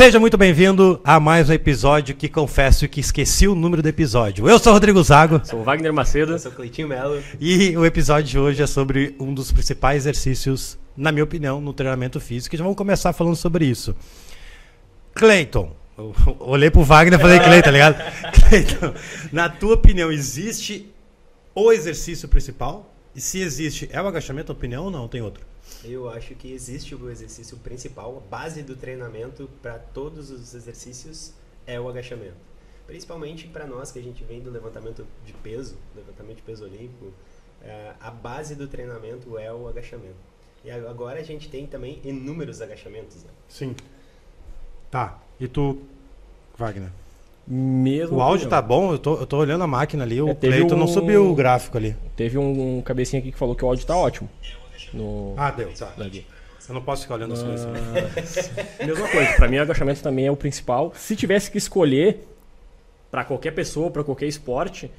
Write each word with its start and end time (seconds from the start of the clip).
Seja 0.00 0.18
muito 0.18 0.38
bem-vindo 0.38 0.98
a 1.04 1.20
mais 1.20 1.50
um 1.50 1.52
episódio 1.52 2.16
que 2.16 2.26
confesso 2.26 2.88
que 2.88 3.00
esqueci 3.00 3.46
o 3.46 3.54
número 3.54 3.82
do 3.82 3.88
episódio. 3.90 4.48
Eu 4.48 4.58
sou 4.58 4.72
o 4.72 4.74
Rodrigo 4.74 5.02
Zago. 5.02 5.42
Sou 5.44 5.60
o 5.60 5.62
Wagner 5.62 5.92
Macedo. 5.92 6.32
Eu 6.32 6.38
sou 6.38 6.50
o 6.50 6.54
Cleitinho 6.54 6.88
Melo. 6.88 7.22
E 7.38 7.76
o 7.76 7.84
episódio 7.84 8.30
de 8.30 8.38
hoje 8.38 8.62
é 8.62 8.66
sobre 8.66 9.14
um 9.20 9.34
dos 9.34 9.52
principais 9.52 10.04
exercícios, 10.04 10.78
na 10.96 11.12
minha 11.12 11.22
opinião, 11.22 11.60
no 11.60 11.74
treinamento 11.74 12.18
físico. 12.18 12.54
E 12.54 12.56
já 12.56 12.64
vamos 12.64 12.78
começar 12.78 13.12
falando 13.12 13.36
sobre 13.36 13.66
isso. 13.66 13.94
Cleiton. 15.12 15.76
Eu 15.98 16.14
olhei 16.38 16.70
pro 16.70 16.82
Wagner 16.82 17.18
e 17.18 17.22
falei, 17.22 17.36
Cleiton, 17.44 17.64
tá 17.66 17.70
ligado? 17.70 17.96
Cleiton, 18.48 18.94
na 19.30 19.50
tua 19.50 19.74
opinião, 19.74 20.10
existe 20.10 20.90
o 21.54 21.70
exercício 21.70 22.26
principal? 22.26 22.90
E 23.14 23.20
se 23.20 23.42
existe, 23.42 23.86
é 23.92 24.00
o 24.00 24.06
agachamento, 24.06 24.50
a 24.50 24.54
opinião 24.54 24.84
ou 24.84 24.90
não? 24.90 25.06
Tem 25.06 25.20
outro? 25.20 25.49
Eu 25.84 26.08
acho 26.10 26.34
que 26.34 26.52
existe 26.52 26.94
o 26.94 27.10
exercício 27.10 27.56
principal, 27.58 28.22
a 28.24 28.28
base 28.30 28.62
do 28.62 28.76
treinamento 28.76 29.48
para 29.62 29.78
todos 29.78 30.30
os 30.30 30.54
exercícios 30.54 31.32
é 31.66 31.80
o 31.80 31.88
agachamento. 31.88 32.34
Principalmente 32.86 33.46
para 33.46 33.66
nós 33.66 33.90
que 33.92 33.98
a 33.98 34.02
gente 34.02 34.24
vem 34.24 34.40
do 34.40 34.50
levantamento 34.50 35.06
de 35.24 35.32
peso, 35.32 35.76
levantamento 35.94 36.36
de 36.36 36.42
peso 36.42 36.64
olímpico, 36.64 37.12
é, 37.62 37.92
a 38.00 38.10
base 38.10 38.54
do 38.54 38.66
treinamento 38.66 39.38
é 39.38 39.52
o 39.52 39.68
agachamento. 39.68 40.16
E 40.64 40.70
agora 40.70 41.20
a 41.20 41.22
gente 41.22 41.48
tem 41.48 41.66
também 41.66 42.00
inúmeros 42.04 42.60
agachamentos. 42.60 43.16
Né? 43.22 43.30
Sim. 43.48 43.74
Tá. 44.90 45.18
E 45.38 45.46
tu, 45.48 45.78
Wagner? 46.58 46.90
Mesmo 47.46 48.18
o 48.18 48.20
áudio 48.22 48.48
tá 48.48 48.60
bom, 48.60 48.92
eu 48.92 48.98
tô, 48.98 49.16
eu 49.16 49.26
tô 49.26 49.38
olhando 49.38 49.64
a 49.64 49.66
máquina 49.66 50.04
ali, 50.04 50.20
o 50.20 50.28
É, 50.28 50.34
Cleiton 50.34 50.76
não 50.76 50.84
um- 50.84 50.88
subiu 50.88 51.30
o 51.30 51.34
gráfico 51.34 51.78
ali. 51.78 51.96
Teve 52.14 52.36
um 52.38 52.82
cabecinha 52.82 53.18
aqui 53.20 53.32
que 53.32 53.38
falou 53.38 53.54
que 53.56 53.64
o 53.64 53.68
áudio 53.68 53.86
tá 53.86 53.96
ótimo. 53.96 54.28
No... 54.92 55.34
Ah, 55.36 55.50
deu, 55.50 55.72
tá. 55.72 55.92
Eu 56.68 56.74
não 56.74 56.82
posso 56.82 57.02
ficar 57.02 57.14
olhando 57.14 57.34
as 57.34 57.42
coisas. 57.42 57.66
Ah, 57.66 58.84
mesma 58.86 59.08
coisa, 59.08 59.32
pra 59.32 59.48
mim 59.48 59.58
o 59.58 59.62
agachamento 59.62 60.02
também 60.02 60.26
é 60.26 60.30
o 60.30 60.36
principal. 60.36 60.92
Se 60.94 61.16
tivesse 61.16 61.50
que 61.50 61.58
escolher 61.58 62.26
pra 63.10 63.24
qualquer 63.24 63.50
pessoa, 63.52 63.90
pra 63.90 64.04
qualquer 64.04 64.26
esporte, 64.26 64.90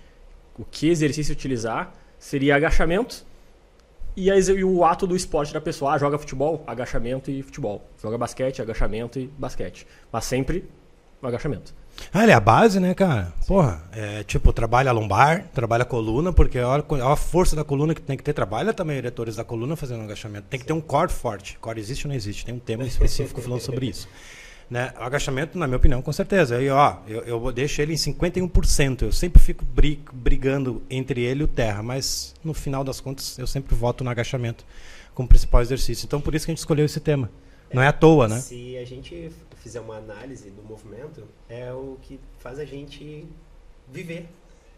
o 0.57 0.65
que 0.65 0.89
exercício 0.89 1.31
utilizar, 1.31 1.93
seria 2.19 2.55
agachamento 2.55 3.23
e, 4.15 4.29
a 4.29 4.37
e 4.37 4.63
o 4.63 4.83
ato 4.83 5.07
do 5.07 5.15
esporte 5.15 5.53
da 5.53 5.61
pessoa. 5.61 5.93
Ah, 5.93 5.97
joga 5.97 6.17
futebol, 6.17 6.63
agachamento 6.67 7.31
e 7.31 7.41
futebol. 7.41 7.81
Joga 8.01 8.17
basquete, 8.17 8.61
agachamento 8.61 9.19
e 9.19 9.27
basquete. 9.27 9.87
Mas 10.11 10.25
sempre 10.25 10.69
o 11.21 11.27
agachamento. 11.27 11.73
Ah, 12.13 12.23
ele 12.23 12.31
é 12.31 12.35
a 12.35 12.39
base, 12.39 12.79
né, 12.79 12.93
cara? 12.93 13.31
Porra, 13.47 13.81
é 13.93 14.23
tipo, 14.23 14.51
trabalha 14.51 14.89
a 14.89 14.93
lombar, 14.93 15.45
trabalha 15.53 15.83
a 15.83 15.85
coluna, 15.85 16.33
porque 16.33 16.57
a, 16.59 16.67
hora- 16.67 16.85
a 17.09 17.15
força 17.15 17.55
da 17.55 17.63
coluna 17.63 17.93
que 17.95 18.01
tem 18.01 18.17
que 18.17 18.23
ter, 18.23 18.33
trabalha 18.33 18.73
também 18.73 18.95
diretores 18.97 19.35
da 19.35 19.43
coluna 19.43 19.75
fazendo 19.75 20.03
agachamento. 20.03 20.47
Tem 20.49 20.59
que 20.59 20.65
ter 20.65 20.73
um 20.73 20.81
core 20.81 21.11
forte. 21.11 21.57
Core 21.59 21.79
existe 21.79 22.05
ou 22.05 22.09
não 22.09 22.15
existe? 22.15 22.45
Tem 22.45 22.53
um 22.55 22.59
tema 22.59 22.83
específico 22.87 23.39
falando 23.41 23.61
sobre 23.61 23.85
isso. 23.87 24.07
Né? 24.69 24.93
O 24.99 25.03
agachamento, 25.03 25.57
na 25.57 25.67
minha 25.67 25.77
opinião, 25.77 26.01
com 26.01 26.11
certeza. 26.13 26.57
Aí, 26.57 26.69
ó, 26.69 26.95
eu, 27.07 27.21
eu 27.23 27.51
deixo 27.51 27.81
ele 27.81 27.93
em 27.93 27.97
51%. 27.97 29.03
Eu 29.03 29.11
sempre 29.11 29.41
fico 29.41 29.63
bri- 29.65 29.99
brigando 30.13 30.81
entre 30.89 31.21
ele 31.21 31.41
e 31.41 31.43
o 31.43 31.47
terra, 31.47 31.83
mas 31.83 32.33
no 32.43 32.53
final 32.53 32.83
das 32.83 32.99
contas 32.99 33.37
eu 33.37 33.45
sempre 33.47 33.75
voto 33.75 34.03
no 34.03 34.09
agachamento 34.09 34.65
como 35.13 35.27
principal 35.27 35.61
exercício. 35.61 36.05
Então 36.05 36.19
por 36.21 36.33
isso 36.35 36.45
que 36.45 36.51
a 36.51 36.53
gente 36.53 36.59
escolheu 36.59 36.85
esse 36.85 36.99
tema. 36.99 37.29
Não 37.73 37.81
é 37.81 37.87
à 37.87 37.93
toa, 37.93 38.27
né? 38.27 38.39
Se 38.39 38.77
a 38.77 38.85
gente 38.85 39.29
fizer 39.61 39.79
uma 39.79 39.97
análise 39.97 40.49
do 40.49 40.63
movimento, 40.63 41.23
é 41.47 41.71
o 41.71 41.97
que 42.01 42.19
faz 42.39 42.59
a 42.59 42.65
gente 42.65 43.27
viver 43.87 44.27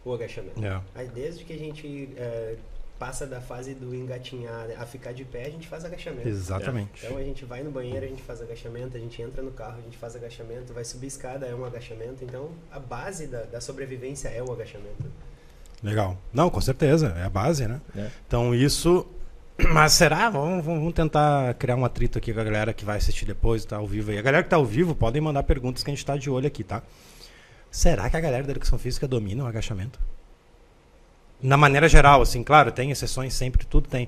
o 0.05 0.13
agachamento. 0.13 0.63
É. 0.63 0.81
Aí 0.93 1.07
desde 1.07 1.45
que 1.45 1.53
a 1.53 1.57
gente 1.57 2.09
é, 2.17 2.57
passa 2.99 3.25
da 3.25 3.41
fase 3.41 3.73
do 3.73 3.95
engatinhar 3.95 4.67
a 4.77 4.85
ficar 4.85 5.13
de 5.13 5.23
pé, 5.23 5.45
a 5.45 5.49
gente 5.49 5.67
faz 5.67 5.85
agachamento. 5.85 6.27
Exatamente. 6.27 7.05
Então 7.05 7.17
a 7.17 7.23
gente 7.23 7.45
vai 7.45 7.63
no 7.63 7.71
banheiro, 7.71 8.05
a 8.05 8.09
gente 8.09 8.21
faz 8.21 8.41
agachamento, 8.41 8.97
a 8.97 8.99
gente 8.99 9.21
entra 9.21 9.41
no 9.41 9.51
carro, 9.51 9.77
a 9.79 9.81
gente 9.81 9.97
faz 9.97 10.15
agachamento, 10.15 10.73
vai 10.73 10.83
subir 10.83 11.07
escada, 11.07 11.45
é 11.45 11.55
um 11.55 11.65
agachamento. 11.65 12.23
Então 12.23 12.51
a 12.71 12.79
base 12.79 13.27
da, 13.27 13.43
da 13.43 13.61
sobrevivência 13.61 14.27
é 14.29 14.43
o 14.43 14.51
agachamento. 14.51 15.05
Legal. 15.81 16.17
Não, 16.31 16.49
com 16.49 16.61
certeza, 16.61 17.13
é 17.17 17.23
a 17.23 17.29
base, 17.29 17.67
né? 17.67 17.81
É. 17.95 18.09
Então 18.27 18.53
isso. 18.53 19.05
Mas 19.71 19.93
será? 19.93 20.29
Vamos, 20.29 20.65
vamos 20.65 20.93
tentar 20.93 21.53
criar 21.55 21.75
um 21.75 21.85
atrito 21.85 22.17
aqui 22.17 22.33
com 22.33 22.39
a 22.39 22.43
galera 22.43 22.73
que 22.73 22.83
vai 22.83 22.97
assistir 22.97 23.25
depois, 23.25 23.65
tá 23.65 23.77
ao 23.77 23.87
vivo 23.87 24.11
aí. 24.11 24.17
A 24.17 24.21
galera 24.21 24.43
que 24.43 24.49
tá 24.49 24.55
ao 24.55 24.65
vivo 24.65 24.95
podem 24.95 25.21
mandar 25.21 25.43
perguntas 25.43 25.83
que 25.83 25.91
a 25.91 25.93
gente 25.93 26.05
tá 26.05 26.17
de 26.17 26.29
olho 26.29 26.47
aqui, 26.47 26.63
tá? 26.63 26.81
Será 27.69 28.09
que 28.09 28.17
a 28.17 28.21
galera 28.21 28.43
da 28.43 28.51
educação 28.51 28.77
física 28.77 29.07
domina 29.07 29.43
o 29.43 29.47
agachamento? 29.47 29.99
Na 31.41 31.57
maneira 31.57 31.87
geral, 31.89 32.21
assim, 32.21 32.43
claro, 32.43 32.71
tem 32.71 32.91
exceções, 32.91 33.33
sempre 33.33 33.65
tudo 33.65 33.89
tem. 33.89 34.07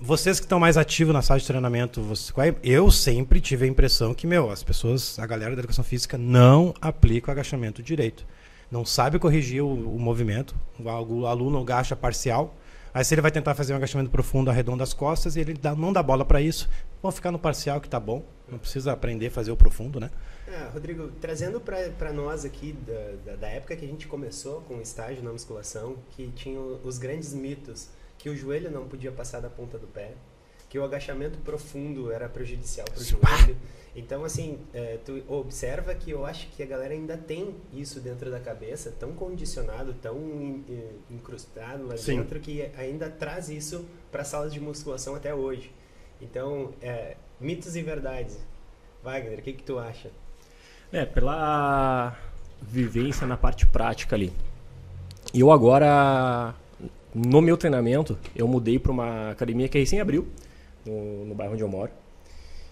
Vocês 0.00 0.38
que 0.38 0.46
estão 0.46 0.60
mais 0.60 0.76
ativos 0.76 1.12
na 1.12 1.20
sala 1.20 1.40
de 1.40 1.46
treinamento, 1.46 2.00
você, 2.00 2.32
qual 2.32 2.46
é- 2.46 2.54
eu 2.62 2.90
sempre 2.90 3.40
tive 3.40 3.64
a 3.64 3.68
impressão 3.68 4.14
que, 4.14 4.26
meu, 4.26 4.50
as 4.50 4.62
pessoas, 4.62 5.18
a 5.18 5.26
galera 5.26 5.54
da 5.54 5.60
educação 5.60 5.84
física 5.84 6.16
não 6.16 6.72
aplica 6.80 7.30
o 7.30 7.32
agachamento 7.32 7.82
direito. 7.82 8.24
Não 8.70 8.84
sabe 8.84 9.18
corrigir 9.18 9.62
o, 9.62 9.68
o 9.68 9.98
movimento, 9.98 10.54
o 10.78 11.26
aluno 11.26 11.60
agacha 11.60 11.96
parcial, 11.96 12.54
aí 12.98 13.04
se 13.04 13.14
ele 13.14 13.20
vai 13.22 13.30
tentar 13.30 13.54
fazer 13.54 13.72
um 13.72 13.76
agachamento 13.76 14.10
profundo, 14.10 14.50
arredondo 14.50 14.82
as 14.82 14.92
costas, 14.92 15.36
e 15.36 15.40
ele 15.40 15.54
dá- 15.54 15.74
não 15.74 15.92
dá 15.92 16.02
bola 16.02 16.24
para 16.24 16.40
isso, 16.40 16.68
vão 17.02 17.12
ficar 17.12 17.30
no 17.30 17.38
parcial 17.38 17.80
que 17.80 17.88
tá 17.88 18.00
bom, 18.00 18.24
não 18.48 18.58
precisa 18.58 18.92
aprender 18.92 19.28
a 19.28 19.30
fazer 19.30 19.52
o 19.52 19.56
profundo, 19.56 20.00
né? 20.00 20.10
Ah, 20.48 20.70
Rodrigo, 20.72 21.08
trazendo 21.20 21.60
para 21.60 22.12
nós 22.12 22.44
aqui 22.44 22.72
da, 22.72 23.30
da, 23.32 23.36
da 23.36 23.48
época 23.48 23.76
que 23.76 23.84
a 23.84 23.88
gente 23.88 24.08
começou 24.08 24.62
com 24.62 24.74
o 24.78 24.80
estágio 24.82 25.22
na 25.22 25.30
musculação, 25.30 25.96
que 26.10 26.26
tinha 26.34 26.58
os 26.58 26.98
grandes 26.98 27.32
mitos, 27.34 27.88
que 28.18 28.28
o 28.28 28.36
joelho 28.36 28.70
não 28.70 28.88
podia 28.88 29.12
passar 29.12 29.40
da 29.40 29.48
ponta 29.48 29.78
do 29.78 29.86
pé, 29.86 30.14
que 30.68 30.78
o 30.78 30.84
agachamento 30.84 31.38
profundo 31.38 32.10
era 32.12 32.28
prejudicial 32.28 32.86
para 32.86 33.00
o 33.00 33.04
joelho. 33.04 33.56
Então, 33.96 34.22
assim, 34.24 34.58
é, 34.72 34.98
tu 35.04 35.20
observa 35.26 35.94
que 35.94 36.10
eu 36.10 36.24
acho 36.24 36.46
que 36.50 36.62
a 36.62 36.66
galera 36.66 36.94
ainda 36.94 37.16
tem 37.16 37.54
isso 37.72 37.98
dentro 38.00 38.30
da 38.30 38.38
cabeça, 38.38 38.92
tão 39.00 39.12
condicionado, 39.12 39.94
tão 39.94 40.16
in- 40.18 40.64
in- 40.68 41.16
incrustado 41.16 41.86
lá 41.86 41.96
Sim. 41.96 42.18
dentro, 42.18 42.38
que 42.38 42.70
ainda 42.76 43.08
traz 43.10 43.48
isso 43.48 43.84
para 44.12 44.22
salas 44.24 44.52
de 44.52 44.60
musculação 44.60 45.14
até 45.16 45.34
hoje. 45.34 45.72
Então, 46.20 46.72
é, 46.80 47.16
mitos 47.40 47.74
e 47.74 47.82
verdades. 47.82 48.38
Wagner, 49.02 49.38
o 49.38 49.42
que, 49.42 49.52
que 49.54 49.62
tu 49.62 49.78
acha? 49.78 50.10
É, 50.92 51.04
pela 51.04 52.16
vivência 52.60 53.26
na 53.26 53.36
parte 53.36 53.66
prática 53.66 54.14
ali. 54.14 54.32
Eu 55.34 55.50
agora, 55.50 56.54
no 57.14 57.40
meu 57.40 57.56
treinamento, 57.56 58.18
eu 58.34 58.46
mudei 58.46 58.78
para 58.78 58.92
uma 58.92 59.30
academia 59.30 59.68
que 59.68 59.78
recém 59.78 60.00
abriu, 60.00 60.26
no, 60.88 61.26
no 61.26 61.34
bairro 61.34 61.52
onde 61.54 61.62
eu 61.62 61.68
moro. 61.68 61.90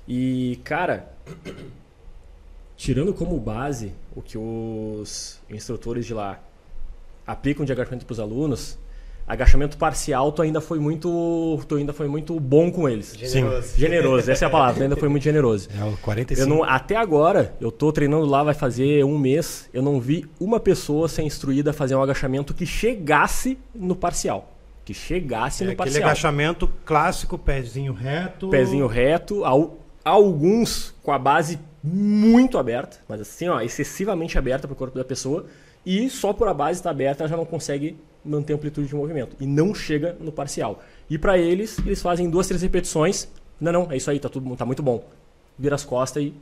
E, 0.09 0.61
cara, 0.65 1.13
tirando 2.77 3.13
como 3.13 3.39
base 3.39 3.93
o 4.15 4.23
que 4.23 4.39
os 4.39 5.41
instrutores 5.51 6.07
de 6.07 6.15
lá 6.15 6.41
aplicam 7.27 7.65
de 7.65 7.73
agachamento 7.73 8.07
para 8.07 8.13
os 8.13 8.21
alunos, 8.21 8.79
agachamento 9.27 9.77
parcial 9.77 10.31
tu 10.31 10.43
ainda 10.43 10.61
foi 10.61 10.79
muito, 10.79 11.61
tu 11.67 11.75
ainda 11.75 11.93
foi 11.93 12.07
muito 12.07 12.39
bom 12.39 12.71
com 12.71 12.89
eles. 12.89 13.15
Generoso. 13.17 13.77
Generoso, 13.77 14.31
essa 14.31 14.45
é 14.45 14.49
a 14.49 14.51
palavra, 14.51 14.77
tu 14.77 14.83
ainda 14.85 14.97
foi 14.97 15.09
muito 15.09 15.25
generoso. 15.25 15.69
É 15.77 15.85
o 15.85 15.97
45. 15.97 16.49
Eu 16.49 16.55
não, 16.55 16.63
até 16.63 16.95
agora, 16.95 17.55
eu 17.61 17.73
tô 17.73 17.91
treinando 17.93 18.27
lá, 18.27 18.45
vai 18.45 18.55
fazer 18.55 19.05
um 19.05 19.19
mês, 19.19 19.69
eu 19.75 19.83
não 19.83 20.01
vi 20.01 20.25
uma 20.39 20.61
pessoa 20.61 21.09
ser 21.09 21.23
instruída 21.23 21.71
a 21.71 21.73
fazer 21.73 21.97
um 21.97 22.03
agachamento 22.03 22.55
que 22.55 22.65
chegasse 22.65 23.59
no 23.75 23.97
parcial. 23.97 24.56
Que 24.87 24.95
chegasse 24.95 25.63
É 25.65 25.67
no 25.67 25.73
aquele 25.73 25.91
parcial. 25.91 26.05
agachamento 26.09 26.67
clássico, 26.87 27.37
pezinho 27.37 27.93
reto. 27.93 28.49
Pezinho 28.49 28.87
reto, 28.87 29.45
al- 29.45 29.77
alguns 30.05 30.95
com 31.03 31.13
a 31.13 31.19
base 31.19 31.59
muito 31.85 32.57
aberta, 32.57 32.97
mas 33.09 33.21
assim, 33.21 33.49
ó, 33.49 33.61
excessivamente 33.61 34.39
aberta 34.39 34.67
para 34.67 34.73
o 34.75 34.77
corpo 34.77 34.97
da 34.97 35.05
pessoa, 35.05 35.45
e 35.85 36.09
só 36.09 36.33
por 36.33 36.49
a 36.49 36.55
base 36.55 36.79
estar 36.81 36.91
aberta 36.91 37.23
ela 37.23 37.29
já 37.29 37.37
não 37.37 37.45
consegue 37.45 37.97
manter 38.25 38.55
amplitude 38.55 38.89
de 38.89 38.95
movimento 38.95 39.37
e 39.41 39.47
não 39.47 39.75
chega 39.75 40.17
no 40.21 40.33
parcial. 40.33 40.83
E 41.11 41.19
para 41.19 41.37
eles, 41.39 41.79
eles 41.81 42.01
fazem 42.03 42.29
duas, 42.31 42.47
três 42.49 42.63
repetições. 42.63 43.29
Não, 43.61 43.71
não, 43.73 43.89
é 43.93 43.97
isso 43.97 44.11
aí, 44.11 44.19
tá 44.19 44.29
tudo, 44.29 44.57
tá 44.57 44.65
muito 44.65 44.83
bom. 44.83 45.05
Vira 45.59 45.75
as 45.77 45.85
costas 45.85 46.23
e 46.25 46.35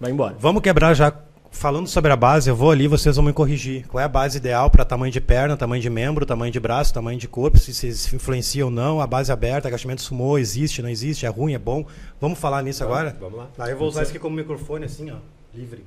vai 0.00 0.10
embora. 0.10 0.36
Vamos 0.38 0.62
quebrar 0.62 0.92
já. 0.94 1.12
Falando 1.54 1.86
sobre 1.86 2.10
a 2.12 2.16
base, 2.16 2.50
eu 2.50 2.56
vou 2.56 2.70
ali, 2.72 2.86
vocês 2.88 3.14
vão 3.16 3.24
me 3.24 3.32
corrigir. 3.32 3.86
Qual 3.86 4.00
é 4.00 4.04
a 4.04 4.08
base 4.08 4.36
ideal 4.38 4.68
para 4.68 4.84
tamanho 4.84 5.12
de 5.12 5.20
perna, 5.20 5.56
tamanho 5.56 5.80
de 5.80 5.88
membro, 5.88 6.26
tamanho 6.26 6.52
de 6.52 6.58
braço, 6.60 6.92
tamanho 6.92 7.18
de 7.18 7.28
corpo, 7.28 7.56
se 7.58 7.72
se 7.72 8.14
influencia 8.14 8.64
ou 8.64 8.70
não, 8.70 9.00
a 9.00 9.06
base 9.06 9.30
aberta, 9.32 9.68
agachamento 9.68 10.02
sumô, 10.02 10.36
existe, 10.36 10.82
não 10.82 10.88
existe, 10.90 11.24
é 11.24 11.28
ruim, 11.28 11.54
é 11.54 11.58
bom. 11.58 11.86
Vamos 12.20 12.38
falar 12.40 12.60
nisso 12.62 12.82
agora? 12.82 13.16
Vamos 13.18 13.38
lá. 13.38 13.46
Tá, 13.56 13.70
eu 13.70 13.78
vou 13.78 13.88
usar 13.88 14.02
isso 14.02 14.10
aqui 14.10 14.18
como 14.18 14.36
microfone 14.36 14.84
assim, 14.84 15.10
ó, 15.10 15.16
livre. 15.54 15.86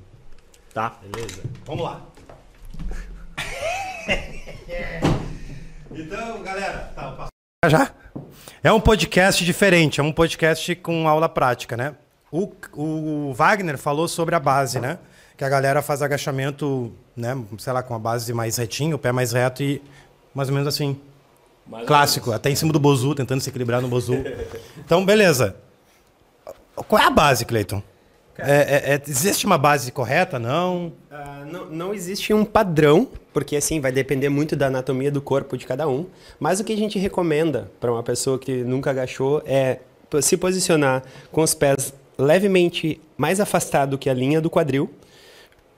Tá? 0.74 0.96
Beleza. 1.02 1.42
Vamos 1.66 1.84
lá. 1.84 2.02
então, 5.92 6.42
galera, 6.42 6.92
tá, 6.96 7.04
eu 7.04 7.12
passo- 7.12 7.30
já. 7.70 7.92
É 8.64 8.72
um 8.72 8.80
podcast 8.80 9.44
diferente, 9.44 10.00
é 10.00 10.02
um 10.02 10.12
podcast 10.12 10.74
com 10.76 11.06
aula 11.06 11.28
prática, 11.28 11.76
né? 11.76 11.94
O, 12.32 12.50
o 12.74 13.32
Wagner 13.34 13.78
falou 13.78 14.08
sobre 14.08 14.34
a 14.34 14.40
base, 14.40 14.80
né? 14.80 14.98
Que 15.38 15.44
a 15.44 15.48
galera 15.48 15.80
faz 15.80 16.02
agachamento, 16.02 16.92
né? 17.16 17.40
Sei 17.56 17.72
lá, 17.72 17.82
com 17.82 17.94
a 17.94 17.98
base 17.98 18.34
mais 18.34 18.56
retinha, 18.56 18.94
o 18.94 18.98
pé 18.98 19.12
mais 19.12 19.32
reto 19.32 19.62
e 19.62 19.80
mais 20.34 20.48
ou 20.48 20.54
menos 20.54 20.68
assim. 20.68 20.98
Mais 21.66 21.82
ou 21.82 21.86
Clássico, 21.86 22.32
até 22.32 22.50
em 22.50 22.56
cima 22.56 22.72
do 22.72 22.80
bozu, 22.80 23.14
tentando 23.14 23.40
se 23.40 23.48
equilibrar 23.48 23.80
no 23.80 23.88
bozu. 23.88 24.14
Então, 24.84 25.04
beleza. 25.04 25.56
Qual 26.74 27.00
é 27.00 27.04
a 27.04 27.10
base, 27.10 27.44
Cleiton? 27.44 27.82
É, 28.38 28.52
é, 28.52 28.94
é, 28.94 29.02
existe 29.06 29.46
uma 29.46 29.58
base 29.58 29.90
correta? 29.90 30.38
Não? 30.38 30.92
Uh, 31.10 31.46
não? 31.50 31.66
Não 31.66 31.94
existe 31.94 32.32
um 32.32 32.44
padrão, 32.44 33.08
porque 33.32 33.56
assim 33.56 33.80
vai 33.80 33.90
depender 33.90 34.28
muito 34.28 34.54
da 34.54 34.68
anatomia 34.68 35.10
do 35.10 35.20
corpo 35.20 35.56
de 35.56 35.66
cada 35.66 35.88
um. 35.88 36.06
Mas 36.38 36.60
o 36.60 36.64
que 36.64 36.72
a 36.72 36.76
gente 36.76 36.98
recomenda 36.98 37.70
para 37.80 37.92
uma 37.92 38.02
pessoa 38.02 38.38
que 38.38 38.62
nunca 38.62 38.90
agachou 38.90 39.42
é 39.44 39.80
se 40.22 40.36
posicionar 40.36 41.02
com 41.30 41.42
os 41.42 41.52
pés 41.54 41.92
levemente 42.16 43.00
mais 43.16 43.40
afastado 43.40 43.98
que 43.98 44.08
a 44.08 44.14
linha 44.14 44.40
do 44.40 44.48
quadril, 44.48 44.90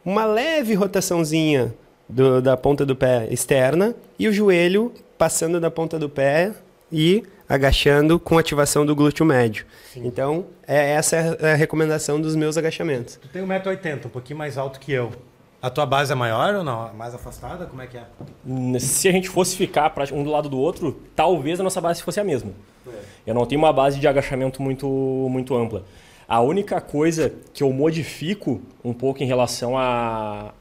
uma 0.04 0.24
leve 0.24 0.74
rotaçãozinha 0.74 1.74
do, 2.08 2.40
da 2.40 2.56
ponta 2.56 2.84
do 2.84 2.96
pé 2.96 3.28
externa 3.30 3.94
e 4.18 4.28
o 4.28 4.32
joelho 4.32 4.92
passando 5.16 5.60
da 5.60 5.70
ponta 5.70 5.98
do 5.98 6.08
pé 6.08 6.52
e 6.90 7.22
agachando 7.48 8.18
com 8.18 8.38
ativação 8.38 8.86
do 8.86 8.94
glúteo 8.94 9.26
médio. 9.26 9.66
Sim. 9.92 10.06
Então, 10.06 10.46
é, 10.66 10.92
essa 10.92 11.16
é 11.16 11.52
a 11.52 11.56
recomendação 11.56 12.20
dos 12.20 12.36
meus 12.36 12.56
agachamentos. 12.56 13.16
Tu 13.16 13.28
tem 13.28 13.42
1,80m, 13.42 14.06
um 14.06 14.08
pouquinho 14.08 14.38
mais 14.38 14.56
alto 14.56 14.78
que 14.78 14.92
eu. 14.92 15.10
A 15.60 15.68
tua 15.68 15.84
base 15.84 16.10
é 16.10 16.14
maior 16.14 16.54
ou 16.54 16.64
não? 16.64 16.92
Mais 16.94 17.14
afastada? 17.14 17.66
Como 17.66 17.82
é 17.82 17.86
que 17.86 17.98
é? 17.98 18.04
Se 18.78 19.08
a 19.08 19.12
gente 19.12 19.28
fosse 19.28 19.56
ficar 19.56 19.92
um 20.12 20.24
do 20.24 20.30
lado 20.30 20.48
do 20.48 20.58
outro, 20.58 20.98
talvez 21.14 21.60
a 21.60 21.62
nossa 21.62 21.80
base 21.80 22.02
fosse 22.02 22.18
a 22.18 22.24
mesma. 22.24 22.52
É. 22.86 22.90
Eu 23.26 23.34
não 23.34 23.44
tenho 23.44 23.60
uma 23.60 23.72
base 23.72 24.00
de 24.00 24.08
agachamento 24.08 24.62
muito, 24.62 24.86
muito 24.88 25.54
ampla. 25.54 25.84
A 26.30 26.40
única 26.40 26.80
coisa 26.80 27.34
que 27.52 27.60
eu 27.60 27.72
modifico 27.72 28.60
um 28.84 28.92
pouco 28.92 29.20
em 29.20 29.26
relação 29.26 29.76
à 29.76 30.52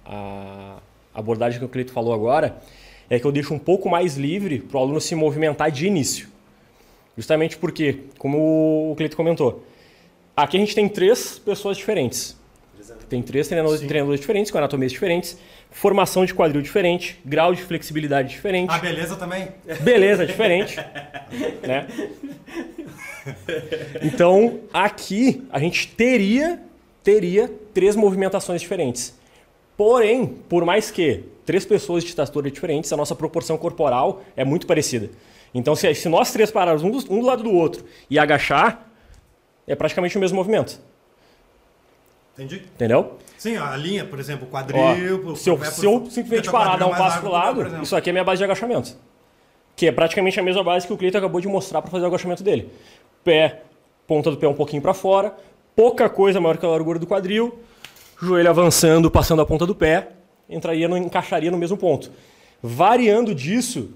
abordagem 1.13 1.59
que 1.59 1.65
o 1.65 1.69
Cleito 1.69 1.91
falou 1.93 2.11
agora 2.11 2.59
é 3.07 3.19
que 3.19 3.25
eu 3.25 3.31
deixo 3.31 3.53
um 3.53 3.59
pouco 3.59 3.87
mais 3.87 4.17
livre 4.17 4.61
para 4.61 4.79
o 4.79 4.81
aluno 4.81 4.99
se 4.99 5.13
movimentar 5.13 5.69
de 5.69 5.85
início. 5.85 6.27
Justamente 7.15 7.55
porque, 7.55 7.99
como 8.17 8.91
o 8.91 8.95
Cleito 8.95 9.15
comentou, 9.15 9.63
aqui 10.35 10.57
a 10.57 10.59
gente 10.59 10.73
tem 10.73 10.89
três 10.89 11.37
pessoas 11.37 11.77
diferentes. 11.77 12.35
Tem 13.09 13.23
três 13.23 13.47
treinadores, 13.47 13.81
treinadores 13.81 14.19
diferentes, 14.19 14.51
com 14.51 14.57
anatomias 14.59 14.91
diferentes, 14.91 15.37
formação 15.71 16.23
de 16.25 16.33
quadril 16.33 16.61
diferente, 16.61 17.19
grau 17.25 17.55
de 17.55 17.63
flexibilidade 17.63 18.29
diferente. 18.29 18.71
Ah, 18.71 18.77
beleza 18.77 19.15
também? 19.15 19.47
Beleza 19.81 20.25
diferente. 20.27 20.77
né? 21.65 21.87
Então, 24.03 24.59
aqui 24.71 25.43
a 25.51 25.59
gente 25.59 25.87
teria, 25.87 26.61
teria 27.03 27.51
três 27.73 27.95
movimentações 27.95 28.61
diferentes. 28.61 29.17
Porém, 29.75 30.27
por 30.27 30.63
mais 30.63 30.91
que 30.91 31.23
três 31.45 31.65
pessoas 31.65 32.03
de 32.03 32.09
estatura 32.09 32.51
diferentes, 32.51 32.93
a 32.93 32.97
nossa 32.97 33.15
proporção 33.15 33.57
corporal 33.57 34.21
é 34.37 34.45
muito 34.45 34.67
parecida. 34.67 35.09
Então, 35.53 35.75
se, 35.75 35.91
se 35.95 36.07
nós 36.07 36.31
três 36.31 36.51
pararmos 36.51 36.83
um 36.83 36.91
do, 36.91 36.97
um 37.11 37.21
do 37.21 37.25
lado 37.25 37.41
do 37.41 37.51
outro 37.51 37.83
e 38.07 38.19
agachar, 38.19 38.87
é 39.65 39.75
praticamente 39.75 40.15
o 40.15 40.19
mesmo 40.19 40.35
movimento. 40.35 40.79
Entendi. 42.39 42.63
Entendeu? 42.73 43.17
Sim, 43.37 43.57
a 43.57 43.75
linha, 43.75 44.05
por 44.05 44.17
exemplo, 44.17 44.47
o 44.47 44.49
quadril. 44.49 45.23
Ó, 45.27 45.35
se, 45.35 45.49
eu, 45.49 45.63
se 45.63 45.85
eu 45.85 46.05
simplesmente 46.09 46.49
parar, 46.49 46.77
dar 46.77 46.87
um 46.87 46.91
passo 46.91 47.19
para 47.19 47.29
o 47.29 47.31
lado, 47.31 47.83
isso 47.83 47.95
aqui 47.95 48.09
é 48.09 48.13
minha 48.13 48.23
base 48.23 48.37
de 48.37 48.45
agachamento. 48.45 48.95
Que 49.75 49.87
é 49.87 49.91
praticamente 49.91 50.39
a 50.39 50.43
mesma 50.43 50.63
base 50.63 50.87
que 50.87 50.93
o 50.93 50.97
Cleiton 50.97 51.17
acabou 51.17 51.41
de 51.41 51.47
mostrar 51.47 51.81
para 51.81 51.91
fazer 51.91 52.05
o 52.05 52.07
agachamento 52.07 52.43
dele. 52.43 52.69
Pé, 53.23 53.61
ponta 54.07 54.31
do 54.31 54.37
pé 54.37 54.47
um 54.47 54.53
pouquinho 54.53 54.81
para 54.81 54.93
fora, 54.93 55.35
pouca 55.75 56.09
coisa 56.09 56.39
maior 56.39 56.57
que 56.57 56.65
a 56.65 56.69
largura 56.69 56.97
do 56.97 57.05
quadril, 57.05 57.59
joelho 58.21 58.49
avançando, 58.49 59.11
passando 59.11 59.41
a 59.41 59.45
ponta 59.45 59.65
do 59.65 59.75
pé, 59.75 60.09
entraria 60.49 60.87
no, 60.87 60.97
encaixaria 60.97 61.51
no 61.51 61.57
mesmo 61.57 61.77
ponto. 61.77 62.11
Variando 62.61 63.35
disso, 63.35 63.91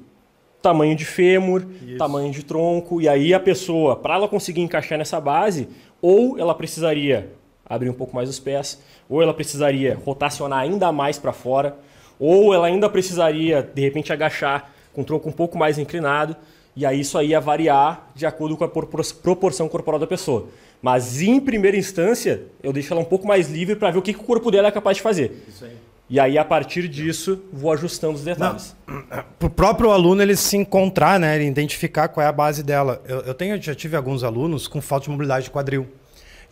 tamanho 0.61 0.95
de 0.95 1.03
fêmur, 1.03 1.65
Isso. 1.85 1.97
tamanho 1.97 2.31
de 2.31 2.43
tronco, 2.43 3.01
e 3.01 3.09
aí 3.09 3.33
a 3.33 3.39
pessoa, 3.39 3.97
para 3.97 4.15
ela 4.15 4.27
conseguir 4.27 4.61
encaixar 4.61 4.97
nessa 4.97 5.19
base, 5.19 5.67
ou 6.01 6.39
ela 6.39 6.55
precisaria 6.55 7.29
abrir 7.73 7.89
um 7.89 7.93
pouco 7.93 8.15
mais 8.15 8.29
os 8.29 8.39
pés, 8.39 8.79
ou 9.09 9.21
ela 9.21 9.33
precisaria 9.33 9.99
rotacionar 10.05 10.59
ainda 10.59 10.91
mais 10.91 11.17
para 11.17 11.33
fora, 11.33 11.75
ou 12.19 12.53
ela 12.53 12.67
ainda 12.67 12.89
precisaria 12.89 13.61
de 13.61 13.81
repente 13.81 14.13
agachar 14.13 14.71
com 14.93 15.01
o 15.01 15.03
tronco 15.03 15.29
um 15.29 15.31
pouco 15.31 15.57
mais 15.57 15.77
inclinado, 15.77 16.35
e 16.75 16.85
aí 16.85 17.01
isso 17.01 17.17
aí 17.17 17.29
ia 17.29 17.39
variar 17.39 18.09
de 18.15 18.25
acordo 18.25 18.57
com 18.57 18.63
a 18.63 18.69
proporção 18.69 19.67
corporal 19.67 19.99
da 19.99 20.07
pessoa. 20.07 20.47
Mas 20.81 21.21
em 21.21 21.39
primeira 21.39 21.77
instância, 21.77 22.43
eu 22.61 22.73
deixo 22.73 22.93
ela 22.93 23.01
um 23.01 23.05
pouco 23.05 23.27
mais 23.27 23.49
livre 23.49 23.75
para 23.75 23.91
ver 23.91 23.99
o 23.99 24.01
que, 24.01 24.13
que 24.13 24.19
o 24.19 24.23
corpo 24.23 24.51
dela 24.51 24.67
é 24.67 24.71
capaz 24.71 24.97
de 24.97 25.03
fazer. 25.03 25.45
Isso 25.47 25.63
aí. 25.65 25.77
E 26.09 26.19
aí, 26.19 26.37
a 26.37 26.43
partir 26.43 26.87
disso, 26.89 27.41
vou 27.51 27.71
ajustando 27.71 28.15
os 28.15 28.23
detalhes. 28.23 28.75
Para 28.85 29.25
o 29.47 29.49
próprio 29.49 29.89
aluno 29.91 30.21
ele 30.21 30.35
se 30.35 30.57
encontrar, 30.57 31.19
né? 31.19 31.35
Ele 31.35 31.45
identificar 31.45 32.09
qual 32.09 32.23
é 32.23 32.27
a 32.27 32.31
base 32.31 32.61
dela. 32.61 33.01
Eu, 33.07 33.21
eu 33.21 33.33
tenho, 33.33 33.59
já 33.61 33.73
tive 33.73 33.95
alguns 33.95 34.23
alunos 34.23 34.67
com 34.67 34.81
falta 34.81 35.05
de 35.05 35.09
mobilidade 35.09 35.45
de 35.45 35.51
quadril. 35.51 35.87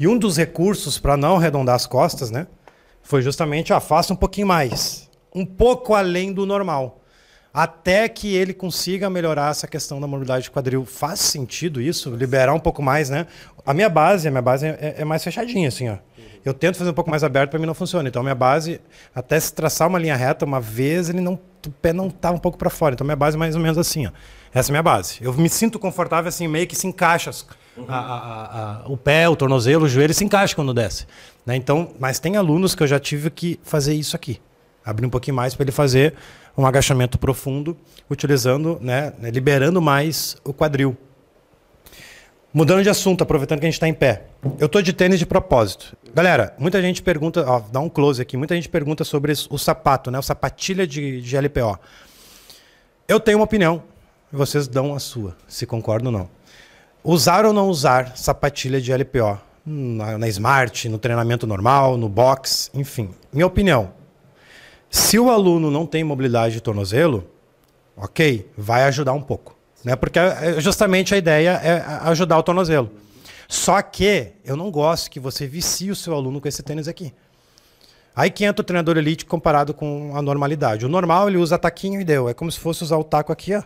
E 0.01 0.07
um 0.07 0.17
dos 0.17 0.35
recursos 0.35 0.97
para 0.97 1.15
não 1.15 1.37
arredondar 1.37 1.75
as 1.75 1.85
costas, 1.85 2.31
né? 2.31 2.47
Foi 3.03 3.21
justamente, 3.21 3.71
ah, 3.71 3.79
um 4.09 4.15
pouquinho 4.15 4.47
mais. 4.47 5.07
Um 5.31 5.45
pouco 5.45 5.93
além 5.93 6.33
do 6.33 6.43
normal. 6.43 7.03
Até 7.53 8.09
que 8.09 8.33
ele 8.33 8.51
consiga 8.51 9.11
melhorar 9.11 9.51
essa 9.51 9.67
questão 9.67 10.01
da 10.01 10.07
mobilidade 10.07 10.45
de 10.45 10.49
quadril. 10.49 10.87
Faz 10.87 11.19
sentido 11.19 11.79
isso? 11.79 12.15
Liberar 12.15 12.51
um 12.51 12.59
pouco 12.59 12.81
mais, 12.81 13.11
né? 13.11 13.27
A 13.63 13.75
minha 13.75 13.89
base, 13.89 14.27
a 14.27 14.31
minha 14.31 14.41
base 14.41 14.65
é, 14.65 14.95
é 14.97 15.05
mais 15.05 15.23
fechadinha, 15.23 15.67
assim, 15.67 15.87
ó. 15.89 15.97
Eu 16.43 16.55
tento 16.55 16.79
fazer 16.79 16.89
um 16.89 16.95
pouco 16.95 17.11
mais 17.11 17.23
aberto, 17.23 17.51
para 17.51 17.59
mim 17.59 17.67
não 17.67 17.75
funciona. 17.75 18.09
Então, 18.09 18.21
a 18.21 18.23
minha 18.23 18.33
base, 18.33 18.81
até 19.13 19.39
se 19.39 19.53
traçar 19.53 19.87
uma 19.87 19.99
linha 19.99 20.15
reta 20.15 20.45
uma 20.45 20.59
vez, 20.59 21.09
ele 21.09 21.21
não, 21.21 21.33
o 21.33 21.71
pé 21.79 21.93
não 21.93 22.09
tá 22.09 22.31
um 22.31 22.39
pouco 22.39 22.57
para 22.57 22.71
fora. 22.71 22.95
Então, 22.95 23.05
minha 23.05 23.15
base 23.15 23.37
é 23.37 23.39
mais 23.39 23.55
ou 23.55 23.61
menos 23.61 23.77
assim. 23.77 24.07
Ó. 24.07 24.11
Essa 24.51 24.69
é 24.69 24.71
a 24.71 24.73
minha 24.73 24.83
base. 24.83 25.19
Eu 25.21 25.31
me 25.35 25.47
sinto 25.47 25.77
confortável 25.77 26.27
assim, 26.27 26.47
meio 26.47 26.65
que 26.65 26.75
se 26.75 26.87
encaixa. 26.87 27.29
Uhum. 27.77 27.85
A, 27.87 27.97
a, 27.97 28.81
a, 28.83 28.87
o 28.87 28.97
pé, 28.97 29.29
o 29.29 29.35
tornozelo, 29.35 29.85
o 29.85 29.89
joelho 29.89 30.13
se 30.13 30.23
encaixa 30.23 30.55
quando 30.55 30.73
desce. 30.73 31.05
Né? 31.45 31.55
Então, 31.55 31.93
mas 31.99 32.19
tem 32.19 32.35
alunos 32.35 32.75
que 32.75 32.83
eu 32.83 32.87
já 32.87 32.99
tive 32.99 33.29
que 33.29 33.59
fazer 33.63 33.93
isso 33.93 34.15
aqui. 34.15 34.41
Abrir 34.83 35.05
um 35.05 35.09
pouquinho 35.09 35.35
mais 35.35 35.55
para 35.55 35.63
ele 35.63 35.71
fazer 35.71 36.13
um 36.57 36.65
agachamento 36.65 37.17
profundo, 37.17 37.77
utilizando, 38.09 38.77
né, 38.81 39.13
liberando 39.21 39.81
mais 39.81 40.35
o 40.43 40.53
quadril. 40.53 40.97
Mudando 42.53 42.83
de 42.83 42.89
assunto, 42.89 43.21
aproveitando 43.21 43.59
que 43.59 43.65
a 43.65 43.69
gente 43.69 43.75
está 43.75 43.87
em 43.87 43.93
pé. 43.93 44.25
Eu 44.59 44.65
estou 44.65 44.81
de 44.81 44.91
tênis 44.91 45.17
de 45.17 45.25
propósito. 45.25 45.95
Galera, 46.13 46.53
muita 46.59 46.81
gente 46.81 47.01
pergunta, 47.01 47.45
ó, 47.47 47.61
dá 47.71 47.79
um 47.79 47.87
close 47.87 48.21
aqui, 48.21 48.35
muita 48.35 48.55
gente 48.55 48.67
pergunta 48.67 49.05
sobre 49.05 49.31
o 49.49 49.57
sapato, 49.57 50.11
né? 50.11 50.19
O 50.19 50.21
sapatilha 50.21 50.85
de, 50.85 51.21
de 51.21 51.37
LPO. 51.37 51.79
Eu 53.07 53.21
tenho 53.21 53.37
uma 53.37 53.45
opinião, 53.45 53.81
vocês 54.29 54.67
dão 54.67 54.93
a 54.93 54.99
sua, 54.99 55.37
se 55.47 55.65
concordam 55.65 56.11
ou 56.11 56.19
não. 56.19 56.29
Usar 57.03 57.45
ou 57.45 57.53
não 57.53 57.67
usar 57.67 58.15
sapatilha 58.15 58.79
de 58.79 58.93
LPO? 58.93 59.39
Na, 59.65 60.17
na 60.17 60.27
Smart, 60.27 60.87
no 60.89 60.97
treinamento 60.97 61.47
normal, 61.47 61.97
no 61.97 62.07
box, 62.07 62.69
enfim. 62.73 63.09
Minha 63.31 63.47
opinião. 63.47 63.93
Se 64.89 65.17
o 65.17 65.29
aluno 65.29 65.71
não 65.71 65.85
tem 65.85 66.03
mobilidade 66.03 66.55
de 66.55 66.61
tornozelo, 66.61 67.27
ok, 67.95 68.49
vai 68.57 68.83
ajudar 68.83 69.13
um 69.13 69.21
pouco. 69.21 69.55
Né? 69.83 69.95
Porque 69.95 70.19
é, 70.19 70.57
é, 70.57 70.61
justamente 70.61 71.13
a 71.13 71.17
ideia 71.17 71.51
é 71.63 71.83
ajudar 72.09 72.37
o 72.37 72.43
tornozelo. 72.43 72.91
Só 73.47 73.81
que 73.81 74.33
eu 74.45 74.55
não 74.55 74.69
gosto 74.69 75.09
que 75.09 75.19
você 75.19 75.47
vicie 75.47 75.91
o 75.91 75.95
seu 75.95 76.13
aluno 76.13 76.39
com 76.39 76.47
esse 76.47 76.61
tênis 76.61 76.87
aqui. 76.87 77.13
Aí 78.15 78.29
que 78.29 78.43
entra 78.43 78.61
o 78.61 78.65
treinador 78.65 78.97
elite 78.97 79.25
comparado 79.25 79.73
com 79.73 80.15
a 80.15 80.21
normalidade. 80.21 80.85
O 80.85 80.89
normal 80.89 81.29
ele 81.29 81.37
usa 81.37 81.57
taquinho 81.57 81.99
e 81.99 82.03
deu. 82.03 82.29
É 82.29 82.33
como 82.33 82.51
se 82.51 82.59
fosse 82.59 82.83
usar 82.83 82.97
o 82.97 83.03
taco 83.03 83.31
aqui, 83.31 83.55
ó. 83.55 83.63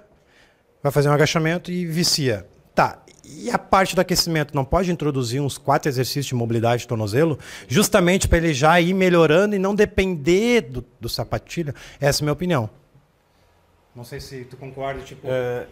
Vai 0.81 0.91
fazer 0.91 1.09
um 1.09 1.13
agachamento 1.13 1.71
e 1.71 1.85
vicia. 1.85 2.47
Tá. 2.73 2.99
E 3.27 3.49
a 3.49 3.57
parte 3.57 3.95
do 3.95 4.01
aquecimento 4.01 4.55
não 4.55 4.63
pode 4.63 4.91
introduzir 4.91 5.41
uns 5.41 5.57
quatro 5.57 5.89
exercícios 5.89 6.27
de 6.27 6.35
mobilidade 6.35 6.83
de 6.83 6.87
tornozelo, 6.87 7.39
justamente 7.67 8.27
para 8.27 8.37
ele 8.37 8.53
já 8.53 8.79
ir 8.79 8.93
melhorando 8.93 9.55
e 9.55 9.59
não 9.59 9.73
depender 9.73 10.61
do, 10.61 10.85
do 10.99 11.09
sapatilha? 11.09 11.73
Essa 11.99 12.21
é 12.21 12.23
a 12.23 12.25
minha 12.25 12.33
opinião. 12.33 12.69
Não 13.95 14.03
sei 14.03 14.19
se 14.19 14.43
tu 14.45 14.57
concorda, 14.57 15.01
tipo. 15.01 15.25
É, 15.25 15.65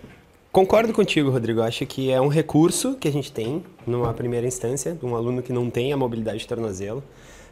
Concordo 0.54 0.94
contigo, 0.94 1.32
Rodrigo. 1.32 1.64
Acho 1.64 1.84
que 1.84 2.12
é 2.12 2.22
um 2.22 2.28
recurso 2.28 2.94
que 2.94 3.08
a 3.08 3.12
gente 3.12 3.32
tem 3.32 3.64
numa 3.88 4.14
primeira 4.14 4.46
instância, 4.46 4.94
de 4.94 5.04
um 5.04 5.16
aluno 5.16 5.42
que 5.42 5.52
não 5.52 5.68
tem 5.68 5.92
a 5.92 5.98
mobilidade 5.98 6.38
de 6.38 6.48
tornozelo. 6.48 7.04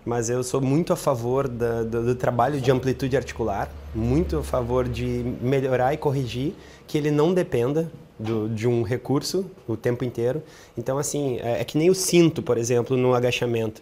Mas 0.05 0.29
eu 0.29 0.43
sou 0.43 0.61
muito 0.61 0.93
a 0.93 0.95
favor 0.95 1.47
da, 1.47 1.81
do, 1.81 2.05
do, 2.05 2.15
trabalho 2.15 2.61
de 2.61 2.69
amplitude 2.69 3.17
articular, 3.17 3.71
muito 3.95 4.37
a 4.37 4.43
favor 4.43 4.87
de 4.87 5.25
melhorar 5.41 5.95
e 5.95 5.97
corrigir, 5.97 6.53
que 6.85 6.95
ele 6.95 7.09
não 7.09 7.33
dependa 7.33 7.91
do, 8.19 8.47
de 8.47 8.67
um 8.67 8.83
recurso 8.83 9.49
o 9.67 9.75
tempo 9.75 10.05
inteiro. 10.05 10.43
Então, 10.77 10.99
assim, 10.99 11.39
é, 11.41 11.61
é 11.61 11.63
que 11.63 11.79
nem 11.79 11.89
o 11.89 11.95
cinto, 11.95 12.43
por 12.43 12.55
exemplo, 12.55 12.95
no 12.95 13.15
agachamento. 13.15 13.81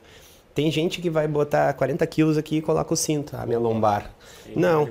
Tem 0.53 0.71
gente 0.71 1.01
que 1.01 1.09
vai 1.09 1.27
botar 1.27 1.71
40 1.73 2.05
quilos 2.07 2.37
aqui 2.37 2.57
e 2.57 2.61
coloca 2.61 2.93
o 2.93 2.97
cinto, 2.97 3.35
a 3.37 3.45
minha 3.45 3.59
lombar. 3.59 4.11
Não. 4.55 4.89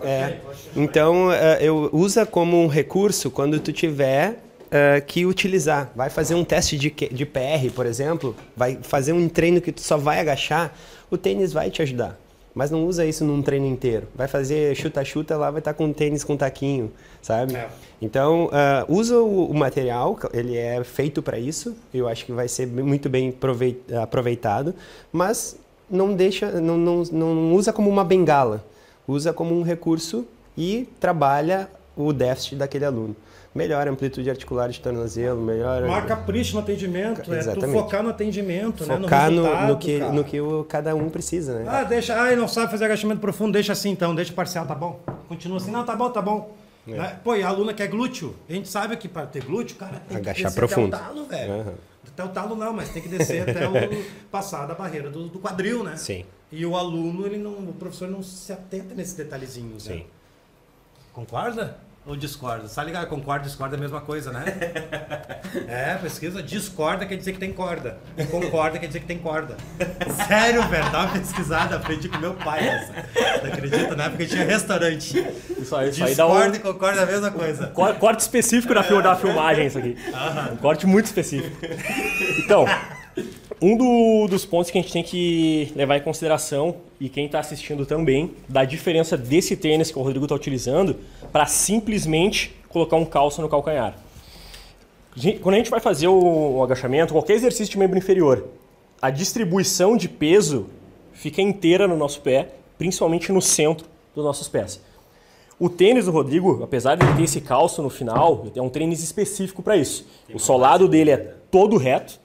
É. 0.00 0.38
Então, 0.76 1.32
é, 1.32 1.58
eu 1.60 1.88
usa 1.92 2.26
como 2.26 2.62
um 2.62 2.66
recurso 2.66 3.30
quando 3.30 3.58
tu 3.60 3.72
tiver 3.72 4.32
uh, 4.68 5.04
que 5.06 5.24
utilizar. 5.24 5.90
Vai 5.94 6.10
fazer 6.10 6.34
um 6.34 6.44
teste 6.44 6.76
de, 6.76 6.90
de 6.90 7.26
PR, 7.26 7.70
por 7.74 7.86
exemplo, 7.86 8.34
vai 8.56 8.78
fazer 8.82 9.12
um 9.12 9.28
treino 9.28 9.60
que 9.60 9.72
tu 9.72 9.80
só 9.80 9.96
vai 9.96 10.20
agachar, 10.20 10.74
o 11.10 11.16
tênis 11.16 11.52
vai 11.52 11.70
te 11.70 11.82
ajudar. 11.82 12.18
Mas 12.58 12.72
não 12.72 12.84
usa 12.88 13.06
isso 13.06 13.24
num 13.24 13.40
treino 13.40 13.66
inteiro. 13.66 14.08
Vai 14.16 14.26
fazer 14.26 14.74
chuta-chuta 14.74 15.36
lá, 15.36 15.48
vai 15.48 15.60
estar 15.60 15.74
com 15.74 15.92
tênis 15.92 16.24
com 16.24 16.36
taquinho, 16.36 16.90
sabe? 17.22 17.54
É. 17.54 17.68
Então, 18.02 18.46
uh, 18.46 18.92
usa 18.92 19.16
o, 19.16 19.48
o, 19.48 19.54
material, 19.54 20.18
ele 20.32 20.56
é 20.56 20.82
feito 20.82 21.22
para 21.22 21.38
isso, 21.38 21.76
eu 21.94 22.08
acho 22.08 22.26
que 22.26 22.32
vai 22.32 22.48
ser 22.48 22.66
muito 22.66 23.08
bem 23.08 23.32
aproveitado, 24.02 24.74
mas 25.12 25.56
não 25.88 26.12
deixa, 26.12 26.60
não, 26.60 26.76
não, 26.76 27.04
não 27.12 27.54
usa 27.54 27.72
como 27.72 27.88
uma 27.88 28.02
bengala, 28.02 28.64
usa 29.06 29.32
como 29.32 29.56
um 29.56 29.62
recurso 29.62 30.26
e 30.56 30.88
trabalha 30.98 31.68
o 31.96 32.12
déficit 32.12 32.56
daquele 32.56 32.84
aluno 32.84 33.14
melhora 33.58 33.90
a 33.90 33.92
amplitude 33.92 34.30
articular 34.30 34.68
de 34.68 34.80
tornozelo, 34.80 35.42
melhora... 35.42 35.88
Maior 35.88 36.06
capricho 36.06 36.54
no 36.54 36.60
atendimento, 36.60 37.34
Exatamente. 37.34 37.64
é 37.64 37.66
tu 37.66 37.72
focar 37.72 38.02
no 38.04 38.10
atendimento, 38.10 38.84
focar 38.84 39.30
né? 39.30 39.36
no, 39.36 39.42
no, 39.42 39.66
no, 39.66 39.76
que, 39.76 39.98
no 39.98 40.24
que 40.24 40.40
o, 40.40 40.64
cada 40.64 40.94
um 40.94 41.10
precisa, 41.10 41.58
né? 41.58 41.64
Ah, 41.68 41.82
deixa, 41.82 42.14
ah, 42.14 42.34
não 42.36 42.46
sabe 42.46 42.70
fazer 42.70 42.84
agachamento 42.84 43.20
profundo, 43.20 43.52
deixa 43.52 43.72
assim 43.72 43.90
então, 43.90 44.14
deixa 44.14 44.32
parcial, 44.32 44.64
tá 44.64 44.74
bom. 44.74 45.00
Continua 45.28 45.56
assim, 45.56 45.72
não, 45.72 45.84
tá 45.84 45.96
bom, 45.96 46.08
tá 46.10 46.22
bom. 46.22 46.54
É. 46.86 46.92
Né? 46.92 47.18
Pô, 47.24 47.34
e 47.34 47.42
a 47.42 47.48
aluna 47.48 47.74
quer 47.74 47.88
glúteo, 47.88 48.34
a 48.48 48.52
gente 48.52 48.68
sabe 48.68 48.96
que 48.96 49.08
para 49.08 49.26
ter 49.26 49.44
glúteo, 49.44 49.76
cara, 49.76 50.00
tem 50.08 50.16
Agachar 50.16 50.36
que 50.36 50.42
descer 50.44 50.54
profundo. 50.56 50.94
até 50.94 51.04
o 51.04 51.08
talo, 51.08 51.26
velho. 51.26 51.52
Uhum. 51.52 51.74
Até 52.06 52.24
o 52.24 52.28
talo 52.28 52.56
não, 52.56 52.72
mas 52.72 52.88
tem 52.90 53.02
que 53.02 53.08
descer 53.08 53.42
até 53.42 53.68
o 53.68 53.72
passar 54.30 54.66
da 54.66 54.74
barreira 54.74 55.10
do, 55.10 55.28
do, 55.28 55.38
quadril, 55.40 55.82
né? 55.82 55.96
Sim. 55.96 56.24
E 56.50 56.64
o 56.64 56.76
aluno, 56.76 57.26
ele 57.26 57.36
não, 57.36 57.52
o 57.52 57.74
professor 57.74 58.08
não 58.08 58.22
se 58.22 58.52
atenta 58.52 58.94
nesses 58.94 59.14
detalhezinhos, 59.14 59.86
né? 59.86 59.94
Sim. 59.94 60.00
Né? 60.00 60.06
Concorda? 61.12 61.87
Ou 62.08 62.16
discorda? 62.16 62.66
Tá 62.66 62.82
ligado? 62.82 63.06
Concorda 63.06 63.44
e 63.44 63.48
discorda 63.48 63.76
é 63.76 63.78
a 63.78 63.80
mesma 63.80 64.00
coisa, 64.00 64.32
né? 64.32 64.42
é, 65.68 65.94
pesquisa. 65.96 66.42
Discorda 66.42 67.04
quer 67.04 67.16
dizer 67.16 67.32
que 67.34 67.38
tem 67.38 67.52
corda. 67.52 67.98
Concorda 68.30 68.78
quer 68.78 68.86
dizer 68.86 69.00
que 69.00 69.06
tem 69.06 69.18
corda. 69.18 69.58
Sério, 70.26 70.66
velho. 70.68 70.90
Dá 70.90 71.00
uma 71.00 71.12
pesquisada. 71.12 71.76
Aprendi 71.76 72.08
com 72.08 72.16
meu 72.16 72.32
pai 72.32 72.66
essa. 72.66 72.94
Não 73.42 73.52
acredita, 73.52 73.94
né? 73.94 74.08
Porque 74.08 74.24
tinha 74.24 74.42
restaurante. 74.42 75.18
Isso 75.50 75.76
aí, 75.76 75.90
isso 75.90 76.02
aí 76.02 76.14
dá 76.14 76.26
um... 76.26 76.54
e 76.54 76.58
concorda 76.58 77.02
é 77.02 77.04
a 77.04 77.06
mesma 77.06 77.30
coisa. 77.30 77.66
Corte 78.00 78.20
específico 78.20 78.72
da, 78.72 78.80
da 78.80 79.14
filmagem, 79.14 79.66
isso 79.66 79.76
aqui. 79.76 79.94
Um 80.50 80.56
corte 80.56 80.86
muito 80.86 81.04
específico. 81.04 81.58
Então, 82.38 82.64
um 83.60 83.76
do, 83.76 84.28
dos 84.28 84.44
pontos 84.44 84.70
que 84.70 84.78
a 84.78 84.80
gente 84.80 84.92
tem 84.92 85.02
que 85.02 85.72
levar 85.74 85.96
em 85.96 86.00
consideração, 86.00 86.76
e 87.00 87.08
quem 87.08 87.26
está 87.26 87.40
assistindo 87.40 87.84
também, 87.84 88.32
da 88.48 88.64
diferença 88.64 89.16
desse 89.16 89.56
tênis 89.56 89.90
que 89.90 89.98
o 89.98 90.02
Rodrigo 90.02 90.24
está 90.24 90.34
utilizando 90.34 90.96
para 91.32 91.46
simplesmente 91.46 92.54
colocar 92.68 92.96
um 92.96 93.04
calço 93.04 93.42
no 93.42 93.48
calcanhar. 93.48 93.98
Quando 95.40 95.54
a 95.54 95.58
gente 95.58 95.70
vai 95.70 95.80
fazer 95.80 96.06
o 96.06 96.62
agachamento, 96.62 97.12
qualquer 97.12 97.34
exercício 97.34 97.72
de 97.72 97.78
membro 97.78 97.98
inferior, 97.98 98.48
a 99.02 99.10
distribuição 99.10 99.96
de 99.96 100.08
peso 100.08 100.66
fica 101.12 101.42
inteira 101.42 101.88
no 101.88 101.96
nosso 101.96 102.20
pé, 102.20 102.50
principalmente 102.76 103.32
no 103.32 103.42
centro 103.42 103.86
dos 104.14 104.24
nossos 104.24 104.48
pés. 104.48 104.80
O 105.58 105.68
tênis 105.68 106.04
do 106.04 106.12
Rodrigo, 106.12 106.62
apesar 106.62 106.94
de 106.94 107.04
ele 107.04 107.16
ter 107.16 107.24
esse 107.24 107.40
calço 107.40 107.82
no 107.82 107.90
final, 107.90 108.46
é 108.54 108.62
um 108.62 108.68
tênis 108.68 109.02
específico 109.02 109.60
para 109.60 109.76
isso. 109.76 110.06
O 110.32 110.38
solado 110.38 110.86
dele 110.86 111.10
é 111.10 111.16
todo 111.50 111.76
reto 111.76 112.20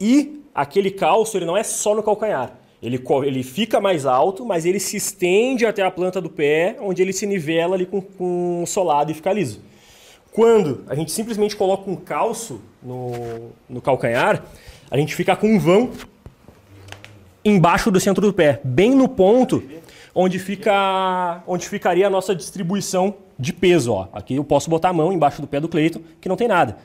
e 0.00 0.43
aquele 0.54 0.90
calço 0.90 1.36
ele 1.36 1.44
não 1.44 1.56
é 1.56 1.62
só 1.62 1.94
no 1.94 2.02
calcanhar. 2.02 2.52
Ele, 2.82 3.02
ele 3.24 3.42
fica 3.42 3.80
mais 3.80 4.04
alto, 4.04 4.44
mas 4.44 4.66
ele 4.66 4.78
se 4.78 4.96
estende 4.96 5.64
até 5.64 5.82
a 5.82 5.90
planta 5.90 6.20
do 6.20 6.28
pé, 6.28 6.76
onde 6.80 7.00
ele 7.00 7.14
se 7.14 7.26
nivela 7.26 7.74
ali 7.74 7.86
com, 7.86 8.00
com 8.00 8.62
o 8.62 8.66
solado 8.66 9.10
e 9.10 9.14
fica 9.14 9.32
liso. 9.32 9.60
Quando 10.30 10.84
a 10.86 10.94
gente 10.94 11.10
simplesmente 11.10 11.56
coloca 11.56 11.90
um 11.90 11.96
calço 11.96 12.60
no, 12.82 13.50
no 13.68 13.80
calcanhar, 13.80 14.44
a 14.90 14.98
gente 14.98 15.14
fica 15.14 15.34
com 15.34 15.46
um 15.46 15.58
vão 15.58 15.90
embaixo 17.44 17.90
do 17.90 17.98
centro 17.98 18.26
do 18.26 18.32
pé, 18.32 18.60
bem 18.62 18.94
no 18.94 19.08
ponto 19.08 19.62
onde 20.14 20.38
fica 20.38 21.42
onde 21.46 21.68
ficaria 21.68 22.06
a 22.06 22.10
nossa 22.10 22.34
distribuição 22.34 23.14
de 23.38 23.52
peso. 23.52 23.92
Ó. 23.92 24.08
Aqui 24.12 24.36
eu 24.36 24.44
posso 24.44 24.70
botar 24.70 24.90
a 24.90 24.92
mão 24.92 25.12
embaixo 25.12 25.40
do 25.40 25.48
pé 25.48 25.58
do 25.58 25.68
Cleiton, 25.68 26.00
que 26.20 26.28
não 26.28 26.36
tem 26.36 26.48
nada. 26.48 26.78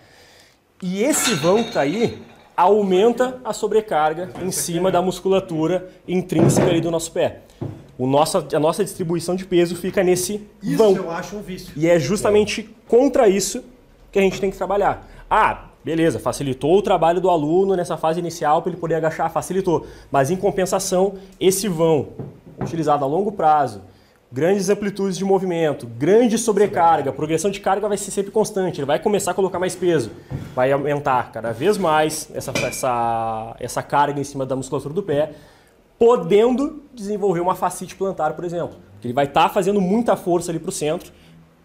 E 0.82 1.04
esse 1.04 1.34
vão 1.36 1.62
que 1.62 1.70
está 1.70 1.82
aí, 1.82 2.18
aumenta 2.60 3.40
a 3.46 3.54
sobrecarga 3.54 4.32
em 4.42 4.52
cima 4.52 4.92
da 4.92 5.02
musculatura 5.02 5.90
intrínseca 6.06 6.68
ali 6.68 6.82
do 6.82 6.92
nosso 6.92 7.10
pé. 7.14 7.44
O 7.98 8.06
nossa, 8.06 8.46
a 8.54 8.60
nossa 8.60 8.84
distribuição 8.84 9.34
de 9.34 9.46
peso 9.46 9.78
fica 9.78 10.04
nesse 10.04 10.46
isso 10.62 10.78
vão. 10.78 10.94
eu 10.94 11.10
acho 11.10 11.38
um 11.38 11.42
vício. 11.42 11.72
E 11.78 11.88
é 11.88 11.98
justamente 11.98 12.70
contra 12.86 13.30
isso 13.30 13.64
que 14.12 14.20
a 14.20 14.22
gente 14.22 14.42
tem 14.42 14.52
que 14.52 14.58
trabalhar. 14.58 15.08
Ah, 15.30 15.68
beleza, 15.86 16.20
facilitou 16.20 16.78
o 16.78 16.82
trabalho 16.82 17.22
do 17.22 17.30
aluno 17.30 17.78
nessa 17.78 17.96
fase 17.96 18.20
inicial 18.20 18.62
para 18.62 18.72
ele 18.72 18.80
poder 18.80 18.96
agachar, 18.96 19.32
facilitou. 19.32 19.88
Mas 20.12 20.30
em 20.30 20.36
compensação, 20.36 21.14
esse 21.40 21.70
vão 21.70 22.10
utilizado 22.60 23.06
a 23.06 23.08
longo 23.08 23.32
prazo, 23.32 23.82
grandes 24.32 24.70
amplitudes 24.70 25.18
de 25.18 25.26
movimento, 25.26 25.88
grande 25.88 26.38
sobrecarga, 26.38 27.12
progressão 27.12 27.50
de 27.50 27.60
carga 27.60 27.88
vai 27.88 27.98
ser 27.98 28.12
sempre 28.12 28.32
constante, 28.32 28.80
ele 28.80 28.86
vai 28.86 29.00
começar 29.00 29.32
a 29.32 29.34
colocar 29.34 29.58
mais 29.58 29.76
peso, 29.76 30.12
vai 30.56 30.72
aumentar 30.72 31.32
cada 31.32 31.52
vez 31.52 31.78
mais 31.78 32.30
essa, 32.34 32.52
essa, 32.64 33.56
essa 33.60 33.82
carga 33.82 34.22
em 34.22 34.24
cima 34.24 34.46
da 34.46 34.56
musculatura 34.56 34.94
do 34.94 35.02
pé, 35.02 35.32
podendo 35.98 36.84
desenvolver 36.94 37.40
uma 37.40 37.56
fascite 37.56 37.96
plantar, 37.96 38.34
por 38.34 38.46
exemplo. 38.46 38.78
Ele 39.04 39.14
vai 39.14 39.26
estar 39.26 39.44
tá 39.44 39.50
fazendo 39.50 39.82
muita 39.82 40.16
força 40.16 40.52
ali 40.52 40.60
para 40.60 40.70
o 40.70 40.72
centro 40.72 41.12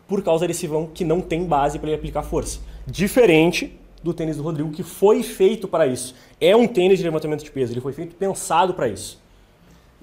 por 0.08 0.22
causa 0.22 0.46
desse 0.46 0.66
vão 0.66 0.86
que 0.86 1.04
não 1.04 1.20
tem 1.20 1.44
base 1.44 1.78
para 1.78 1.88
ele 1.88 1.96
aplicar 1.96 2.22
força. 2.22 2.60
Diferente 2.86 3.78
do 4.02 4.12
tênis 4.12 4.36
do 4.36 4.42
Rodrigo, 4.42 4.70
que 4.70 4.82
foi 4.82 5.22
feito 5.22 5.66
para 5.66 5.86
isso. 5.86 6.14
É 6.40 6.54
um 6.54 6.66
tênis 6.66 6.98
de 6.98 7.04
levantamento 7.04 7.42
de 7.42 7.50
peso, 7.50 7.72
ele 7.72 7.80
foi 7.80 7.92
feito 7.92 8.14
pensado 8.16 8.74
para 8.74 8.88
isso. 8.88 9.22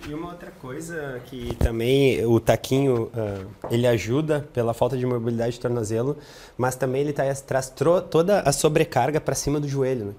E 0.07 0.13
uma 0.13 0.29
outra 0.29 0.51
coisa 0.51 1.21
que 1.25 1.55
também 1.55 2.25
o 2.25 2.39
taquinho 2.39 3.03
uh, 3.03 3.47
ele 3.69 3.85
ajuda 3.85 4.47
pela 4.51 4.73
falta 4.73 4.97
de 4.97 5.05
mobilidade 5.05 5.53
de 5.53 5.59
tornozelo, 5.59 6.17
mas 6.57 6.75
também 6.75 7.01
ele 7.01 7.13
traz 7.13 7.71
toda 8.09 8.41
a 8.41 8.51
sobrecarga 8.51 9.21
para 9.21 9.35
cima 9.35 9.59
do 9.59 9.67
joelho. 9.67 10.05
Né? 10.05 10.13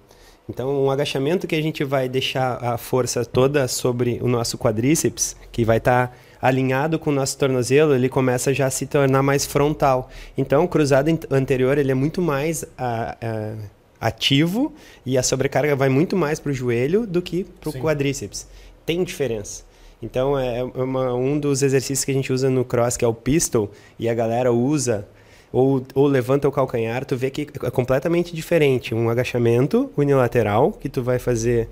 Então, 0.49 0.85
um 0.85 0.91
agachamento 0.91 1.47
que 1.47 1.55
a 1.55 1.63
gente 1.63 1.85
vai 1.85 2.09
deixar 2.09 2.63
a 2.63 2.77
força 2.77 3.25
toda 3.25 3.67
sobre 3.69 4.19
o 4.23 4.29
nosso 4.29 4.59
quadríceps, 4.59 5.37
que 5.51 5.65
vai 5.65 5.79
estar 5.79 6.09
tá 6.09 6.15
alinhado 6.41 6.99
com 6.99 7.11
o 7.11 7.13
nosso 7.13 7.39
tornozelo, 7.39 7.95
ele 7.95 8.09
começa 8.09 8.53
já 8.53 8.67
a 8.67 8.71
se 8.71 8.87
tornar 8.87 9.23
mais 9.23 9.47
frontal. 9.47 10.11
Então, 10.37 10.65
o 10.65 10.69
cruzado 10.69 11.09
anterior 11.31 11.79
ele 11.79 11.93
é 11.93 11.95
muito 11.95 12.21
mais 12.21 12.63
uh, 12.63 12.67
uh, 12.67 13.59
ativo 14.01 14.73
e 15.07 15.17
a 15.17 15.23
sobrecarga 15.23 15.77
vai 15.77 15.89
muito 15.89 16.17
mais 16.17 16.41
para 16.41 16.51
o 16.51 16.55
joelho 16.55 17.07
do 17.07 17.23
que 17.23 17.45
para 17.45 17.71
o 17.71 17.73
quadríceps. 17.73 18.47
Tem 18.85 19.03
diferença. 19.05 19.72
Então 20.03 20.37
é 20.37 20.65
uma, 20.65 21.15
um 21.15 21.39
dos 21.39 21.63
exercícios 21.63 22.05
que 22.05 22.11
a 22.11 22.15
gente 22.15 22.33
usa 22.33 22.51
no 22.51 22.65
cross, 22.65 22.97
que 22.97 23.05
é 23.05 23.09
o 23.09 23.15
pistol, 23.15 23.71
e 23.99 24.09
a 24.09 24.15
galera 24.15 24.53
usa 24.53 25.07
ou, 25.53 25.85
ou 25.95 26.07
levanta 26.07 26.49
o 26.49 26.53
calcanhar, 26.53 27.05
tu 27.05 27.17
vê 27.17 27.31
que 27.31 27.47
é 27.63 27.71
completamente 27.71 28.35
diferente. 28.35 28.95
Um 28.95 29.11
agachamento 29.11 29.91
unilateral, 29.97 30.73
que 30.73 30.89
tu 30.89 31.03
vai 31.03 31.19
fazer 31.19 31.69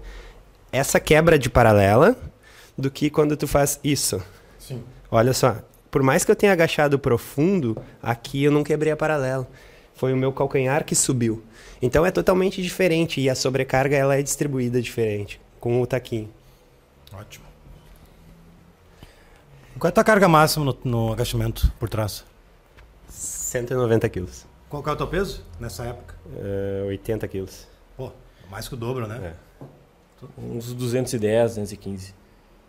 essa 0.71 1.01
quebra 1.01 1.39
de 1.39 1.49
paralela, 1.49 2.17
do 2.77 2.91
que 2.91 3.11
quando 3.11 3.37
tu 3.37 3.49
faz 3.49 3.81
isso. 3.83 4.23
Sim. 4.59 4.83
Olha 5.11 5.33
só, 5.33 5.57
por 5.91 6.03
mais 6.03 6.25
que 6.25 6.31
eu 6.31 6.37
tenha 6.37 6.53
agachado 6.53 6.99
profundo, 6.99 7.77
aqui 8.03 8.45
eu 8.45 8.53
não 8.53 8.63
quebrei 8.63 8.93
a 8.93 8.97
paralela. 8.97 9.49
Foi 9.95 10.13
o 10.13 10.17
meu 10.17 10.33
calcanhar 10.33 10.85
que 10.85 10.95
subiu. 10.95 11.43
Então 11.83 12.07
é 12.07 12.11
totalmente 12.11 12.63
diferente 12.63 13.21
e 13.21 13.29
a 13.29 13.35
sobrecarga 13.35 13.97
ela 13.97 14.17
é 14.17 14.23
distribuída 14.23 14.81
diferente 14.81 15.41
com 15.59 15.81
o 15.81 15.87
taquinho. 15.87 16.29
Ótimo. 17.13 17.50
Qual 19.81 19.89
é 19.89 19.93
a 19.93 19.93
tua 19.93 20.05
carga 20.05 20.29
máxima 20.29 20.67
no, 20.67 20.79
no 20.85 21.13
agachamento 21.15 21.73
por 21.81 21.89
trás? 21.89 22.23
190 23.09 24.07
quilos. 24.11 24.47
Qual 24.69 24.85
é 24.87 24.91
o 24.91 24.97
teu 24.97 25.07
peso 25.07 25.43
nessa 25.59 25.87
época? 25.87 26.15
Uh, 26.27 26.89
80 26.89 27.27
quilos. 27.27 27.67
Pô, 27.97 28.13
mais 28.51 28.69
que 28.69 28.75
o 28.75 28.77
dobro, 28.77 29.07
né? 29.07 29.35
É. 29.35 29.65
Uns 30.37 30.75
210, 30.75 31.53
215. 31.53 32.15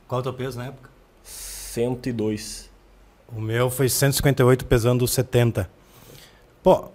Qual 0.07 0.19
é 0.19 0.21
o 0.21 0.23
teu 0.23 0.33
peso 0.33 0.57
na 0.57 0.67
época? 0.67 0.89
102. 1.21 2.69
O 3.27 3.41
meu 3.41 3.69
foi 3.69 3.89
158 3.89 4.65
pesando 4.65 5.05
70. 5.05 5.69
Pô, 6.63 6.91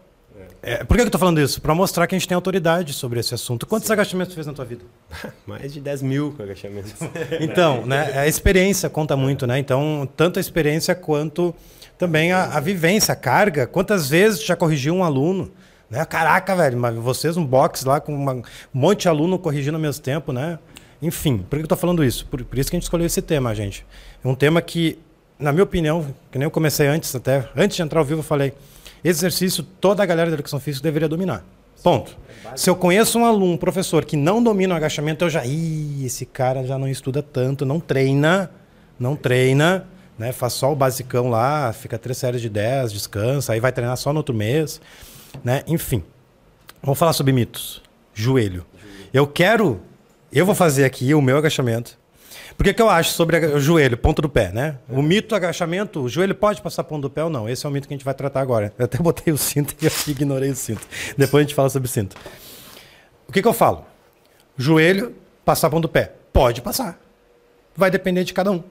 é, 0.67 0.83
por 0.83 0.97
que 0.97 1.05
eu 1.05 1.11
tô 1.11 1.17
falando 1.17 1.41
isso? 1.41 1.61
Para 1.61 1.73
mostrar 1.77 2.09
que 2.09 2.15
a 2.17 2.19
gente 2.19 2.27
tem 2.27 2.35
autoridade 2.35 2.93
sobre 2.93 3.21
esse 3.21 3.33
assunto. 3.33 3.65
Quantos 3.65 3.87
Sim. 3.87 3.93
agachamentos 3.93 4.35
fez 4.35 4.49
na 4.49 4.53
tua 4.53 4.65
vida? 4.65 4.85
Mais 5.47 5.73
de 5.73 5.81
10 5.81 6.03
mil 6.03 6.35
agachamentos. 6.37 6.93
então, 7.41 7.87
né, 7.87 8.19
a 8.19 8.27
experiência 8.27 8.91
conta 8.91 9.17
muito, 9.17 9.47
né? 9.47 9.61
Então, 9.61 10.09
tanto 10.17 10.39
a 10.39 10.41
experiência 10.41 10.93
quanto 10.93 11.55
também 11.97 12.33
a, 12.33 12.57
a 12.57 12.59
vivência, 12.59 13.13
a 13.13 13.17
carga. 13.17 13.65
Quantas 13.65 14.11
vezes 14.11 14.43
já 14.43 14.57
corrigiu 14.57 14.93
um 14.93 15.05
aluno? 15.05 15.53
Né? 15.89 16.05
Caraca, 16.05 16.57
velho, 16.57 16.77
mas 16.77 16.97
vocês 16.97 17.37
um 17.37 17.47
box 17.47 17.85
lá 17.85 18.01
com 18.01 18.13
uma, 18.13 18.33
um 18.33 18.43
monte 18.75 19.03
de 19.03 19.09
aluno 19.09 19.39
corrigindo 19.39 19.77
ao 19.77 19.81
mesmo 19.81 20.03
tempo, 20.03 20.33
né? 20.33 20.59
Enfim, 21.01 21.39
por 21.39 21.61
que 21.61 21.65
eu 21.65 21.69
tô 21.69 21.77
falando 21.77 22.03
isso? 22.03 22.27
Por, 22.27 22.43
por 22.43 22.59
isso 22.59 22.71
que 22.71 22.77
a 22.77 22.79
gente 22.79 22.85
escolheu 22.85 23.07
esse 23.07 23.23
tema, 23.23 23.55
gente. 23.55 23.87
É 24.25 24.27
um 24.27 24.35
tema 24.35 24.61
que, 24.61 24.99
na 25.39 25.53
minha 25.53 25.63
opinião, 25.63 26.05
que 26.33 26.39
nem 26.39 26.45
eu 26.47 26.51
comecei 26.51 26.89
antes 26.89 27.15
até, 27.15 27.49
antes 27.55 27.77
de 27.77 27.83
entrar 27.83 28.01
ao 28.01 28.05
vivo 28.05 28.19
eu 28.21 28.25
falei, 28.25 28.53
exercício 29.05 29.63
toda 29.63 30.03
a 30.03 30.07
galera 30.07 30.31
da 30.31 30.35
educação 30.35 30.61
física 30.61 30.83
deveria 30.83 31.09
dominar. 31.09 31.45
Ponto. 31.83 32.17
Se 32.55 32.71
eu 32.71 32.77
conheço 32.77 33.19
um 33.19 33.25
aluno, 33.25 33.53
um 33.53 33.57
professor 33.57 34.05
que 34.05 34.17
não 34.17 34.43
domina 34.43 34.75
o 34.75 34.77
agachamento, 34.77 35.25
eu 35.25 35.31
já. 35.31 35.45
Ih, 35.45 36.05
esse 36.05 36.25
cara 36.25 36.65
já 36.65 36.79
não 36.79 36.89
estuda 36.89 37.23
tanto, 37.23 37.67
não 37.67 37.79
treina, 37.79 38.51
não 38.99 39.15
treina, 39.15 39.87
né? 40.19 40.33
Faz 40.33 40.55
só 40.55 40.73
o 40.73 40.77
basicão 40.77 41.29
lá, 41.29 41.73
fica 41.73 41.99
três 41.99 42.19
séries 42.19 42.41
de 42.41 42.49
10, 42.49 42.93
descansa, 42.93 43.53
aí 43.53 43.61
vai 43.61 43.73
treinar 43.73 43.97
só 43.97 44.13
no 44.13 44.19
outro 44.19 44.35
mês, 44.35 44.81
né? 45.45 45.63
Enfim. 45.67 46.03
Vamos 46.83 46.99
falar 46.99 47.13
sobre 47.13 47.33
mitos. 47.33 47.83
Joelho. 48.15 48.65
Eu 49.13 49.27
quero, 49.27 49.81
eu 50.33 50.47
vou 50.47 50.55
fazer 50.55 50.85
aqui 50.85 51.15
o 51.15 51.21
meu 51.21 51.37
agachamento. 51.37 51.99
Porque 52.57 52.73
que 52.73 52.81
eu 52.81 52.89
acho 52.89 53.13
sobre 53.13 53.39
o 53.39 53.61
joelho, 53.61 53.99
ponto 53.99 54.23
do 54.23 54.29
pé, 54.29 54.51
né? 54.51 54.79
O 54.89 55.03
mito 55.03 55.35
agachamento, 55.35 56.01
o 56.01 56.09
joelho 56.09 56.35
pode 56.35 56.63
passar 56.63 56.85
ponto 56.85 57.03
do 57.03 57.11
pé 57.11 57.23
ou 57.23 57.31
não? 57.31 57.49
Esse 57.49 57.67
é 57.67 57.69
o 57.69 57.73
mito 57.73 57.87
que 57.87 57.93
a 57.93 57.97
gente 57.97 58.05
vai 58.05 58.15
tratar 58.15 58.41
agora. 58.41 58.73
Eu 58.79 58.87
até 58.87 58.99
botei 58.99 59.33
o 59.33 59.37
cinto 59.39 59.75
e 59.81 59.85
eu 59.85 59.93
ignorei 60.09 60.51
o 60.51 60.57
cinto. 60.57 60.81
Depois 61.19 61.43
a 61.43 61.45
gente 61.45 61.55
fala 61.55 61.69
sobre 61.69 61.87
o 61.87 61.91
cinto. 61.91 62.17
O 63.29 63.33
que, 63.33 63.43
que 63.43 63.49
eu 63.49 63.53
falo? 63.53 63.85
Joelho, 64.57 65.15
passar 65.45 65.69
ponto 65.69 65.83
do 65.83 65.89
pé. 65.89 66.13
Pode 66.33 66.63
passar. 66.63 66.99
Vai 67.77 67.91
depender 67.91 68.25
de 68.25 68.33
cada 68.33 68.51
um. 68.51 68.63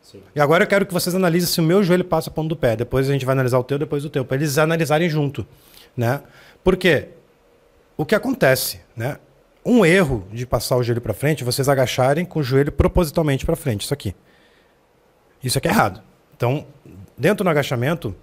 Sim. 0.00 0.22
E 0.34 0.40
agora 0.40 0.64
eu 0.64 0.68
quero 0.68 0.86
que 0.86 0.92
vocês 0.94 1.14
analisem 1.14 1.48
se 1.48 1.60
o 1.60 1.64
meu 1.64 1.82
joelho 1.82 2.04
passa 2.04 2.30
ponto 2.30 2.48
do 2.48 2.56
pé. 2.56 2.74
Depois 2.74 3.08
a 3.10 3.12
gente 3.12 3.26
vai 3.26 3.34
analisar 3.34 3.58
o 3.58 3.64
teu, 3.64 3.78
depois 3.78 4.04
o 4.04 4.08
teu, 4.08 4.24
para 4.24 4.36
eles 4.36 4.56
analisarem 4.56 5.10
junto, 5.10 5.46
né? 5.96 6.22
Por 6.64 6.76
quê? 6.76 7.08
O 7.96 8.06
que 8.06 8.14
acontece, 8.14 8.80
né? 8.96 9.18
Um 9.66 9.84
erro 9.84 10.24
de 10.32 10.46
passar 10.46 10.76
o 10.76 10.82
joelho 10.82 11.00
para 11.00 11.12
frente, 11.12 11.42
vocês 11.42 11.68
agacharem 11.68 12.24
com 12.24 12.38
o 12.38 12.42
joelho 12.42 12.70
propositalmente 12.70 13.44
para 13.44 13.56
frente, 13.56 13.82
isso 13.82 13.92
aqui. 13.92 14.14
Isso 15.42 15.58
aqui 15.58 15.68
é 15.68 15.70
errado. 15.70 16.00
Então, 16.36 16.64
dentro 17.18 17.42
do 17.42 17.50
agachamento, 17.50 18.14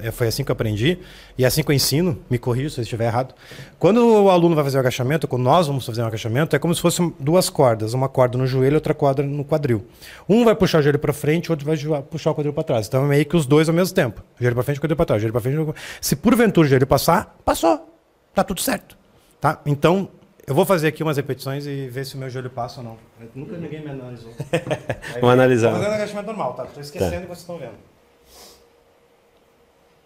é, 0.00 0.10
foi 0.10 0.26
assim 0.28 0.44
que 0.44 0.50
eu 0.50 0.52
aprendi, 0.52 0.98
e 1.36 1.44
é 1.44 1.46
assim 1.46 1.62
que 1.62 1.70
eu 1.70 1.74
ensino, 1.74 2.18
me 2.28 2.38
corrija 2.38 2.70
se 2.70 2.80
eu 2.80 2.82
estiver 2.82 3.06
errado. 3.06 3.34
Quando 3.78 4.04
o 4.24 4.30
aluno 4.30 4.54
vai 4.54 4.62
fazer 4.64 4.76
o 4.76 4.80
agachamento, 4.80 5.26
quando 5.26 5.42
nós 5.42 5.66
vamos 5.66 5.84
fazer 5.86 6.02
um 6.02 6.06
agachamento, 6.06 6.54
é 6.54 6.58
como 6.58 6.74
se 6.74 6.80
fossem 6.80 7.12
duas 7.18 7.48
cordas, 7.48 7.94
uma 7.94 8.08
corda 8.08 8.36
no 8.36 8.46
joelho 8.46 8.74
outra 8.74 8.92
corda 8.94 9.22
no 9.22 9.44
quadril. 9.44 9.84
Um 10.28 10.44
vai 10.44 10.54
puxar 10.54 10.78
o 10.78 10.82
joelho 10.82 10.98
para 10.98 11.12
frente, 11.12 11.48
o 11.50 11.52
outro 11.52 11.66
vai 11.66 12.02
puxar 12.02 12.30
o 12.30 12.34
quadril 12.34 12.52
para 12.52 12.64
trás. 12.64 12.86
Então 12.86 13.04
é 13.04 13.08
meio 13.08 13.24
que 13.26 13.34
os 13.36 13.46
dois 13.46 13.68
ao 13.68 13.74
mesmo 13.74 13.94
tempo. 13.94 14.22
Joelho 14.38 14.54
para 14.54 14.64
frente, 14.64 14.78
quadril 14.80 14.96
para 14.96 15.06
trás, 15.06 15.22
joelho 15.22 15.32
para 15.32 15.40
frente. 15.40 15.54
joelho 15.54 15.72
pra- 15.72 15.82
Se 16.00 16.14
porventura 16.16 16.66
o 16.66 16.68
joelho 16.68 16.86
passar, 16.86 17.36
passou. 17.44 17.88
Tá 18.34 18.44
tudo 18.44 18.60
certo. 18.60 18.96
Tá? 19.40 19.60
Então, 19.66 20.08
eu 20.46 20.54
vou 20.54 20.64
fazer 20.64 20.88
aqui 20.88 21.02
umas 21.02 21.16
repetições 21.16 21.66
e 21.66 21.88
ver 21.88 22.04
se 22.04 22.14
o 22.14 22.18
meu 22.18 22.28
joelho 22.28 22.50
passa 22.50 22.80
ou 22.80 22.84
não. 22.84 22.98
Nunca 23.34 23.56
ninguém 23.56 23.80
me 23.82 23.90
analisou. 23.90 24.32
Vamos 25.20 25.30
analisar. 25.30 25.70
Tô 25.70 25.76
fazendo 25.78 25.94
agachamento 25.94 26.26
normal, 26.26 26.54
tá? 26.54 26.66
Tô 26.66 26.80
esquecendo 26.80 27.20
que 27.22 27.26
vocês 27.26 27.38
estão 27.40 27.58
vendo. 27.58 27.76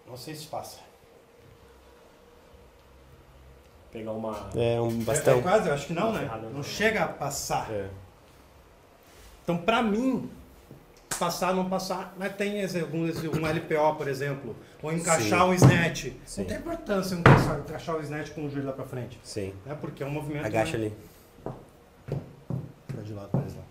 Não 0.07 0.15
sei 0.15 0.35
se 0.35 0.45
passa. 0.47 0.79
Pegar 3.91 4.11
uma. 4.11 4.49
É 4.55 4.79
um 4.79 4.89
É, 5.01 5.03
bastão. 5.03 5.39
é 5.39 5.41
quase, 5.41 5.67
eu 5.69 5.73
acho 5.73 5.87
que 5.87 5.93
não, 5.93 6.11
né? 6.13 6.23
Errado, 6.23 6.49
Não 6.53 6.63
chega 6.63 7.03
a 7.03 7.07
passar. 7.07 7.71
É. 7.71 7.87
Então, 9.43 9.57
pra 9.57 9.81
mim, 9.81 10.29
passar, 11.19 11.53
não 11.53 11.67
passar, 11.69 12.13
mas 12.17 12.35
tem 12.35 12.59
esse- 12.61 12.83
um 12.83 13.45
LPO, 13.47 13.95
por 13.95 14.07
exemplo, 14.07 14.55
ou 14.81 14.91
encaixar 14.93 15.41
Sim. 15.41 15.45
um 15.49 15.53
snatch. 15.53 16.11
Sim. 16.25 16.41
Não 16.41 16.47
tem 16.47 16.57
importância 16.57 17.15
encaixar, 17.15 17.59
encaixar 17.59 17.95
o 17.95 18.01
snatch 18.01 18.29
com 18.31 18.45
o 18.45 18.49
joelho 18.49 18.67
lá 18.67 18.73
pra 18.73 18.85
frente. 18.85 19.19
Sim. 19.23 19.53
Né? 19.65 19.75
Porque 19.79 20.03
é 20.03 20.05
um 20.05 20.11
movimento. 20.11 20.45
Agacha 20.45 20.77
né? 20.77 20.85
ali. 20.87 20.97
Fica 22.87 23.01
de 23.03 23.13
lado 23.13 23.29
pra 23.29 23.41
eles 23.41 23.55
lá. 23.55 23.63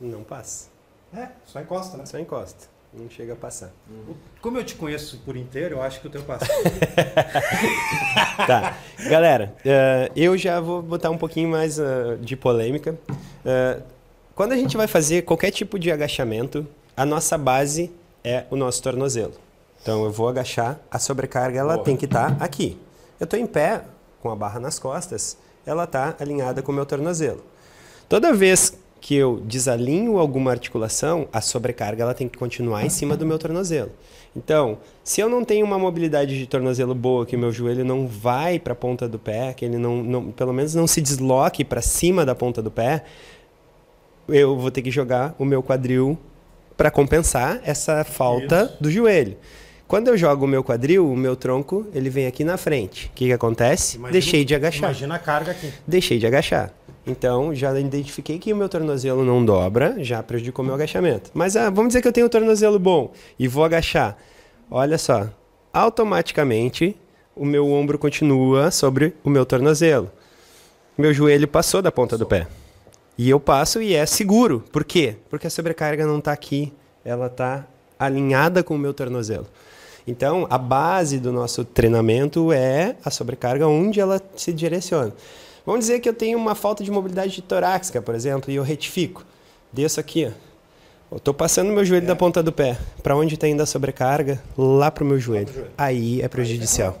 Não 0.00 0.24
passa. 0.24 0.68
É, 1.14 1.28
só 1.44 1.60
encosta, 1.60 1.96
né? 1.96 2.06
Só 2.06 2.18
encosta. 2.18 2.66
Não 2.94 3.08
chega 3.08 3.32
a 3.32 3.36
passar. 3.36 3.72
Como 4.42 4.58
eu 4.58 4.64
te 4.64 4.74
conheço 4.74 5.18
por 5.24 5.34
inteiro, 5.34 5.76
eu 5.76 5.82
acho 5.82 6.00
que 6.00 6.06
o 6.06 6.10
teu 6.10 6.22
passa. 6.22 6.46
Tá. 8.46 8.76
Galera, 9.08 9.54
eh, 9.64 10.10
eu 10.16 10.36
já 10.36 10.58
vou 10.58 10.82
botar 10.82 11.10
um 11.10 11.18
pouquinho 11.18 11.48
mais 11.48 11.78
ah, 11.78 12.16
de 12.20 12.34
polêmica. 12.34 12.98
Eh, 13.44 13.80
quando 14.34 14.52
a 14.52 14.56
gente 14.56 14.76
vai 14.76 14.86
fazer 14.86 15.22
qualquer 15.22 15.50
tipo 15.50 15.78
de 15.78 15.92
agachamento, 15.92 16.66
a 16.96 17.06
nossa 17.06 17.38
base 17.38 17.90
é 18.24 18.44
o 18.50 18.56
nosso 18.56 18.82
tornozelo. 18.82 19.34
Então 19.80 20.04
eu 20.04 20.10
vou 20.10 20.28
agachar, 20.28 20.78
a 20.90 20.98
sobrecarga 20.98 21.58
ela 21.58 21.74
Boa. 21.74 21.84
tem 21.84 21.96
que 21.96 22.06
estar 22.06 22.36
aqui. 22.40 22.78
Eu 23.20 23.24
estou 23.24 23.38
em 23.38 23.46
pé, 23.46 23.82
com 24.20 24.30
a 24.30 24.36
barra 24.36 24.58
nas 24.58 24.78
costas, 24.78 25.36
ela 25.64 25.84
está 25.84 26.16
alinhada 26.18 26.62
com 26.62 26.72
o 26.72 26.74
meu 26.74 26.86
tornozelo. 26.86 27.42
Toda 28.08 28.32
vez 28.32 28.76
que 29.02 29.16
eu 29.16 29.42
desalinho 29.44 30.16
alguma 30.16 30.52
articulação, 30.52 31.26
a 31.32 31.40
sobrecarga 31.40 32.04
ela 32.04 32.14
tem 32.14 32.28
que 32.28 32.38
continuar 32.38 32.86
em 32.86 32.88
cima 32.88 33.16
do 33.16 33.26
meu 33.26 33.36
tornozelo. 33.36 33.90
Então, 34.34 34.78
se 35.02 35.20
eu 35.20 35.28
não 35.28 35.44
tenho 35.44 35.66
uma 35.66 35.76
mobilidade 35.76 36.38
de 36.38 36.46
tornozelo 36.46 36.94
boa, 36.94 37.26
que 37.26 37.34
o 37.34 37.38
meu 37.38 37.50
joelho 37.50 37.84
não 37.84 38.06
vai 38.06 38.60
para 38.60 38.74
a 38.74 38.76
ponta 38.76 39.08
do 39.08 39.18
pé, 39.18 39.54
que 39.54 39.64
ele 39.64 39.76
não, 39.76 40.04
não 40.04 40.30
pelo 40.30 40.52
menos 40.52 40.72
não 40.76 40.86
se 40.86 41.00
desloque 41.00 41.64
para 41.64 41.82
cima 41.82 42.24
da 42.24 42.32
ponta 42.32 42.62
do 42.62 42.70
pé, 42.70 43.02
eu 44.28 44.56
vou 44.56 44.70
ter 44.70 44.82
que 44.82 44.90
jogar 44.90 45.34
o 45.36 45.44
meu 45.44 45.64
quadril 45.64 46.16
para 46.76 46.88
compensar 46.88 47.60
essa 47.64 48.04
falta 48.04 48.70
Isso. 48.72 48.82
do 48.82 48.88
joelho. 48.90 49.36
Quando 49.88 50.08
eu 50.08 50.16
jogo 50.16 50.44
o 50.44 50.48
meu 50.48 50.62
quadril, 50.64 51.10
o 51.10 51.16
meu 51.16 51.34
tronco, 51.36 51.86
ele 51.92 52.08
vem 52.08 52.26
aqui 52.26 52.44
na 52.44 52.56
frente. 52.56 53.08
O 53.08 53.10
que, 53.14 53.26
que 53.26 53.32
acontece? 53.32 53.96
Imagina- 53.96 54.12
Deixei 54.12 54.44
de 54.44 54.54
agachar 54.54 54.84
Imagina 54.90 55.16
a 55.16 55.18
carga 55.18 55.50
aqui. 55.50 55.70
deixei 55.86 56.18
de 56.18 56.26
agachar. 56.26 56.72
Então, 57.06 57.54
já 57.54 57.78
identifiquei 57.78 58.38
que 58.38 58.52
o 58.52 58.56
meu 58.56 58.68
tornozelo 58.68 59.24
não 59.24 59.44
dobra, 59.44 59.96
já 59.98 60.22
prejudicou 60.22 60.64
meu 60.64 60.74
agachamento. 60.74 61.30
Mas 61.34 61.56
ah, 61.56 61.68
vamos 61.68 61.88
dizer 61.88 62.02
que 62.02 62.08
eu 62.08 62.12
tenho 62.12 62.26
um 62.26 62.30
tornozelo 62.30 62.78
bom 62.78 63.12
e 63.38 63.48
vou 63.48 63.64
agachar. 63.64 64.16
Olha 64.70 64.96
só, 64.96 65.28
automaticamente 65.72 66.96
o 67.34 67.44
meu 67.44 67.70
ombro 67.70 67.98
continua 67.98 68.70
sobre 68.70 69.14
o 69.24 69.30
meu 69.30 69.44
tornozelo. 69.44 70.10
Meu 70.96 71.12
joelho 71.12 71.48
passou 71.48 71.82
da 71.82 71.90
ponta 71.90 72.16
do 72.16 72.26
pé. 72.26 72.46
E 73.18 73.28
eu 73.28 73.40
passo 73.40 73.82
e 73.82 73.94
é 73.94 74.06
seguro. 74.06 74.62
Por 74.70 74.84
quê? 74.84 75.16
Porque 75.28 75.46
a 75.46 75.50
sobrecarga 75.50 76.06
não 76.06 76.18
está 76.18 76.32
aqui, 76.32 76.72
ela 77.04 77.26
está 77.26 77.66
alinhada 77.98 78.62
com 78.62 78.74
o 78.74 78.78
meu 78.78 78.94
tornozelo. 78.94 79.46
Então, 80.06 80.46
a 80.50 80.58
base 80.58 81.18
do 81.18 81.32
nosso 81.32 81.64
treinamento 81.64 82.52
é 82.52 82.96
a 83.04 83.10
sobrecarga 83.10 83.66
onde 83.68 84.00
ela 84.00 84.20
se 84.36 84.52
direciona. 84.52 85.12
Vamos 85.64 85.80
dizer 85.80 86.00
que 86.00 86.08
eu 86.08 86.14
tenho 86.14 86.38
uma 86.38 86.54
falta 86.54 86.82
de 86.82 86.90
mobilidade 86.90 87.40
torácica, 87.42 88.02
por 88.02 88.14
exemplo, 88.14 88.50
e 88.50 88.56
eu 88.56 88.62
retifico. 88.62 89.24
Desço 89.72 90.00
aqui, 90.00 90.26
ó. 90.26 90.52
Eu 91.14 91.20
tô 91.20 91.34
passando 91.34 91.70
meu 91.70 91.84
joelho 91.84 92.06
da 92.06 92.16
ponta 92.16 92.42
do 92.42 92.50
pé. 92.50 92.78
Para 93.02 93.14
onde 93.14 93.34
está 93.34 93.46
indo 93.46 93.62
a 93.62 93.66
sobrecarga? 93.66 94.42
Lá 94.56 94.90
para 94.90 95.04
o 95.04 95.06
meu 95.06 95.20
joelho. 95.20 95.52
joelho. 95.52 95.70
Aí 95.76 96.22
é 96.22 96.26
prejudicial. 96.26 96.98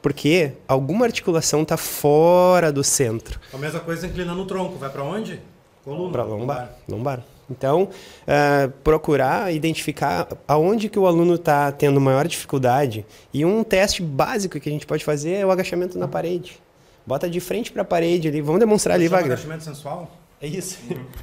Porque 0.00 0.52
alguma 0.66 1.04
articulação 1.04 1.62
está 1.62 1.76
fora 1.76 2.72
do 2.72 2.82
centro. 2.82 3.38
A 3.52 3.58
mesma 3.58 3.78
coisa 3.80 4.06
inclinando 4.06 4.40
o 4.40 4.46
tronco. 4.46 4.78
Vai 4.78 4.88
pra 4.88 5.04
onde? 5.04 5.38
Coluna. 5.84 6.12
Para 6.12 6.22
lombar. 6.24 6.78
lombar. 6.88 7.22
Então, 7.50 7.90
ah, 8.26 8.70
procurar 8.82 9.52
identificar 9.52 10.28
aonde 10.48 10.88
que 10.88 10.98
o 10.98 11.06
aluno 11.06 11.34
está 11.34 11.70
tendo 11.70 12.00
maior 12.00 12.26
dificuldade. 12.26 13.04
E 13.34 13.44
um 13.44 13.62
teste 13.62 14.02
básico 14.02 14.58
que 14.58 14.68
a 14.68 14.72
gente 14.72 14.86
pode 14.86 15.04
fazer 15.04 15.34
é 15.34 15.46
o 15.46 15.50
agachamento 15.50 15.98
na 15.98 16.08
parede. 16.08 16.58
Bota 17.06 17.28
de 17.28 17.40
frente 17.40 17.72
para 17.72 17.82
a 17.82 17.84
parede 17.84 18.28
ali. 18.28 18.40
Vamos 18.40 18.60
demonstrar 18.60 18.94
ali, 18.94 19.04
Chama 19.06 19.16
Wagner. 19.18 19.32
agachamento 19.34 19.64
sensual? 19.64 20.10
É 20.40 20.46
isso. 20.46 20.78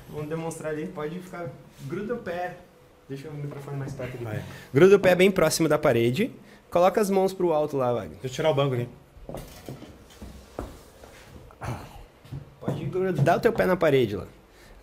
Vamos 0.10 0.30
demonstrar 0.30 0.72
ali. 0.74 0.88
Pode 0.88 1.20
ficar. 1.20 1.50
Gruda 1.88 2.16
o 2.16 2.18
pé. 2.18 2.58
Deixa 3.08 3.28
o 3.30 3.34
microfone 3.34 3.78
mais 3.78 3.94
perto 3.94 4.16
ali. 4.16 4.24
Vai. 4.26 4.44
Gruda 4.74 4.96
o 4.96 5.00
pé 5.00 5.16
bem 5.16 5.32
próximo 5.32 5.68
da 5.68 5.78
parede. 5.78 6.32
Coloca 6.70 7.02
as 7.02 7.10
mãos 7.10 7.34
pro 7.34 7.52
alto 7.52 7.76
lá, 7.78 7.92
Wagner. 7.94 8.18
Deixa 8.22 8.28
eu 8.28 8.32
tirar 8.32 8.52
o 8.52 8.54
banco 8.54 8.76
aqui. 8.76 8.88
Pode 12.60 12.86
grudar 12.86 13.38
o 13.38 13.40
teu 13.40 13.54
pé 13.54 13.66
na 13.66 13.76
parede 13.76 14.16
lá. 14.16 14.26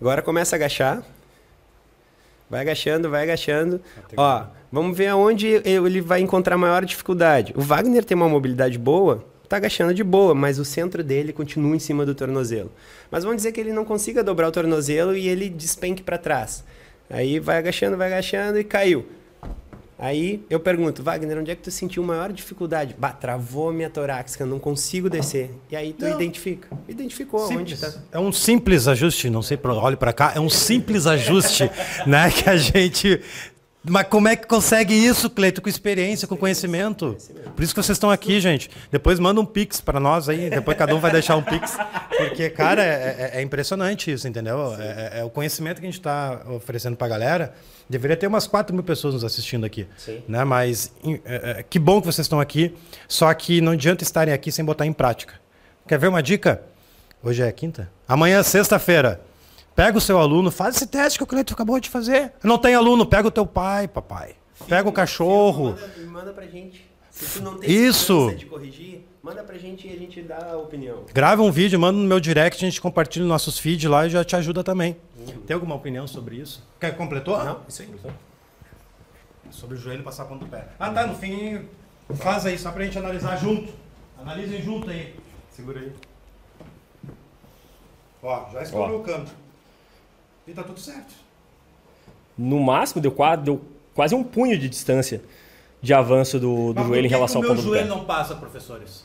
Agora 0.01 0.23
começa 0.23 0.55
a 0.55 0.59
agachar. 0.59 1.03
Vai 2.49 2.61
agachando, 2.61 3.11
vai 3.11 3.23
agachando. 3.23 3.81
Ó, 4.17 4.45
vamos 4.71 4.97
ver 4.97 5.09
aonde 5.09 5.61
ele 5.65 6.01
vai 6.01 6.21
encontrar 6.21 6.57
maior 6.57 6.85
dificuldade. 6.85 7.53
O 7.57 7.61
Wagner 7.61 8.05
tem 8.05 8.17
uma 8.17 8.29
mobilidade 8.29 8.79
boa, 8.79 9.25
tá 9.49 9.57
agachando 9.57 9.95
de 9.95 10.03
boa, 10.05 10.35
mas 10.35 10.59
o 10.59 10.65
centro 10.65 11.03
dele 11.03 11.33
continua 11.33 11.75
em 11.75 11.79
cima 11.79 12.05
do 12.05 12.15
tornozelo. 12.15 12.71
Mas 13.11 13.25
vamos 13.25 13.39
dizer 13.39 13.53
que 13.53 13.61
ele 13.61 13.73
não 13.73 13.85
consiga 13.85 14.23
dobrar 14.23 14.49
o 14.49 14.53
tornozelo 14.53 15.17
e 15.17 15.29
ele 15.29 15.49
despenque 15.49 16.03
para 16.03 16.19
trás. 16.19 16.65
Aí 17.09 17.39
vai 17.39 17.59
agachando, 17.59 17.97
vai 17.97 18.09
agachando 18.09 18.59
e 18.59 18.65
caiu. 18.65 19.07
Aí 19.99 20.45
eu 20.51 20.61
pergunto, 20.61 21.03
Wagner, 21.03 21.39
onde 21.39 21.51
é 21.51 21.55
que 21.55 21.63
tu 21.63 21.71
sentiu 21.71 22.03
maior 22.03 22.31
dificuldade? 22.31 22.95
Bah, 22.99 23.13
travou 23.13 23.71
a 23.71 23.73
minha 23.73 23.89
torácica, 23.89 24.45
não 24.45 24.59
consigo 24.59 25.09
descer. 25.09 25.51
E 25.71 25.77
aí 25.77 25.95
tu 25.95 26.05
Não. 26.05 26.15
identifica. 26.15 26.69
Identificou 26.87 27.41
onde 27.41 27.75
Simples. 27.77 27.81
tá. 27.95 28.01
É 28.13 28.19
um 28.19 28.31
simples 28.31 28.87
ajuste, 28.89 29.31
não 29.31 29.41
sei, 29.41 29.59
olhe 29.65 29.97
pra 29.97 30.13
cá, 30.13 30.33
é 30.37 30.41
um 30.41 30.51
simples 30.51 31.07
ajuste, 31.07 31.71
né, 32.07 32.31
que 32.31 32.49
a 32.49 32.57
gente... 32.59 33.23
Mas 33.89 34.07
como 34.09 34.27
é 34.29 34.35
que 34.37 34.47
consegue 34.47 34.93
isso, 34.95 35.31
Cleito? 35.31 35.63
Com 35.63 35.69
experiência, 35.69 36.27
com 36.27 36.37
conhecimento. 36.37 37.17
Por 37.55 37.63
isso 37.63 37.75
que 37.75 37.83
vocês 37.83 37.97
estão 37.97 38.11
aqui, 38.11 38.41
gente. 38.41 38.69
Depois 38.91 39.19
manda 39.21 39.41
um 39.41 39.45
pix 39.47 39.81
pra 39.81 40.01
nós 40.01 40.29
aí, 40.29 40.51
depois 40.51 40.77
cada 40.77 40.95
um 40.95 40.99
vai 40.99 41.13
deixar 41.13 41.37
um 41.37 41.43
pix. 41.43 41.77
Porque, 42.17 42.51
cara, 42.51 42.83
é, 42.85 43.31
é- 43.35 43.39
é 43.39 43.43
impressionante 43.43 44.11
isso, 44.11 44.27
entendeu? 44.27 44.75
É, 44.75 44.85
é- 45.17 45.21
é 45.21 45.25
o 45.25 45.31
conhecimento 45.31 45.81
que 45.81 45.87
a 45.87 45.91
gente 45.91 46.01
tá 46.01 46.41
oferecendo 46.49 46.97
pra 46.97 47.07
galera. 47.07 47.55
Deveria 47.89 48.17
ter 48.17 48.27
umas 48.27 48.47
4 48.47 48.75
mil 48.75 48.83
pessoas 48.83 49.15
nos 49.15 49.23
assistindo 49.23 49.65
aqui. 49.65 49.87
Sim. 49.97 50.21
Né? 50.27 50.43
Mas 50.43 50.93
é- 51.25 51.61
é- 51.61 51.63
que 51.63 51.79
bom 51.79 52.01
que 52.01 52.07
vocês 52.07 52.25
estão 52.25 52.41
aqui, 52.41 52.75
só 53.07 53.33
que 53.35 53.61
não 53.61 53.73
adianta 53.73 54.03
estarem 54.03 54.35
aqui 54.35 54.51
sem 54.51 54.65
botar 54.65 54.85
em 54.87 54.93
prática. 54.93 55.35
Quer 55.87 55.99
ver 55.99 56.09
uma 56.09 56.23
dica? 56.23 56.61
Hoje 57.23 57.43
é 57.43 57.53
quinta? 57.53 57.89
Amanhã, 58.09 58.43
sexta-feira. 58.43 59.21
Pega 59.77 59.99
o 59.99 60.01
seu 60.01 60.19
aluno, 60.19 60.51
faz 60.51 60.77
esse 60.77 60.87
teste 60.87 61.19
que 61.19 61.23
o 61.23 61.27
Cleiton 61.27 61.53
acabou 61.53 61.79
de 61.79 61.91
fazer. 61.91 62.33
Não 62.43 62.57
tem 62.57 62.75
aluno, 62.75 63.05
pega 63.05 63.29
o 63.29 63.31
teu 63.31 63.47
pai, 63.47 63.87
papai. 63.87 64.35
Pega 64.67 64.89
o 64.89 64.93
cachorro. 64.93 65.73
Manda, 65.73 66.11
manda 66.11 66.33
pra 66.33 66.47
gente. 66.47 66.89
Se 67.11 67.39
tu 67.39 67.45
não 67.45 67.59
tem 67.59 67.71
Isso. 67.71 68.35
de 68.39 68.47
corrigir, 68.47 69.07
manda 69.23 69.45
pra 69.45 69.59
gente 69.59 69.87
e 69.87 69.93
a 69.93 69.97
gente 69.99 70.23
dá 70.23 70.53
a 70.53 70.57
opinião. 70.57 71.05
Grava 71.13 71.43
um 71.43 71.51
vídeo, 71.51 71.79
manda 71.79 71.99
no 71.99 72.07
meu 72.07 72.19
direct, 72.19 72.65
a 72.65 72.69
gente 72.69 72.81
compartilha 72.81 73.25
os 73.25 73.29
nossos 73.29 73.59
feeds 73.59 73.89
lá 73.91 74.07
e 74.07 74.11
já 74.11 74.25
te 74.25 74.35
ajuda 74.35 74.65
também. 74.65 74.97
Tem 75.47 75.53
alguma 75.53 75.75
opinião 75.75 76.07
sobre 76.07 76.37
isso? 76.37 76.67
Quer 76.81 76.93
que 76.93 76.97
completou? 76.97 77.37
Não, 77.45 77.61
isso 77.69 77.83
aí. 77.83 77.91
Sobre 79.51 79.77
o 79.77 79.79
joelho 79.79 80.03
passar 80.03 80.23
a 80.23 80.27
ponta 80.27 80.47
do 80.47 80.51
pé. 80.51 80.69
Ah, 80.79 80.91
tá, 80.91 81.07
no 81.07 81.15
fim, 81.15 81.69
faz 82.15 82.47
aí, 82.47 82.59
só 82.59 82.73
pra 82.73 82.83
gente 82.83 82.99
analisar 82.99 83.37
junto. 83.37 83.71
Analisem 84.19 84.63
junto 84.63 84.89
aí. 84.89 85.15
Segura 85.51 85.81
aí. 85.81 85.93
Ó, 88.23 88.51
já 88.53 88.63
escolheu 88.63 89.01
o 89.01 89.03
canto. 89.03 89.46
E 90.47 90.53
tá 90.53 90.63
tudo 90.63 90.79
certo. 90.81 91.15
No 92.39 92.61
máximo, 92.61 93.01
deu 93.01 93.11
quase, 93.13 93.43
deu 93.43 93.61
quase 93.95 94.15
um 94.15 94.23
punho 94.23 94.59
de 94.59 94.69
distância 94.69 95.23
de 95.83 95.93
avanço 95.95 96.39
do, 96.39 96.73
do 96.73 96.83
joelho 96.85 97.07
em 97.07 97.11
relação 97.11 97.41
que 97.41 97.47
ao 97.49 97.53
o 97.53 97.57
meu 97.57 97.63
ponto 97.63 97.71
do 97.71 97.73
pé. 97.73 97.79
joelho 97.85 97.95
não 97.97 98.05
passa, 98.05 98.35
professores? 98.35 99.05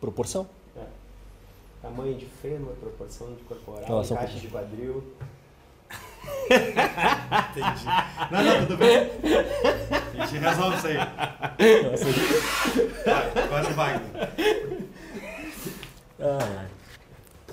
Proporção. 0.00 0.48
Tamanho 1.82 2.14
de 2.14 2.26
fêmur, 2.26 2.72
proporção 2.74 3.32
de 3.34 3.42
corporal, 3.44 3.84
Relação 3.86 4.16
caixa 4.16 4.34
com- 4.34 4.40
de 4.40 4.48
quadril. 4.48 5.02
Entendi. 6.50 7.84
Não, 8.30 8.44
não, 8.44 8.66
tudo 8.66 8.76
bem. 8.76 9.10
A 10.18 10.26
gente 10.26 10.38
resolve 10.38 10.76
isso 10.76 10.86
aí. 10.88 10.96
Vai, 13.04 13.44
agora 13.44 13.70
vai. 13.72 14.00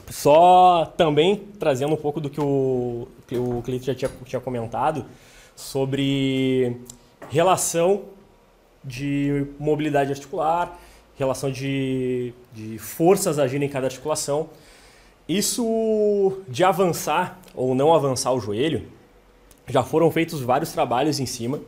Só 0.10 0.86
também 0.98 1.36
trazendo 1.60 1.94
um 1.94 1.98
pouco 1.98 2.22
do 2.22 2.30
que 2.30 2.40
o, 2.40 3.08
que 3.28 3.38
o 3.38 3.62
Cleiton 3.62 3.86
já 3.86 3.96
tinha, 3.96 4.12
tinha 4.26 4.40
comentado 4.40 5.06
sobre 5.56 6.78
relação 7.30 8.04
de 8.84 9.48
mobilidade 9.60 10.12
articular, 10.12 10.80
relação 11.18 11.52
de, 11.52 12.34
de 12.54 12.78
forças 12.78 13.38
agindo 13.38 13.64
em 13.64 13.70
cada 13.70 13.88
articulação. 13.88 14.50
Isso 15.28 16.42
de 16.48 16.64
avançar 16.64 17.40
ou 17.54 17.76
não 17.76 17.94
avançar 17.94 18.32
o 18.32 18.40
joelho, 18.40 18.86
já 19.68 19.84
foram 19.84 20.10
feitos 20.10 20.40
vários 20.42 20.72
trabalhos 20.72 21.20
em 21.20 21.26
cima, 21.26 21.60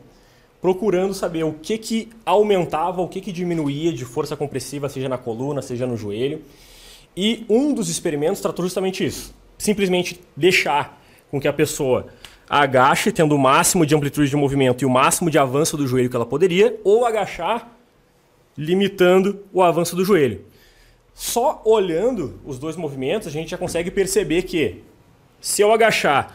procurando 0.61 1.13
saber 1.13 1.43
o 1.43 1.53
que, 1.53 1.77
que 1.77 2.09
aumentava, 2.25 3.01
o 3.01 3.07
que, 3.07 3.19
que 3.19 3.31
diminuía 3.33 3.91
de 3.91 4.05
força 4.05 4.37
compressiva, 4.37 4.87
seja 4.87 5.09
na 5.09 5.17
coluna, 5.17 5.61
seja 5.61 5.85
no 5.85 5.97
joelho. 5.97 6.41
E 7.21 7.45
um 7.49 7.73
dos 7.73 7.89
experimentos 7.89 8.39
tratou 8.39 8.63
justamente 8.63 9.05
isso. 9.05 9.35
Simplesmente 9.57 10.21
deixar 10.37 11.03
com 11.29 11.37
que 11.37 11.49
a 11.49 11.51
pessoa 11.51 12.07
agache, 12.49 13.11
tendo 13.11 13.35
o 13.35 13.37
máximo 13.37 13.85
de 13.85 13.93
amplitude 13.93 14.29
de 14.29 14.37
movimento 14.37 14.83
e 14.83 14.85
o 14.85 14.89
máximo 14.89 15.29
de 15.29 15.37
avanço 15.37 15.75
do 15.75 15.85
joelho 15.85 16.09
que 16.09 16.15
ela 16.15 16.25
poderia, 16.25 16.79
ou 16.81 17.05
agachar, 17.05 17.75
limitando 18.57 19.43
o 19.51 19.61
avanço 19.61 19.97
do 19.97 20.05
joelho. 20.05 20.45
Só 21.13 21.61
olhando 21.65 22.39
os 22.45 22.57
dois 22.57 22.77
movimentos, 22.77 23.27
a 23.27 23.31
gente 23.31 23.49
já 23.49 23.57
consegue 23.57 23.91
perceber 23.91 24.43
que 24.43 24.81
se 25.41 25.61
eu 25.61 25.73
agachar, 25.73 26.33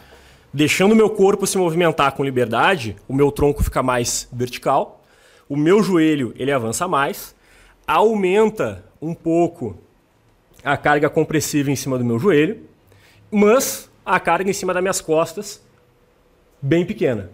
deixando 0.53 0.95
meu 0.95 1.09
corpo 1.09 1.47
se 1.47 1.57
movimentar 1.57 2.11
com 2.11 2.23
liberdade, 2.23 2.95
o 3.07 3.13
meu 3.15 3.31
tronco 3.31 3.63
fica 3.63 3.81
mais 3.81 4.29
vertical, 4.31 5.03
o 5.49 5.57
meu 5.57 5.81
joelho 5.81 6.31
ele 6.37 6.51
avança 6.51 6.87
mais, 6.87 7.35
aumenta 7.87 8.85
um 9.01 9.15
pouco 9.15 9.83
a 10.65 10.75
carga 10.75 11.09
compressiva 11.09 11.69
em 11.71 11.75
cima 11.75 11.97
do 11.97 12.03
meu 12.03 12.17
joelho, 12.19 12.61
mas 13.31 13.89
a 14.05 14.19
carga 14.19 14.49
em 14.49 14.53
cima 14.53 14.73
das 14.73 14.81
minhas 14.81 14.99
costas 14.99 15.61
bem 16.61 16.85
pequena. 16.85 17.29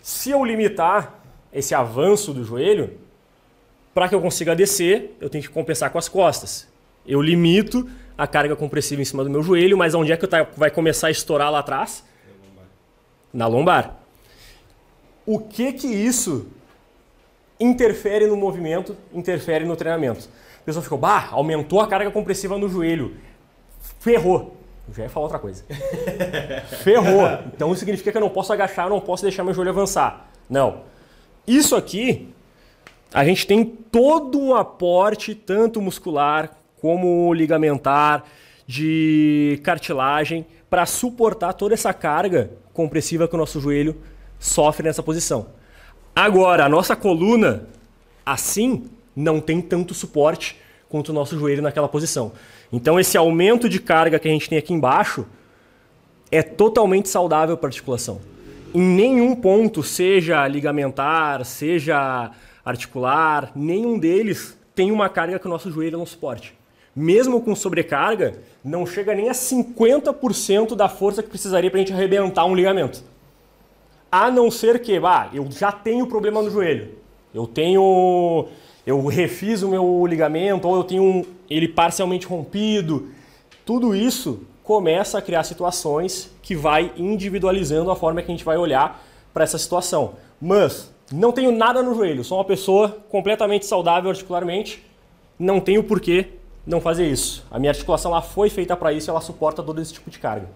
Se 0.00 0.30
eu 0.30 0.44
limitar 0.44 1.20
esse 1.52 1.74
avanço 1.74 2.32
do 2.32 2.44
joelho, 2.44 2.92
para 3.92 4.08
que 4.08 4.14
eu 4.14 4.20
consiga 4.20 4.54
descer, 4.54 5.16
eu 5.20 5.28
tenho 5.28 5.42
que 5.42 5.50
compensar 5.50 5.90
com 5.90 5.98
as 5.98 6.08
costas. 6.08 6.68
Eu 7.06 7.20
limito 7.20 7.88
a 8.16 8.26
carga 8.26 8.54
compressiva 8.54 9.02
em 9.02 9.04
cima 9.04 9.24
do 9.24 9.30
meu 9.30 9.42
joelho, 9.42 9.76
mas 9.76 9.94
onde 9.94 10.12
é 10.12 10.16
que 10.16 10.26
tá- 10.26 10.46
vai 10.56 10.70
começar 10.70 11.08
a 11.08 11.10
estourar 11.10 11.50
lá 11.50 11.58
atrás? 11.58 12.04
Na 13.32 13.46
lombar. 13.46 13.96
O 15.26 15.40
que 15.40 15.72
que 15.72 15.86
isso 15.88 16.46
interfere 17.60 18.26
no 18.26 18.36
movimento, 18.36 18.96
interfere 19.12 19.64
no 19.64 19.76
treinamento? 19.76 20.28
A 20.68 20.70
pessoa 20.70 20.82
ficou, 20.82 20.98
bah, 20.98 21.30
aumentou 21.30 21.80
a 21.80 21.86
carga 21.86 22.10
compressiva 22.10 22.58
no 22.58 22.68
joelho. 22.68 23.16
Ferrou. 24.00 24.54
Eu 24.86 24.92
já 24.92 25.04
ia 25.04 25.08
falar 25.08 25.24
outra 25.24 25.38
coisa. 25.38 25.64
Ferrou. 26.84 27.26
Então 27.54 27.70
isso 27.72 27.78
significa 27.78 28.12
que 28.12 28.18
eu 28.18 28.20
não 28.20 28.28
posso 28.28 28.52
agachar, 28.52 28.84
eu 28.84 28.90
não 28.90 29.00
posso 29.00 29.22
deixar 29.22 29.42
meu 29.42 29.54
joelho 29.54 29.70
avançar. 29.70 30.28
Não. 30.46 30.82
Isso 31.46 31.74
aqui, 31.74 32.28
a 33.14 33.24
gente 33.24 33.46
tem 33.46 33.64
todo 33.64 34.38
um 34.38 34.54
aporte, 34.54 35.34
tanto 35.34 35.80
muscular 35.80 36.50
como 36.82 37.32
ligamentar, 37.32 38.24
de 38.66 39.58
cartilagem, 39.64 40.44
para 40.68 40.84
suportar 40.84 41.54
toda 41.54 41.72
essa 41.72 41.94
carga 41.94 42.50
compressiva 42.74 43.26
que 43.26 43.34
o 43.34 43.38
nosso 43.38 43.58
joelho 43.58 43.96
sofre 44.38 44.86
nessa 44.86 45.02
posição. 45.02 45.46
Agora, 46.14 46.66
a 46.66 46.68
nossa 46.68 46.94
coluna, 46.94 47.66
assim, 48.26 48.90
não 49.18 49.40
tem 49.40 49.60
tanto 49.60 49.94
suporte 49.94 50.56
quanto 50.88 51.08
o 51.08 51.12
nosso 51.12 51.36
joelho 51.36 51.60
naquela 51.60 51.88
posição. 51.88 52.32
Então, 52.72 53.00
esse 53.00 53.16
aumento 53.18 53.68
de 53.68 53.80
carga 53.80 54.18
que 54.18 54.28
a 54.28 54.30
gente 54.30 54.48
tem 54.48 54.58
aqui 54.58 54.72
embaixo 54.72 55.26
é 56.30 56.42
totalmente 56.42 57.08
saudável 57.08 57.56
para 57.56 57.66
a 57.66 57.70
articulação. 57.70 58.20
Em 58.72 58.80
nenhum 58.80 59.34
ponto, 59.34 59.82
seja 59.82 60.46
ligamentar, 60.46 61.44
seja 61.44 62.30
articular, 62.64 63.50
nenhum 63.56 63.98
deles 63.98 64.56
tem 64.74 64.92
uma 64.92 65.08
carga 65.08 65.38
que 65.38 65.46
o 65.46 65.50
nosso 65.50 65.70
joelho 65.70 65.98
não 65.98 66.06
suporte. 66.06 66.56
Mesmo 66.94 67.40
com 67.40 67.56
sobrecarga, 67.56 68.40
não 68.62 68.86
chega 68.86 69.14
nem 69.14 69.28
a 69.28 69.32
50% 69.32 70.76
da 70.76 70.88
força 70.88 71.22
que 71.22 71.28
precisaria 71.28 71.70
para 71.70 71.80
a 71.80 71.82
gente 71.82 71.92
arrebentar 71.92 72.44
um 72.44 72.54
ligamento. 72.54 73.02
A 74.12 74.30
não 74.30 74.50
ser 74.50 74.80
que, 74.80 74.96
ah, 74.98 75.28
eu 75.32 75.50
já 75.50 75.72
tenho 75.72 76.06
problema 76.06 76.40
no 76.40 76.50
joelho. 76.50 76.98
Eu 77.34 77.46
tenho. 77.46 78.46
Eu 78.88 79.04
refiz 79.04 79.62
o 79.62 79.68
meu 79.68 80.06
ligamento, 80.06 80.66
ou 80.66 80.74
eu 80.74 80.82
tenho 80.82 81.02
um, 81.02 81.22
ele 81.50 81.68
parcialmente 81.68 82.26
rompido. 82.26 83.10
Tudo 83.62 83.94
isso 83.94 84.40
começa 84.64 85.18
a 85.18 85.20
criar 85.20 85.44
situações 85.44 86.30
que 86.40 86.56
vai 86.56 86.90
individualizando 86.96 87.90
a 87.90 87.96
forma 87.96 88.22
que 88.22 88.32
a 88.32 88.34
gente 88.34 88.46
vai 88.46 88.56
olhar 88.56 89.06
para 89.34 89.44
essa 89.44 89.58
situação. 89.58 90.14
Mas 90.40 90.90
não 91.12 91.32
tenho 91.32 91.52
nada 91.52 91.82
no 91.82 91.94
joelho, 91.94 92.24
sou 92.24 92.38
uma 92.38 92.46
pessoa 92.46 92.96
completamente 93.10 93.66
saudável 93.66 94.08
articularmente, 94.08 94.82
não 95.38 95.60
tenho 95.60 95.84
porquê 95.84 96.28
não 96.66 96.80
fazer 96.80 97.06
isso. 97.06 97.44
A 97.50 97.58
minha 97.58 97.72
articulação 97.72 98.12
ela 98.12 98.22
foi 98.22 98.48
feita 98.48 98.74
para 98.74 98.90
isso 98.90 99.10
ela 99.10 99.20
suporta 99.20 99.62
todo 99.62 99.82
esse 99.82 99.92
tipo 99.92 100.08
de 100.10 100.18
carga. 100.18 100.48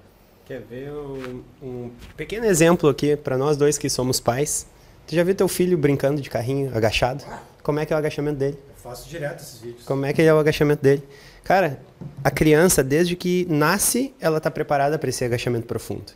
Quer 0.47 0.63
ver 0.63 0.91
um, 0.91 1.43
um 1.63 1.91
pequeno 2.17 2.47
exemplo 2.47 2.89
aqui 2.89 3.15
para 3.15 3.37
nós 3.37 3.59
dois 3.59 3.77
que 3.77 3.91
somos 3.91 4.21
pais? 4.21 4.67
Tu 5.07 5.15
já 5.15 5.23
viu 5.23 5.35
teu 5.35 5.49
filho 5.49 5.77
brincando 5.77 6.23
de 6.23 6.31
carrinho 6.31 6.75
agachado? 6.75 7.23
Como 7.63 7.79
é 7.79 7.87
que 7.87 7.93
é 7.93 7.97
o 7.97 7.99
agachamento 7.99 8.39
dele? 8.39 8.59
Eu 8.69 8.75
faço 8.77 9.09
direto 9.09 9.41
esses 9.41 9.61
vídeos. 9.61 9.85
Como 9.85 10.05
é 10.05 10.13
que 10.13 10.21
é 10.23 10.35
o 10.35 10.39
agachamento 10.39 10.83
dele? 10.83 11.03
Cara, 11.45 11.81
a 12.23 12.31
criança, 12.31 12.83
desde 12.83 13.15
que 13.15 13.47
nasce, 13.49 14.13
ela 14.21 14.39
está 14.39 14.51
preparada 14.51 14.99
para 14.99 15.09
esse 15.09 15.25
agachamento 15.25 15.67
profundo. 15.67 16.13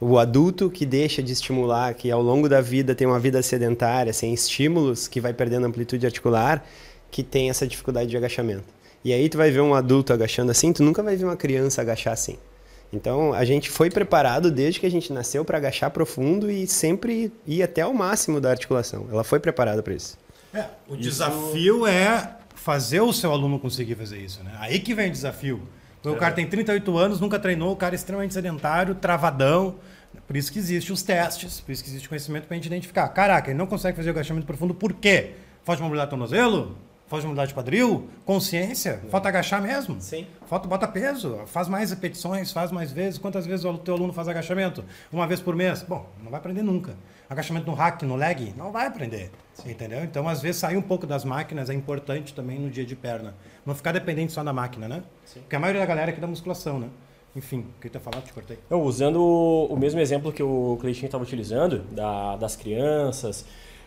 O 0.00 0.18
adulto 0.18 0.70
que 0.70 0.86
deixa 0.86 1.22
de 1.22 1.32
estimular, 1.32 1.92
que 1.94 2.10
ao 2.10 2.22
longo 2.22 2.48
da 2.48 2.60
vida 2.60 2.94
tem 2.94 3.06
uma 3.06 3.18
vida 3.18 3.42
sedentária, 3.42 4.12
sem 4.12 4.32
estímulos, 4.32 5.08
que 5.08 5.20
vai 5.20 5.34
perdendo 5.34 5.66
amplitude 5.66 6.06
articular, 6.06 6.64
que 7.10 7.22
tem 7.22 7.50
essa 7.50 7.66
dificuldade 7.66 8.08
de 8.08 8.16
agachamento. 8.16 8.64
E 9.04 9.12
aí 9.12 9.28
tu 9.28 9.36
vai 9.36 9.50
ver 9.50 9.60
um 9.60 9.74
adulto 9.74 10.12
agachando 10.12 10.50
assim, 10.50 10.72
tu 10.72 10.82
nunca 10.82 11.02
vai 11.02 11.16
ver 11.16 11.24
uma 11.24 11.36
criança 11.36 11.80
agachar 11.82 12.12
assim. 12.12 12.38
Então 12.92 13.32
a 13.34 13.44
gente 13.44 13.68
foi 13.70 13.90
preparado 13.90 14.50
desde 14.50 14.80
que 14.80 14.86
a 14.86 14.90
gente 14.90 15.12
nasceu 15.12 15.44
para 15.44 15.58
agachar 15.58 15.90
profundo 15.90 16.50
e 16.50 16.66
sempre 16.66 17.32
ir 17.46 17.62
até 17.62 17.84
o 17.84 17.92
máximo 17.92 18.40
da 18.40 18.50
articulação. 18.50 19.06
Ela 19.10 19.24
foi 19.24 19.38
preparada 19.38 19.82
para 19.82 19.94
isso. 19.94 20.16
É, 20.52 20.66
o 20.88 20.96
desafio 20.96 21.86
é 21.86 22.36
fazer 22.54 23.00
o 23.00 23.12
seu 23.12 23.32
aluno 23.32 23.58
conseguir 23.58 23.94
fazer 23.94 24.18
isso, 24.18 24.42
né? 24.42 24.52
Aí 24.58 24.80
que 24.80 24.94
vem 24.94 25.08
o 25.08 25.12
desafio. 25.12 25.62
O 26.04 26.16
cara 26.16 26.32
tem 26.32 26.46
38 26.46 26.96
anos, 26.96 27.20
nunca 27.20 27.38
treinou, 27.38 27.72
o 27.72 27.76
cara 27.76 27.94
é 27.94 27.96
extremamente 27.96 28.32
sedentário, 28.32 28.94
travadão. 28.94 29.76
Por 30.26 30.36
isso 30.36 30.50
que 30.52 30.58
existem 30.58 30.92
os 30.92 31.02
testes, 31.02 31.60
por 31.60 31.70
isso 31.72 31.82
que 31.82 31.90
existe 31.90 32.08
conhecimento 32.08 32.46
para 32.46 32.54
a 32.54 32.56
gente 32.56 32.66
identificar. 32.66 33.08
Caraca, 33.08 33.50
ele 33.50 33.58
não 33.58 33.66
consegue 33.66 33.96
fazer 33.96 34.08
o 34.08 34.12
agachamento 34.12 34.46
profundo, 34.46 34.74
por 34.74 34.92
quê? 34.94 35.32
Falta 35.64 35.78
de 35.78 35.82
mobilidade 35.82 36.08
do 36.08 36.10
tornozelo? 36.10 36.76
Falta 37.06 37.22
de 37.22 37.26
mobilidade 37.26 37.48
de 37.48 37.54
quadril? 37.54 38.08
Consciência? 38.24 39.00
Falta 39.10 39.28
agachar 39.28 39.62
mesmo? 39.62 40.00
Sim. 40.00 40.26
Falta, 40.46 40.68
bota 40.68 40.86
peso, 40.88 41.40
faz 41.46 41.68
mais 41.68 41.90
repetições, 41.90 42.52
faz 42.52 42.70
mais 42.70 42.92
vezes. 42.92 43.18
Quantas 43.18 43.46
vezes 43.46 43.64
o 43.64 43.78
teu 43.78 43.94
aluno 43.94 44.12
faz 44.12 44.28
agachamento? 44.28 44.84
Uma 45.12 45.26
vez 45.26 45.40
por 45.40 45.54
mês? 45.56 45.82
Bom, 45.82 46.06
não 46.22 46.30
vai 46.30 46.38
aprender 46.38 46.62
nunca. 46.62 46.94
Agachamento 47.28 47.66
no 47.66 47.74
hack, 47.74 48.02
no 48.02 48.16
leg? 48.16 48.54
Não 48.56 48.72
vai 48.72 48.86
aprender. 48.86 49.30
Entendeu? 49.66 50.02
Então, 50.02 50.26
às 50.28 50.40
vezes, 50.40 50.60
sair 50.60 50.76
um 50.76 50.82
pouco 50.82 51.06
das 51.06 51.24
máquinas 51.24 51.68
é 51.68 51.74
importante 51.74 52.32
também 52.32 52.58
no 52.58 52.70
dia 52.70 52.84
de 52.86 52.96
perna. 52.96 53.34
Não 53.66 53.74
ficar 53.74 53.92
dependente 53.92 54.32
só 54.32 54.42
da 54.42 54.52
máquina, 54.52 54.88
né? 54.88 55.02
Porque 55.40 55.54
a 55.54 55.58
maioria 55.58 55.80
da 55.80 55.86
galera 55.86 56.10
aqui 56.10 56.18
é 56.18 56.20
da 56.22 56.26
musculação, 56.26 56.78
né? 56.78 56.88
Enfim, 57.36 57.66
o 57.76 57.80
que 57.80 57.90
tu 57.90 57.96
ia 57.96 58.00
falar? 58.00 58.22
Te 58.22 58.32
cortei. 58.32 58.58
Não, 58.70 58.80
usando 58.82 59.20
o, 59.20 59.66
o 59.66 59.76
mesmo 59.76 60.00
exemplo 60.00 60.32
que 60.32 60.42
o 60.42 60.78
Cleitinho 60.80 61.06
estava 61.06 61.22
utilizando, 61.22 61.80
da- 61.92 62.36
das 62.36 62.56
crianças, 62.56 63.44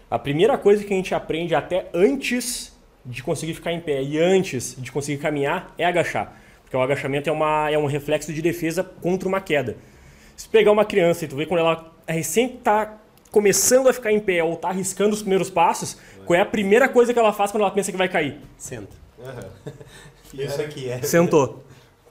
a 0.09 0.19
primeira 0.19 0.57
coisa 0.57 0.83
que 0.83 0.93
a 0.93 0.95
gente 0.95 1.15
aprende 1.15 1.55
até 1.55 1.89
antes 1.93 2.77
de 3.03 3.23
conseguir 3.23 3.55
ficar 3.55 3.71
em 3.73 3.79
pé 3.79 4.03
e 4.03 4.19
antes 4.19 4.75
de 4.77 4.91
conseguir 4.91 5.17
caminhar 5.19 5.73
é 5.77 5.85
agachar. 5.85 6.37
Porque 6.61 6.77
o 6.77 6.81
agachamento 6.81 7.27
é, 7.27 7.33
uma, 7.33 7.71
é 7.71 7.77
um 7.77 7.87
reflexo 7.87 8.31
de 8.31 8.41
defesa 8.41 8.83
contra 8.83 9.27
uma 9.27 9.41
queda. 9.41 9.75
Se 10.37 10.47
pegar 10.47 10.71
uma 10.71 10.85
criança 10.85 11.25
e 11.25 11.27
tu 11.27 11.35
vê 11.35 11.45
quando 11.47 11.61
ela 11.61 11.91
recém 12.07 12.55
está 12.55 13.00
começando 13.31 13.87
a 13.87 13.93
ficar 13.93 14.11
em 14.11 14.19
pé 14.19 14.43
ou 14.43 14.53
está 14.53 14.69
arriscando 14.69 15.13
os 15.13 15.21
primeiros 15.21 15.49
passos, 15.49 15.97
qual 16.25 16.37
é 16.37 16.41
a 16.41 16.45
primeira 16.45 16.89
coisa 16.89 17.13
que 17.13 17.19
ela 17.19 17.31
faz 17.31 17.51
quando 17.51 17.63
ela 17.63 17.71
pensa 17.71 17.91
que 17.91 17.97
vai 17.97 18.09
cair? 18.09 18.39
Senta. 18.57 18.95
Isso 20.33 20.59
aqui 20.61 20.89
é. 20.89 21.01
Sentou. 21.01 21.63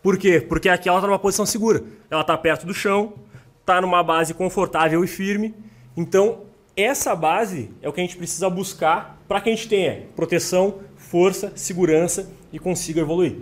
Por 0.02 0.16
quê? 0.16 0.40
Porque 0.40 0.68
aqui 0.68 0.88
ela 0.88 0.98
está 0.98 1.06
numa 1.06 1.18
posição 1.18 1.44
segura. 1.44 1.84
Ela 2.10 2.22
está 2.22 2.36
perto 2.36 2.66
do 2.66 2.72
chão, 2.72 3.12
está 3.60 3.80
numa 3.80 4.02
base 4.02 4.32
confortável 4.32 5.04
e 5.04 5.06
firme. 5.06 5.54
Então, 5.96 6.40
essa 6.74 7.14
base 7.14 7.70
é 7.82 7.88
o 7.88 7.92
que 7.92 8.00
a 8.00 8.04
gente 8.04 8.16
precisa 8.16 8.48
buscar 8.48 9.18
para 9.28 9.40
que 9.40 9.50
a 9.50 9.54
gente 9.54 9.68
tenha 9.68 10.06
proteção, 10.16 10.78
força, 10.96 11.52
segurança 11.54 12.30
e 12.52 12.58
consiga 12.58 13.02
evoluir. 13.02 13.36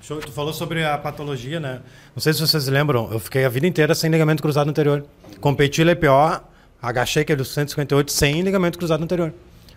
Tu 0.00 0.32
falou 0.32 0.52
sobre 0.52 0.82
a 0.82 0.96
patologia, 0.96 1.60
né? 1.60 1.82
Não 2.16 2.20
sei 2.20 2.32
se 2.32 2.40
vocês 2.40 2.66
lembram, 2.66 3.12
eu 3.12 3.20
fiquei 3.20 3.44
a 3.44 3.48
vida 3.48 3.66
inteira 3.66 3.94
sem 3.94 4.10
ligamento 4.10 4.42
cruzado 4.42 4.68
anterior. 4.68 5.04
Competi 5.40 5.84
LPO, 5.84 6.42
agachei 6.80 7.22
aquele 7.22 7.44
158 7.44 8.10
sem 8.10 8.40
ligamento 8.42 8.78
cruzado 8.78 9.02
anterior. 9.02 9.32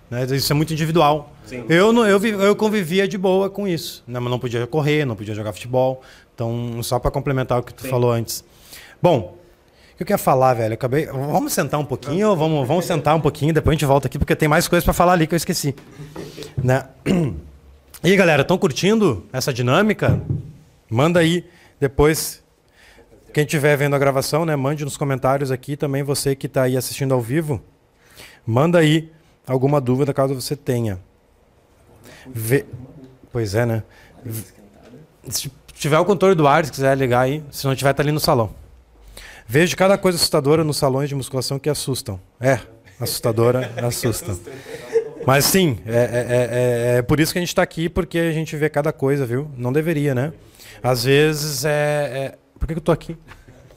Né? 0.10 0.26
Isso 0.36 0.52
é 0.52 0.56
muito 0.56 0.74
individual. 0.74 1.34
Sim. 1.46 1.66
Eu, 1.68 1.92
não, 1.92 2.08
eu, 2.08 2.24
eu 2.24 2.56
convivia 2.56 3.08
de 3.08 3.18
boa 3.18 3.50
com 3.50 3.68
isso. 3.68 4.04
Né? 4.08 4.20
Mas 4.20 4.32
não 4.32 4.40
podia 4.40 4.66
correr, 4.68 5.06
não 5.06 5.16
podia 5.16 5.34
jogar 5.34 5.54
futebol. 5.54 6.02
Então, 6.34 6.82
só 6.84 7.00
para 7.00 7.12
complementar 7.12 7.60
o 7.60 7.64
que 7.64 7.74
tu 7.74 7.84
Sim. 7.84 7.90
falou 7.90 8.12
antes. 8.12 8.44
Bom, 9.02 9.38
o 9.94 9.98
que 9.98 10.04
eu 10.04 10.08
queria 10.08 10.18
falar, 10.18 10.54
velho? 10.54 10.72
Eu 10.72 10.76
acabei. 10.76 11.06
Vamos 11.06 11.54
sentar 11.54 11.80
um 11.80 11.86
pouquinho, 11.86 12.30
ou 12.30 12.36
vamos, 12.36 12.68
vamos 12.68 12.86
sentar 12.86 13.16
um 13.16 13.22
pouquinho, 13.22 13.54
depois 13.54 13.74
a 13.74 13.76
gente 13.76 13.86
volta 13.86 14.08
aqui, 14.08 14.18
porque 14.18 14.36
tem 14.36 14.48
mais 14.48 14.68
coisas 14.68 14.84
para 14.84 14.94
falar 14.94 15.14
ali 15.14 15.28
que 15.28 15.34
eu 15.34 15.38
esqueci. 15.38 15.76
Né? 16.62 16.86
E 18.04 18.10
aí, 18.10 18.18
galera, 18.18 18.42
estão 18.42 18.58
curtindo 18.58 19.26
essa 19.32 19.54
dinâmica? 19.54 20.22
Manda 20.90 21.22
aí 21.22 21.46
depois. 21.80 22.43
Quem 23.34 23.44
estiver 23.44 23.76
vendo 23.76 23.96
a 23.96 24.00
gravação, 24.00 24.46
né, 24.46 24.56
mande 24.56 24.86
nos 24.86 24.96
comentários 24.96 25.50
aqui 25.52 25.76
também 25.76 26.04
você 26.04 26.36
que 26.36 26.46
está 26.46 26.64
aí 26.64 26.78
assistindo 26.78 27.14
ao 27.14 27.22
vivo. 27.22 27.60
Manda 28.46 28.78
aí 28.78 29.12
alguma 29.48 29.82
dúvida 29.82 30.14
caso 30.14 30.36
você 30.36 30.56
tenha. 30.56 31.00
Vê... 32.28 32.66
Pois 33.32 33.56
é, 33.56 33.66
né? 33.66 33.84
Se 35.30 35.52
tiver 35.74 35.98
o 35.98 36.06
controle 36.06 36.36
do 36.36 36.48
ar, 36.48 36.64
se 36.64 36.72
quiser 36.72 36.96
ligar 36.96 37.22
aí, 37.22 37.44
se 37.50 37.66
não 37.66 37.76
tiver, 37.76 37.92
tá 37.94 38.04
ali 38.04 38.12
no 38.12 38.20
salão. 38.20 38.52
Vejo 39.48 39.76
cada 39.76 39.98
coisa 39.98 40.16
assustadora 40.18 40.64
nos 40.64 40.78
salões 40.78 41.10
de 41.10 41.16
musculação 41.16 41.58
que 41.58 41.70
assustam. 41.70 42.20
É, 42.40 42.60
assustadora, 43.00 43.72
assustam. 43.82 44.40
Mas 45.26 45.46
sim, 45.46 45.80
é, 45.88 45.92
é- 45.92 45.96
é- 45.96 46.96
é- 46.96 46.98
é 46.98 47.02
por 47.02 47.20
isso 47.20 47.34
que 47.34 47.40
a 47.40 47.42
gente 47.42 47.50
está 47.50 47.64
aqui, 47.64 47.90
porque 47.90 48.20
a 48.20 48.32
gente 48.32 48.56
vê 48.56 48.70
cada 48.70 48.94
coisa, 48.94 49.26
viu? 49.26 49.50
Não 49.58 49.74
deveria, 49.74 50.14
né? 50.14 50.32
Às 50.84 51.06
vezes 51.06 51.66
é. 51.66 52.38
Por 52.64 52.68
que, 52.68 52.76
que 52.76 52.80
eu 52.80 52.84
tô 52.84 52.94
aqui? 52.94 53.18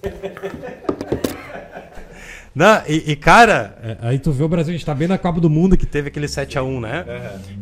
Não, 2.55 2.83
e, 2.87 3.11
e, 3.11 3.17
cara, 3.17 3.77
é, 3.83 3.97
aí 4.01 4.21
tu 4.21 4.31
vê 4.31 4.45
o 4.45 4.49
Brasil, 4.49 4.73
a 4.73 4.77
gente 4.77 4.87
tá 4.87 4.95
bem 4.95 5.09
na 5.09 5.19
Copa 5.19 5.41
do 5.41 5.51
Mundo 5.51 5.77
que 5.77 5.85
teve 5.85 6.07
aquele 6.07 6.29
7x1, 6.29 6.81
né? 6.81 7.05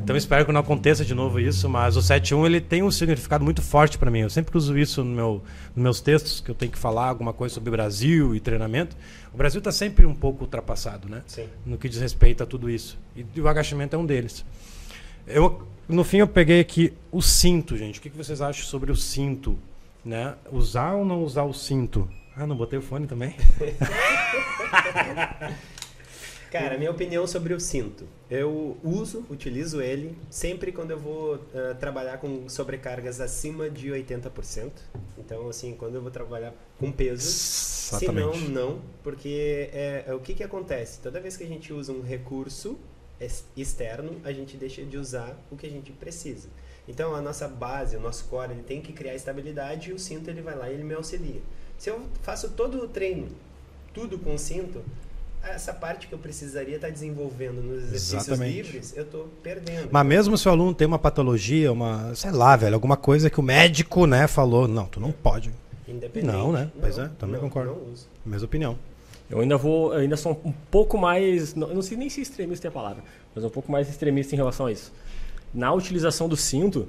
Então 0.02 0.14
espero 0.18 0.44
que 0.44 0.52
não 0.52 0.60
aconteça 0.60 1.02
de 1.02 1.14
novo 1.14 1.40
isso, 1.40 1.66
mas 1.66 1.96
o 1.96 2.00
7x1 2.00 2.44
ele 2.44 2.60
tem 2.60 2.82
um 2.82 2.90
significado 2.90 3.42
muito 3.42 3.62
forte 3.62 3.96
para 3.96 4.10
mim. 4.10 4.20
Eu 4.20 4.28
sempre 4.28 4.54
uso 4.56 4.76
isso 4.76 5.02
no 5.02 5.16
meu, 5.16 5.42
nos 5.74 5.82
meus 5.82 6.00
textos, 6.02 6.40
que 6.40 6.50
eu 6.50 6.54
tenho 6.54 6.70
que 6.70 6.78
falar 6.78 7.08
alguma 7.08 7.32
coisa 7.32 7.54
sobre 7.54 7.70
Brasil 7.70 8.36
e 8.36 8.40
treinamento. 8.40 8.94
O 9.32 9.38
Brasil 9.38 9.62
tá 9.62 9.72
sempre 9.72 10.04
um 10.04 10.14
pouco 10.14 10.44
ultrapassado, 10.44 11.08
né? 11.08 11.22
Sim. 11.26 11.46
no 11.64 11.78
que 11.78 11.88
diz 11.88 12.00
respeito 12.00 12.42
a 12.42 12.46
tudo 12.46 12.68
isso. 12.68 12.98
E 13.16 13.24
o 13.40 13.48
agachamento 13.48 13.96
é 13.96 13.98
um 13.98 14.04
deles. 14.04 14.44
Eu, 15.26 15.66
no 15.88 16.04
fim, 16.04 16.18
eu 16.18 16.28
peguei 16.28 16.60
aqui 16.60 16.92
o 17.10 17.22
cinto, 17.22 17.78
gente. 17.78 17.98
O 17.98 18.02
que 18.02 18.10
que 18.10 18.16
vocês 18.16 18.42
acham 18.42 18.66
sobre 18.66 18.92
o 18.92 18.96
cinto? 18.96 19.58
Né? 20.04 20.34
Usar 20.52 20.94
ou 20.94 21.04
não 21.04 21.22
usar 21.22 21.44
o 21.44 21.52
cinto? 21.54 22.08
Ah, 22.36 22.46
não 22.46 22.56
botei 22.56 22.78
o 22.78 22.82
fone 22.82 23.06
também? 23.06 23.34
Cara, 26.50 26.78
minha 26.78 26.90
opinião 26.90 27.26
sobre 27.26 27.52
o 27.52 27.58
cinto. 27.58 28.06
Eu 28.30 28.76
uso, 28.84 29.26
utilizo 29.28 29.82
ele 29.82 30.16
sempre 30.30 30.70
quando 30.70 30.92
eu 30.92 30.98
vou 30.98 31.40
ah, 31.52 31.74
trabalhar 31.74 32.18
com 32.18 32.48
sobrecargas 32.48 33.20
acima 33.20 33.68
de 33.68 33.88
80%. 33.88 34.70
Então, 35.18 35.48
assim, 35.48 35.74
quando 35.74 35.96
eu 35.96 36.02
vou 36.02 36.12
trabalhar 36.12 36.54
com 36.78 36.92
peso. 36.92 37.28
Se 37.28 38.06
não, 38.12 38.36
não. 38.36 38.80
Porque 39.02 39.68
é, 39.72 40.04
é 40.06 40.14
o 40.14 40.20
que, 40.20 40.32
que 40.32 40.44
acontece? 40.44 41.00
Toda 41.00 41.20
vez 41.20 41.36
que 41.36 41.42
a 41.42 41.48
gente 41.48 41.72
usa 41.72 41.92
um 41.92 42.02
recurso 42.02 42.78
ex- 43.20 43.44
externo, 43.56 44.20
a 44.24 44.32
gente 44.32 44.56
deixa 44.56 44.82
de 44.84 44.96
usar 44.96 45.36
o 45.50 45.56
que 45.56 45.66
a 45.66 45.70
gente 45.70 45.90
precisa. 45.92 46.48
Então, 46.88 47.14
a 47.14 47.20
nossa 47.20 47.48
base, 47.48 47.96
o 47.96 48.00
nosso 48.00 48.24
core, 48.26 48.52
ele 48.52 48.62
tem 48.62 48.80
que 48.80 48.92
criar 48.92 49.14
estabilidade 49.14 49.90
e 49.90 49.92
o 49.92 49.98
cinto 49.98 50.28
ele 50.28 50.42
vai 50.42 50.54
lá 50.54 50.68
e 50.68 50.74
ele 50.74 50.84
me 50.84 50.94
auxilia. 50.94 51.40
Se 51.78 51.90
eu 51.90 52.02
faço 52.22 52.50
todo 52.50 52.82
o 52.82 52.88
treino, 52.88 53.28
tudo 53.92 54.18
com 54.18 54.34
o 54.34 54.38
cinto, 54.38 54.82
essa 55.42 55.72
parte 55.72 56.06
que 56.06 56.14
eu 56.14 56.18
precisaria 56.18 56.76
estar 56.76 56.90
desenvolvendo 56.90 57.62
nos 57.62 57.84
exercícios 57.84 58.28
Exatamente. 58.28 58.54
livres, 58.54 58.96
eu 58.96 59.04
estou 59.04 59.28
perdendo. 59.42 59.88
Mas 59.90 60.06
mesmo 60.06 60.38
se 60.38 60.48
o 60.48 60.50
aluno 60.50 60.74
tem 60.74 60.86
uma 60.86 60.98
patologia, 60.98 61.72
uma, 61.72 62.14
sei 62.14 62.30
lá, 62.30 62.56
velho, 62.56 62.74
alguma 62.74 62.96
coisa 62.96 63.28
que 63.28 63.40
o 63.40 63.42
médico, 63.42 64.06
né, 64.06 64.26
falou, 64.26 64.66
não, 64.66 64.86
tu 64.86 65.00
não 65.00 65.12
pode. 65.12 65.52
Independente. 65.86 66.32
Não, 66.32 66.52
né? 66.52 66.70
Pois 66.80 66.98
é, 66.98 67.10
também 67.18 67.40
não, 67.40 67.48
concordo. 67.48 67.72
Não 67.72 67.92
uso. 67.92 68.08
Mesma 68.24 68.46
opinião. 68.46 68.78
Eu 69.28 69.40
ainda 69.40 69.56
vou, 69.56 69.92
eu 69.92 70.00
ainda 70.00 70.16
sou 70.16 70.40
um 70.44 70.52
pouco 70.70 70.98
mais, 70.98 71.54
não, 71.54 71.68
eu 71.68 71.74
não 71.74 71.82
sei 71.82 71.96
nem 71.96 72.08
se 72.08 72.20
extremista 72.20 72.66
é 72.66 72.70
a 72.70 72.72
palavra, 72.72 73.02
mas 73.34 73.44
um 73.44 73.50
pouco 73.50 73.70
mais 73.70 73.88
extremista 73.88 74.34
em 74.34 74.36
relação 74.36 74.66
a 74.66 74.72
isso. 74.72 74.92
Na 75.54 75.72
utilização 75.72 76.28
do 76.28 76.36
cinto, 76.36 76.88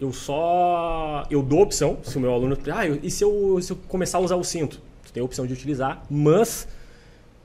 eu 0.00 0.12
só, 0.12 1.26
eu 1.30 1.42
dou 1.42 1.60
a 1.60 1.62
opção, 1.62 1.98
se 2.02 2.16
o 2.16 2.20
meu 2.20 2.32
aluno, 2.32 2.56
ah, 2.72 2.86
eu- 2.86 2.98
e 3.02 3.10
se 3.10 3.22
eu, 3.22 3.58
se 3.60 3.72
eu 3.72 3.76
começar 3.88 4.16
a 4.18 4.20
usar 4.22 4.36
o 4.36 4.44
cinto? 4.44 4.80
Tu 5.04 5.12
tem 5.12 5.20
a 5.20 5.24
opção 5.24 5.46
de 5.46 5.52
utilizar, 5.52 6.02
mas 6.08 6.66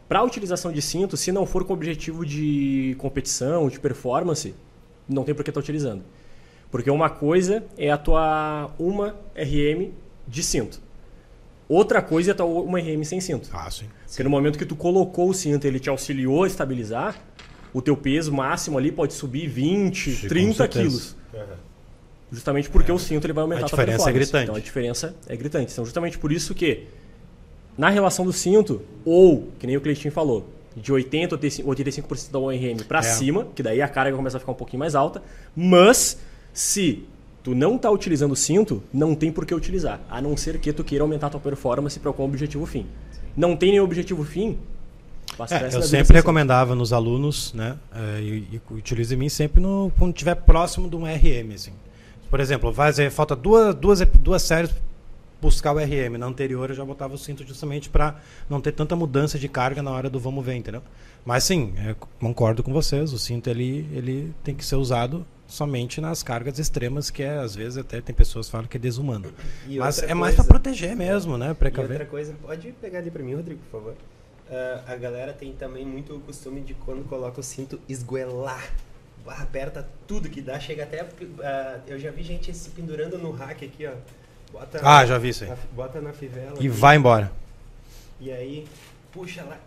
para 0.07 0.19
a 0.19 0.23
utilização 0.23 0.71
de 0.71 0.81
cinto, 0.81 1.17
se 1.17 1.31
não 1.31 1.45
for 1.45 1.65
com 1.65 1.73
objetivo 1.73 2.25
de 2.25 2.95
competição, 2.99 3.67
de 3.67 3.79
performance, 3.79 4.55
não 5.09 5.23
tem 5.23 5.35
por 5.35 5.43
que 5.43 5.49
estar 5.49 5.59
utilizando. 5.59 6.03
Porque 6.71 6.89
uma 6.89 7.09
coisa 7.09 7.63
é 7.77 7.91
a 7.91 7.97
tua 7.97 8.71
uma 8.79 9.15
RM 9.35 9.91
de 10.27 10.41
cinto. 10.43 10.79
Outra 11.67 12.01
coisa 12.01 12.31
é 12.31 12.33
a 12.33 12.35
tua 12.35 12.45
uma 12.45 12.79
RM 12.79 13.03
sem 13.03 13.19
cinto. 13.19 13.49
Ah, 13.51 13.69
sim. 13.69 13.85
Porque 14.07 14.23
no 14.23 14.29
momento 14.29 14.57
que 14.57 14.65
tu 14.65 14.75
colocou 14.75 15.29
o 15.29 15.33
cinto, 15.33 15.65
ele 15.65 15.79
te 15.79 15.89
auxiliou 15.89 16.43
a 16.43 16.47
estabilizar, 16.47 17.19
o 17.77 17.81
teu 17.81 17.97
peso 17.97 18.31
máximo 18.31 18.77
ali 18.77 18.89
pode 18.91 19.13
subir 19.13 19.47
20, 19.47 20.11
Sim, 20.11 20.21
com 20.21 20.27
30 20.29 20.53
certeza. 20.55 20.79
quilos. 20.87 21.15
Justamente 22.31 22.69
porque 22.69 22.91
o 22.91 22.97
cinto 22.97 23.25
ele 23.25 23.33
vai 23.33 23.41
aumentar 23.43 23.65
A 23.65 23.69
tua 23.69 23.77
diferença 23.77 24.09
é 24.09 24.13
performance. 24.13 24.19
gritante. 24.31 24.43
Então 24.45 24.55
a 24.55 24.59
diferença 24.59 25.15
é 25.27 25.35
gritante. 25.35 25.71
Então 25.73 25.83
justamente 25.85 26.17
por 26.17 26.31
isso 26.31 26.55
que 26.55 26.85
na 27.77 27.89
relação 27.89 28.25
do 28.25 28.31
cinto, 28.31 28.81
ou, 29.03 29.49
que 29.59 29.67
nem 29.67 29.75
o 29.75 29.81
Cleitinho 29.81 30.11
falou, 30.11 30.47
de 30.75 30.91
80 30.91 31.35
ou 31.35 31.41
85% 31.41 32.31
da 32.31 32.39
ORM 32.39 32.77
para 32.87 32.99
É. 32.99 33.01
cima, 33.03 33.47
que 33.53 33.61
daí 33.61 33.81
a 33.81 33.87
carga 33.87 34.15
começa 34.15 34.37
a 34.37 34.39
ficar 34.39 34.53
um 34.53 34.55
pouquinho 34.55 34.79
mais 34.79 34.95
alta, 34.95 35.21
mas 35.55 36.17
se 36.53 37.03
tu 37.43 37.53
não 37.53 37.75
está 37.75 37.91
utilizando 37.91 38.31
o 38.31 38.35
cinto, 38.35 38.81
não 38.93 39.13
tem 39.15 39.31
por 39.31 39.45
que 39.45 39.53
utilizar, 39.53 39.99
a 40.09 40.21
não 40.21 40.35
ser 40.35 40.59
que 40.59 40.71
tu 40.73 40.83
queira 40.83 41.03
aumentar 41.03 41.27
a 41.27 41.29
tua 41.29 41.39
performance 41.41 41.99
para 41.99 42.09
algum 42.09 42.23
objetivo 42.23 42.65
fim. 42.65 42.85
Não 43.37 43.55
tem 43.55 43.71
nenhum 43.71 43.83
objetivo 43.83 44.23
fim, 44.23 44.57
É, 45.51 45.67
eu 45.67 45.81
sempre 45.81 46.07
sem 46.07 46.15
recomendava 46.15 46.75
nos 46.75 46.93
alunos, 46.93 47.53
né? 47.53 47.77
é, 47.93 48.21
e, 48.21 48.47
e 48.53 48.61
utilize 48.73 49.13
em 49.13 49.17
mim 49.17 49.29
sempre 49.29 49.61
no, 49.61 49.91
quando 49.97 50.11
estiver 50.13 50.35
próximo 50.35 50.89
de 50.89 50.95
um 50.95 51.03
RM, 51.03 51.53
assim. 51.53 51.73
Por 52.29 52.39
exemplo, 52.39 52.73
fazer, 52.73 53.09
falta 53.11 53.35
duas, 53.35 53.75
duas, 53.75 53.99
duas 54.19 54.41
séries 54.41 54.71
buscar 55.41 55.73
o 55.73 55.77
RM. 55.79 56.17
Na 56.17 56.25
anterior 56.25 56.69
eu 56.69 56.75
já 56.75 56.83
botava 56.83 57.13
o 57.13 57.17
cinto 57.17 57.45
justamente 57.45 57.89
para 57.89 58.15
não 58.49 58.59
ter 58.59 58.71
tanta 58.71 58.95
mudança 58.95 59.37
de 59.37 59.47
carga 59.47 59.81
na 59.83 59.91
hora 59.91 60.09
do 60.09 60.19
vamos 60.19 60.43
ver, 60.43 60.55
entendeu? 60.55 60.81
Mas 61.23 61.43
sim, 61.43 61.73
é, 61.77 61.95
concordo 62.19 62.63
com 62.63 62.73
vocês. 62.73 63.13
O 63.13 63.19
cinto 63.19 63.49
ele, 63.49 63.87
ele 63.93 64.33
tem 64.43 64.55
que 64.55 64.65
ser 64.65 64.75
usado 64.75 65.25
somente 65.47 66.01
nas 66.01 66.23
cargas 66.23 66.57
extremas, 66.57 67.11
que 67.11 67.21
é, 67.21 67.37
às 67.37 67.55
vezes 67.55 67.77
até 67.77 68.01
tem 68.01 68.15
pessoas 68.15 68.47
que 68.47 68.51
falam 68.51 68.67
que 68.67 68.77
é 68.77 68.79
desumano. 68.79 69.31
E 69.67 69.77
Mas 69.77 70.01
é 70.01 70.13
mais 70.13 70.33
para 70.35 70.43
coisa- 70.43 70.59
proteger 70.59 70.95
mesmo, 70.95 71.37
né? 71.37 71.51
E 71.51 71.53
Precaver. 71.53 71.91
outra 71.91 72.05
coisa, 72.07 72.33
pode 72.41 72.71
pegar 72.81 72.99
ali 72.99 73.11
pra 73.11 73.21
mim, 73.23 73.35
Rodrigo, 73.35 73.59
por 73.69 73.79
favor. 73.79 73.95
Ah, 74.49 74.83
a 74.87 74.95
galera 74.95 75.33
tem 75.33 75.53
também 75.53 75.85
muito 75.85 76.15
o 76.15 76.19
costume 76.21 76.61
de 76.61 76.73
quando 76.73 77.07
coloca 77.07 77.39
o 77.39 77.43
cinto 77.43 77.79
esguelar. 77.89 78.71
Aperta 79.27 79.87
tudo 80.07 80.29
que 80.29 80.39
dá, 80.39 80.59
chega 80.59 80.83
até. 80.83 81.01
ah, 81.43 81.79
eu 81.87 81.97
já 81.97 82.11
vi 82.11 82.21
gente 82.21 82.53
se 82.53 82.69
pendurando 82.69 83.17
no 83.17 83.31
rack 83.31 83.65
aqui, 83.65 83.87
ó. 83.87 83.93
Bota, 84.51 84.79
Ah, 84.83 85.03
já 85.05 85.17
vi 85.17 85.29
isso 85.29 85.43
aí. 85.43 85.49
na- 85.49 85.57
bota 85.73 85.99
na 85.99 86.13
fivela. 86.13 86.51
E 86.51 86.53
aqui, 86.59 86.69
vai 86.69 86.95
embora. 86.95 87.31
E 88.19 88.31
aí, 88.31 88.67
puxa 89.11 89.43
lá, 89.43 89.59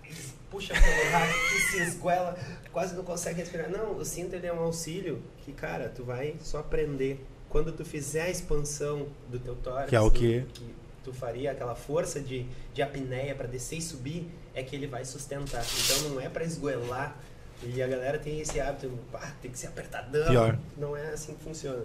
puxa 0.48 0.72
pelo 0.74 1.10
rack 1.10 1.32
que 1.34 1.60
se 1.72 1.82
esguela, 1.82 2.38
quase 2.72 2.94
não 2.94 3.02
consegue 3.02 3.40
respirar. 3.40 3.68
Não, 3.68 3.96
o 3.96 4.04
cinto 4.04 4.34
ele 4.36 4.46
é 4.46 4.52
um 4.52 4.60
auxílio 4.60 5.20
que, 5.44 5.52
cara, 5.52 5.88
tu 5.94 6.04
vai 6.04 6.36
só 6.40 6.60
aprender. 6.60 7.22
Quando 7.48 7.72
tu 7.72 7.84
fizer 7.84 8.22
a 8.22 8.30
expansão 8.30 9.08
do 9.28 9.38
teu 9.40 9.56
tórax, 9.56 9.88
Que 9.90 9.96
é 9.96 10.00
o 10.00 10.10
que- 10.10 10.44
tu 10.54 10.62
tu 11.04 11.12
faria, 11.14 11.52
aquela 11.52 11.74
força 11.74 12.20
de, 12.20 12.44
de 12.74 12.82
apneia 12.82 13.34
para 13.34 13.46
descer 13.46 13.76
e 13.78 13.80
subir, 13.82 14.28
é 14.58 14.62
que 14.62 14.76
ele 14.76 14.86
vai 14.86 15.04
sustentar. 15.04 15.64
Então 15.84 16.10
não 16.10 16.20
é 16.20 16.28
para 16.28 16.44
esgoelar. 16.44 17.16
E 17.62 17.82
a 17.82 17.88
galera 17.88 18.18
tem 18.18 18.40
esse 18.40 18.60
hábito, 18.60 18.88
pá, 19.10 19.32
tem 19.42 19.50
que 19.50 19.58
ser 19.58 19.66
apertadão. 19.66 20.28
Pior. 20.28 20.56
Não 20.76 20.96
é 20.96 21.08
assim 21.08 21.34
que 21.34 21.42
funciona. 21.42 21.82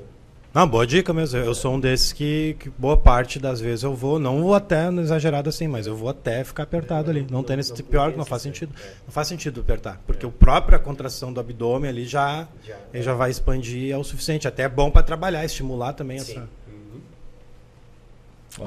Não, 0.54 0.68
boa 0.68 0.86
dica 0.86 1.12
mesmo. 1.12 1.40
Eu 1.40 1.56
sou 1.56 1.74
um 1.74 1.80
desses 1.80 2.14
que, 2.14 2.56
que 2.60 2.70
boa 2.70 2.96
parte 2.96 3.40
das 3.40 3.60
vezes 3.60 3.82
eu 3.84 3.96
vou, 3.96 4.20
não 4.20 4.40
vou 4.40 4.54
até 4.54 4.88
exagerado 5.02 5.50
assim, 5.50 5.68
mas 5.68 5.88
eu 5.88 5.96
vou 5.96 6.10
até 6.10 6.44
ficar 6.44 6.62
apertado 6.62 7.10
ali. 7.10 7.22
Não, 7.22 7.40
Não- 7.40 7.44
tem 7.44 7.60
esse 7.60 7.72
não- 7.72 7.78
pior 7.90 8.12
que 8.12 8.18
não 8.20 8.26
faz 8.26 8.44
sentido. 8.44 8.72
é. 8.80 8.92
Não 9.08 9.12
faz 9.12 9.28
sentido 9.28 9.62
apertar, 9.62 10.00
porque 10.06 10.28
a 10.28 10.30
própria 10.30 10.78
contração 10.78 11.34
do 11.34 11.40
abdômen 11.40 11.90
ali 11.90 12.06
já 12.06 12.48
Já. 12.64 12.78
ele 12.94 13.02
já 13.02 13.16
vai 13.16 13.32
expandir 13.32 13.92
é 13.92 13.98
o 13.98 14.04
suficiente. 14.04 14.48
Até 14.48 14.64
é 14.64 14.70
bom 14.70 14.92
para 14.92 15.02
trabalhar, 15.02 15.44
estimular 15.44 15.94
também 15.94 16.20
Sim. 16.20 16.34
essa. 16.34 16.50
Uhum. 16.68 17.02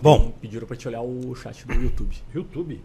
Bom. 0.03 0.33
Pediram 0.41 0.67
pra 0.67 0.77
te 0.77 0.89
olhar 0.89 1.03
o 1.03 1.33
chat 1.37 1.65
do 1.65 1.73
YouTube. 1.75 2.17
YouTube. 2.35 2.83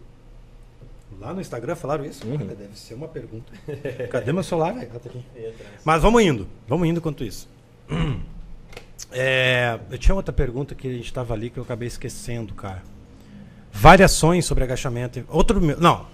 Lá 1.20 1.32
no 1.32 1.40
Instagram 1.40 1.74
falaram 1.74 2.04
isso? 2.04 2.26
Uhum. 2.26 2.38
Cara, 2.38 2.54
Deve 2.54 2.78
ser 2.78 2.94
uma 2.94 3.08
pergunta. 3.08 3.52
Cadê 4.10 4.32
meu 4.32 4.42
celular, 4.42 4.74
velho? 4.74 4.90
Mas 5.84 6.02
vamos 6.02 6.22
indo, 6.22 6.48
vamos 6.66 6.88
indo 6.88 7.00
quanto 7.00 7.24
isso. 7.24 7.48
É, 9.10 9.78
eu 9.90 9.98
tinha 9.98 10.14
outra 10.14 10.32
pergunta 10.32 10.74
que 10.74 10.88
a 10.88 10.92
gente 10.92 11.04
estava 11.04 11.34
ali 11.34 11.50
que 11.50 11.58
eu 11.58 11.64
acabei 11.64 11.86
esquecendo, 11.86 12.54
cara. 12.54 12.82
Variações 13.70 14.46
sobre 14.46 14.64
agachamento. 14.64 15.22
Outro, 15.28 15.60
não. 15.60 16.06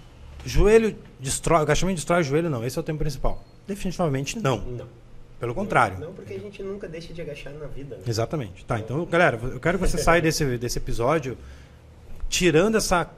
Joelho 0.44 0.96
destrói, 1.20 1.60
agachamento 1.62 1.96
destrói 1.96 2.20
o 2.20 2.24
joelho, 2.24 2.50
não. 2.50 2.64
Esse 2.64 2.76
é 2.78 2.80
o 2.80 2.82
tema 2.82 2.98
principal. 2.98 3.44
Definitivamente 3.68 4.38
não. 4.38 4.58
Não. 4.60 4.86
Pelo 5.38 5.54
contrário. 5.54 5.98
Não, 6.00 6.12
porque 6.12 6.34
a 6.34 6.38
gente 6.38 6.62
nunca 6.62 6.88
deixa 6.88 7.12
de 7.12 7.20
agachar 7.20 7.52
na 7.52 7.66
vida. 7.66 7.96
Né? 7.96 8.02
Exatamente. 8.06 8.64
Tá, 8.64 8.78
então, 8.80 9.04
galera, 9.04 9.38
eu 9.40 9.60
quero 9.60 9.78
que 9.78 9.86
você 9.86 9.98
saia 9.98 10.20
desse, 10.20 10.58
desse 10.58 10.78
episódio 10.78 11.36
tirando 12.28 12.76
essa, 12.76 13.08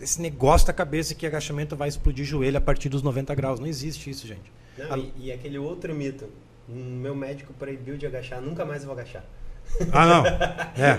esse 0.00 0.20
negócio 0.20 0.66
da 0.66 0.72
cabeça 0.72 1.14
que 1.14 1.26
agachamento 1.26 1.74
vai 1.76 1.88
explodir 1.88 2.24
joelho 2.24 2.58
a 2.58 2.60
partir 2.60 2.88
dos 2.88 3.02
90 3.02 3.34
graus. 3.34 3.58
Não 3.60 3.66
existe 3.66 4.08
isso, 4.10 4.26
gente. 4.26 4.52
Não, 4.78 4.92
Ah. 4.94 4.98
e, 4.98 5.12
e 5.26 5.32
aquele 5.32 5.58
outro 5.58 5.94
mito. 5.94 6.28
Meu 6.68 7.14
médico 7.14 7.52
proibiu 7.52 7.96
de 7.96 8.06
agachar, 8.06 8.40
nunca 8.40 8.64
mais 8.64 8.84
vou 8.84 8.94
agachar. 8.94 9.24
Ah, 9.92 10.06
não. 10.06 10.24
É. 10.80 10.98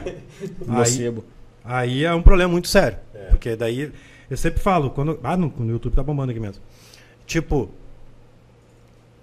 Aí, 0.67 1.23
aí 1.63 2.03
é 2.05 2.13
um 2.13 2.21
problema 2.21 2.51
muito 2.51 2.67
sério. 2.67 2.97
É. 3.13 3.25
Porque 3.29 3.55
daí, 3.55 3.91
eu 4.29 4.37
sempre 4.37 4.61
falo, 4.61 4.89
quando. 4.89 5.19
Ah, 5.23 5.37
no, 5.37 5.47
no 5.57 5.71
YouTube 5.71 5.93
tá 5.95 6.03
bombando 6.03 6.31
aqui 6.31 6.39
mesmo. 6.39 6.61
Tipo, 7.25 7.69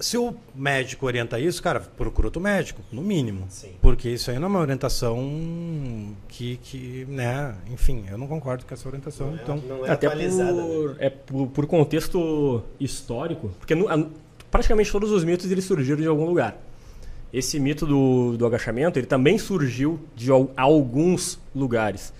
se 0.00 0.16
o 0.18 0.34
médico 0.54 1.04
orienta 1.06 1.38
isso, 1.38 1.62
cara, 1.62 1.78
procura 1.80 2.26
outro 2.28 2.40
médico, 2.40 2.80
no 2.90 3.02
mínimo. 3.02 3.44
Sim. 3.50 3.72
Porque 3.82 4.08
isso 4.08 4.30
aí 4.30 4.38
não 4.38 4.46
é 4.46 4.48
uma 4.50 4.60
orientação 4.60 6.14
que, 6.28 6.56
que 6.62 7.04
né, 7.08 7.54
enfim, 7.70 8.04
eu 8.10 8.16
não 8.18 8.26
concordo 8.26 8.64
com 8.64 8.72
essa 8.74 8.88
orientação. 8.88 9.28
Não 9.30 9.36
é- 9.38 9.42
então, 9.42 9.56
não 9.58 9.86
é 9.86 9.90
Até 9.90 10.06
atualizada. 10.06 10.52
né? 10.52 10.62
por, 10.66 10.96
é 10.98 11.10
por, 11.10 11.46
por 11.48 11.66
contexto 11.66 12.62
histórico, 12.80 13.50
porque 13.58 13.74
no- 13.74 13.88
a- 13.88 14.06
praticamente 14.50 14.90
todos 14.90 15.10
os 15.12 15.22
mitos 15.22 15.50
eles 15.50 15.64
surgiram 15.64 16.00
de 16.00 16.06
algum 16.08 16.24
lugar. 16.24 16.56
Esse 17.32 17.60
mito 17.60 17.86
do, 17.86 18.36
do 18.36 18.44
agachamento 18.46 18.98
ele 18.98 19.06
também 19.06 19.38
surgiu 19.38 20.00
de 20.16 20.30
al- 20.32 20.50
alguns 20.56 21.38
lugares. 21.54 22.12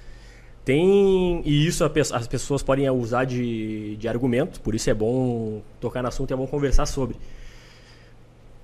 Tem 0.64 1.42
e 1.44 1.66
isso 1.66 1.82
as 1.84 2.26
pessoas 2.28 2.62
podem 2.62 2.88
usar 2.90 3.24
de, 3.24 3.96
de 3.96 4.06
argumento, 4.06 4.60
por 4.60 4.74
isso 4.74 4.88
é 4.90 4.94
bom 4.94 5.62
tocar 5.80 6.02
no 6.02 6.08
assunto 6.08 6.30
e 6.30 6.34
é 6.34 6.36
bom 6.36 6.46
conversar 6.46 6.84
sobre. 6.86 7.16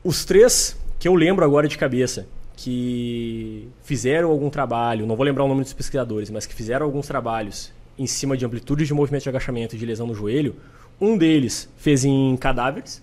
Os 0.07 0.25
três 0.25 0.77
que 1.01 1.09
eu 1.09 1.17
lembro 1.17 1.45
agora 1.45 1.67
de 1.67 1.77
cabeça 1.77 2.29
que 2.57 3.69
fizeram 3.83 4.31
algum 4.31 4.49
trabalho, 4.49 5.05
não 5.05 5.17
vou 5.17 5.27
lembrar 5.27 5.43
o 5.43 5.49
nome 5.49 5.63
dos 5.63 5.73
pesquisadores, 5.73 6.31
mas 6.31 6.47
que 6.47 6.55
fizeram 6.55 6.87
alguns 6.87 7.09
trabalhos 7.09 7.73
em 7.99 8.07
cima 8.07 8.37
de 8.37 8.47
amplitude 8.47 8.87
de 8.87 8.95
movimento 8.95 9.25
de 9.25 9.29
agachamento 9.29 9.75
e 9.75 9.79
de 9.79 9.85
lesão 9.85 10.07
no 10.07 10.15
joelho, 10.15 10.55
um 11.01 11.19
deles 11.19 11.69
fez 11.77 12.05
em 12.05 12.37
cadáveres. 12.37 13.03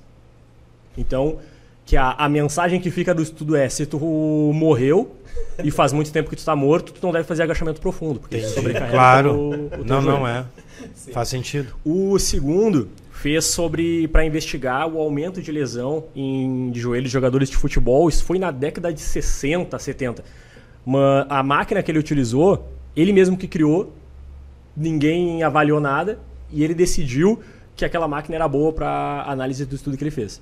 Então, 0.98 1.40
que 1.86 1.98
a, 1.98 2.12
a 2.12 2.30
mensagem 2.30 2.80
que 2.80 2.90
fica 2.90 3.14
do 3.14 3.22
estudo 3.22 3.58
é: 3.58 3.68
se 3.68 3.86
tu 3.86 4.00
morreu 4.54 5.14
e 5.62 5.70
faz 5.72 5.92
muito 5.92 6.10
tempo 6.10 6.30
que 6.30 6.38
tu 6.38 6.40
está 6.40 6.56
morto, 6.56 6.94
tu 6.94 7.06
não 7.06 7.12
deve 7.12 7.26
fazer 7.26 7.44
agachamento 7.44 7.82
profundo, 7.82 8.22
porque 8.22 8.40
sobrecarrega 8.44 8.94
claro. 8.94 9.36
o, 9.36 9.50
o 9.82 9.84
não, 9.84 10.02
joelho. 10.02 10.20
não 10.20 10.26
é. 10.26 10.46
Faz 11.12 11.28
sentido. 11.28 11.76
O 11.84 12.18
segundo 12.18 12.88
fez 13.24 13.46
sobre 13.46 14.06
para 14.10 14.26
investigar 14.26 14.86
o 14.86 15.00
aumento 15.00 15.42
de 15.42 15.50
lesão 15.50 16.04
em 16.14 16.70
de 16.72 16.80
joelhos 16.82 17.10
de 17.10 17.14
jogadores 17.14 17.50
de 17.50 17.56
futebol. 17.56 18.10
Isso 18.10 18.22
foi 18.26 18.38
na 18.38 18.52
década 18.52 18.92
de 18.92 19.00
60, 19.00 19.80
70. 19.80 20.26
Uma, 20.86 21.26
a 21.30 21.42
máquina 21.42 21.82
que 21.82 21.90
ele 21.90 22.00
utilizou, 22.00 22.68
ele 22.94 23.14
mesmo 23.14 23.38
que 23.38 23.48
criou, 23.48 23.94
ninguém 24.76 25.42
avaliou 25.42 25.80
nada 25.80 26.20
e 26.52 26.66
ele 26.66 26.74
decidiu 26.74 27.40
que 27.78 27.86
aquela 27.86 28.10
máquina 28.10 28.36
era 28.36 28.46
boa 28.46 28.74
para 28.74 29.24
análise 29.26 29.66
do 29.66 29.74
estudo 29.74 29.96
que 29.96 30.04
ele 30.04 30.12
fez. 30.12 30.42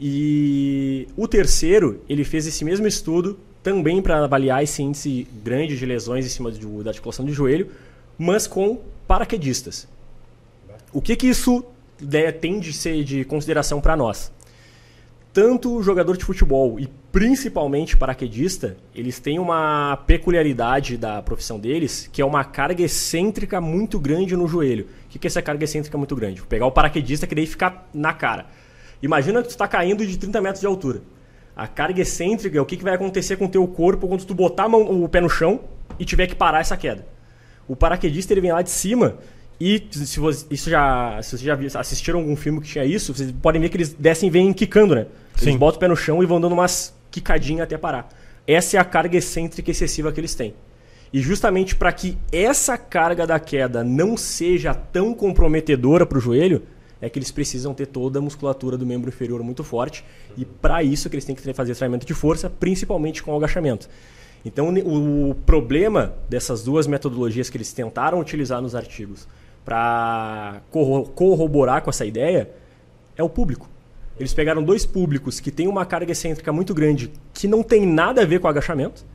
E 0.00 1.06
o 1.18 1.28
terceiro, 1.28 2.00
ele 2.08 2.24
fez 2.24 2.46
esse 2.46 2.64
mesmo 2.64 2.86
estudo 2.86 3.38
também 3.62 4.00
para 4.00 4.24
avaliar 4.24 4.64
esse 4.64 4.82
índice 4.82 5.28
grande 5.44 5.76
de 5.76 5.84
lesões 5.84 6.24
em 6.24 6.30
cima 6.30 6.50
da 6.50 6.88
articulação 6.88 7.26
do 7.26 7.32
joelho, 7.34 7.68
mas 8.18 8.46
com 8.46 8.80
paraquedistas. 9.06 9.86
O 10.94 11.02
que 11.02 11.14
que 11.14 11.26
isso 11.26 11.62
né, 12.00 12.32
tem 12.32 12.58
de 12.58 12.72
ser 12.72 13.04
de 13.04 13.24
consideração 13.24 13.80
para 13.80 13.96
nós? 13.96 14.32
Tanto 15.32 15.76
o 15.76 15.82
jogador 15.82 16.16
de 16.16 16.24
futebol 16.24 16.80
e 16.80 16.88
principalmente 17.12 17.96
paraquedista, 17.96 18.76
eles 18.94 19.20
têm 19.20 19.38
uma 19.38 19.96
peculiaridade 20.06 20.96
da 20.96 21.22
profissão 21.22 21.58
deles, 21.58 22.08
que 22.12 22.20
é 22.20 22.24
uma 22.24 22.42
carga 22.44 22.82
excêntrica 22.82 23.60
muito 23.60 23.98
grande 23.98 24.36
no 24.36 24.48
joelho. 24.48 24.88
O 25.06 25.08
que 25.08 25.24
é 25.24 25.28
essa 25.28 25.40
carga 25.40 25.62
excêntrica 25.64 25.96
muito 25.96 26.16
grande? 26.16 26.40
Vou 26.40 26.48
pegar 26.48 26.66
o 26.66 26.72
paraquedista 26.72 27.26
que 27.28 27.34
daí 27.34 27.46
fica 27.46 27.82
na 27.94 28.12
cara. 28.12 28.46
Imagina 29.02 29.40
que 29.40 29.48
tu 29.48 29.52
está 29.52 29.68
caindo 29.68 30.04
de 30.04 30.18
30 30.18 30.40
metros 30.40 30.60
de 30.60 30.66
altura. 30.66 31.00
A 31.54 31.66
carga 31.66 32.00
excêntrica 32.00 32.58
é 32.58 32.60
o 32.60 32.66
que, 32.66 32.76
vai 32.82 32.94
acontecer 32.94 33.36
com 33.36 33.46
o 33.46 33.48
teu 33.48 33.66
corpo 33.68 34.08
quando 34.08 34.24
tu 34.24 34.34
botar 34.34 34.66
o 34.66 35.08
pé 35.08 35.20
no 35.20 35.28
chão 35.28 35.60
e 35.98 36.04
tiver 36.04 36.26
que 36.26 36.34
parar 36.34 36.60
essa 36.60 36.76
queda. 36.76 37.06
O 37.68 37.76
paraquedista 37.76 38.32
ele 38.32 38.40
vem 38.40 38.52
lá 38.52 38.62
de 38.62 38.70
cima 38.70 39.18
e 39.60 39.86
se 39.92 40.18
você, 40.18 40.46
isso 40.50 40.70
já, 40.70 41.20
se 41.22 41.36
vocês 41.36 41.42
já 41.42 41.78
assistiram 41.78 42.20
algum 42.20 42.34
filme 42.34 42.62
que 42.62 42.68
tinha 42.68 42.84
isso, 42.84 43.12
vocês 43.12 43.30
podem 43.30 43.60
ver 43.60 43.68
que 43.68 43.76
eles 43.76 43.92
descem 43.92 44.28
e 44.28 44.30
vêm 44.30 44.54
quicando, 44.54 44.94
né? 44.94 45.06
Eles 45.36 45.52
Sim. 45.52 45.58
botam 45.58 45.76
o 45.76 45.80
pé 45.80 45.88
no 45.88 45.96
chão 45.96 46.22
e 46.22 46.26
vão 46.26 46.40
dando 46.40 46.52
umas 46.52 46.94
quicadinhas 47.10 47.64
até 47.64 47.76
parar. 47.76 48.08
Essa 48.46 48.78
é 48.78 48.80
a 48.80 48.84
carga 48.84 49.18
excêntrica 49.18 49.70
excessiva 49.70 50.10
que 50.12 50.18
eles 50.18 50.34
têm. 50.34 50.54
E 51.12 51.20
justamente 51.20 51.76
para 51.76 51.92
que 51.92 52.16
essa 52.32 52.78
carga 52.78 53.26
da 53.26 53.38
queda 53.38 53.84
não 53.84 54.16
seja 54.16 54.72
tão 54.72 55.12
comprometedora 55.12 56.06
para 56.06 56.16
o 56.16 56.20
joelho, 56.20 56.62
é 56.98 57.10
que 57.10 57.18
eles 57.18 57.30
precisam 57.30 57.74
ter 57.74 57.86
toda 57.86 58.18
a 58.18 58.22
musculatura 58.22 58.78
do 58.78 58.86
membro 58.86 59.10
inferior 59.10 59.42
muito 59.42 59.62
forte. 59.62 60.02
E 60.38 60.44
para 60.46 60.82
isso 60.82 61.10
que 61.10 61.16
eles 61.16 61.24
têm 61.26 61.34
que 61.34 61.52
fazer 61.52 61.74
treinamento 61.74 62.06
de 62.06 62.14
força, 62.14 62.48
principalmente 62.48 63.22
com 63.22 63.32
o 63.32 63.36
agachamento. 63.36 63.90
Então 64.42 64.72
o 64.86 65.34
problema 65.34 66.14
dessas 66.30 66.62
duas 66.62 66.86
metodologias 66.86 67.50
que 67.50 67.58
eles 67.58 67.74
tentaram 67.74 68.18
utilizar 68.18 68.62
nos 68.62 68.74
artigos 68.74 69.28
para 69.70 70.62
corroborar 71.14 71.80
com 71.80 71.90
essa 71.90 72.04
ideia 72.04 72.50
é 73.16 73.22
o 73.22 73.28
público. 73.28 73.70
Eles 74.18 74.34
pegaram 74.34 74.64
dois 74.64 74.84
públicos 74.84 75.38
que 75.38 75.52
têm 75.52 75.68
uma 75.68 75.86
carga 75.86 76.10
excêntrica 76.10 76.52
muito 76.52 76.74
grande, 76.74 77.12
que 77.32 77.46
não 77.46 77.62
tem 77.62 77.86
nada 77.86 78.22
a 78.22 78.24
ver 78.24 78.40
com 78.40 78.48
agachamento, 78.48 79.06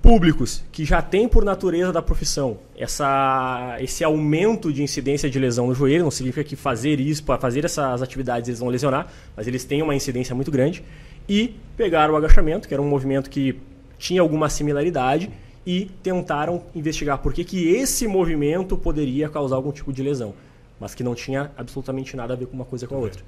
públicos 0.00 0.64
que 0.72 0.86
já 0.86 1.02
têm 1.02 1.28
por 1.28 1.44
natureza 1.44 1.92
da 1.92 2.00
profissão 2.00 2.56
essa, 2.74 3.76
esse 3.78 4.02
aumento 4.02 4.72
de 4.72 4.82
incidência 4.82 5.28
de 5.28 5.38
lesão 5.38 5.66
no 5.66 5.74
joelho, 5.74 6.04
não 6.04 6.10
significa 6.10 6.44
que 6.44 6.56
fazer 6.56 6.98
isso, 6.98 7.22
fazer 7.38 7.66
essas 7.66 8.00
atividades 8.00 8.48
eles 8.48 8.60
vão 8.60 8.70
lesionar, 8.70 9.08
mas 9.36 9.46
eles 9.46 9.66
têm 9.66 9.82
uma 9.82 9.94
incidência 9.94 10.34
muito 10.34 10.50
grande, 10.50 10.82
e 11.28 11.56
pegaram 11.76 12.14
o 12.14 12.16
agachamento, 12.16 12.66
que 12.66 12.72
era 12.72 12.82
um 12.82 12.88
movimento 12.88 13.28
que 13.28 13.60
tinha 13.98 14.22
alguma 14.22 14.48
similaridade, 14.48 15.30
e 15.66 15.90
tentaram 16.02 16.62
investigar 16.74 17.18
por 17.18 17.32
que, 17.32 17.44
que 17.44 17.68
esse 17.74 18.06
movimento 18.06 18.76
poderia 18.76 19.28
causar 19.28 19.56
algum 19.56 19.72
tipo 19.72 19.92
de 19.92 20.02
lesão, 20.02 20.34
mas 20.78 20.94
que 20.94 21.02
não 21.02 21.14
tinha 21.14 21.50
absolutamente 21.56 22.16
nada 22.16 22.34
a 22.34 22.36
ver 22.36 22.46
com 22.46 22.54
uma 22.54 22.64
coisa 22.64 22.86
com 22.86 22.94
a 22.94 22.98
outra. 22.98 23.22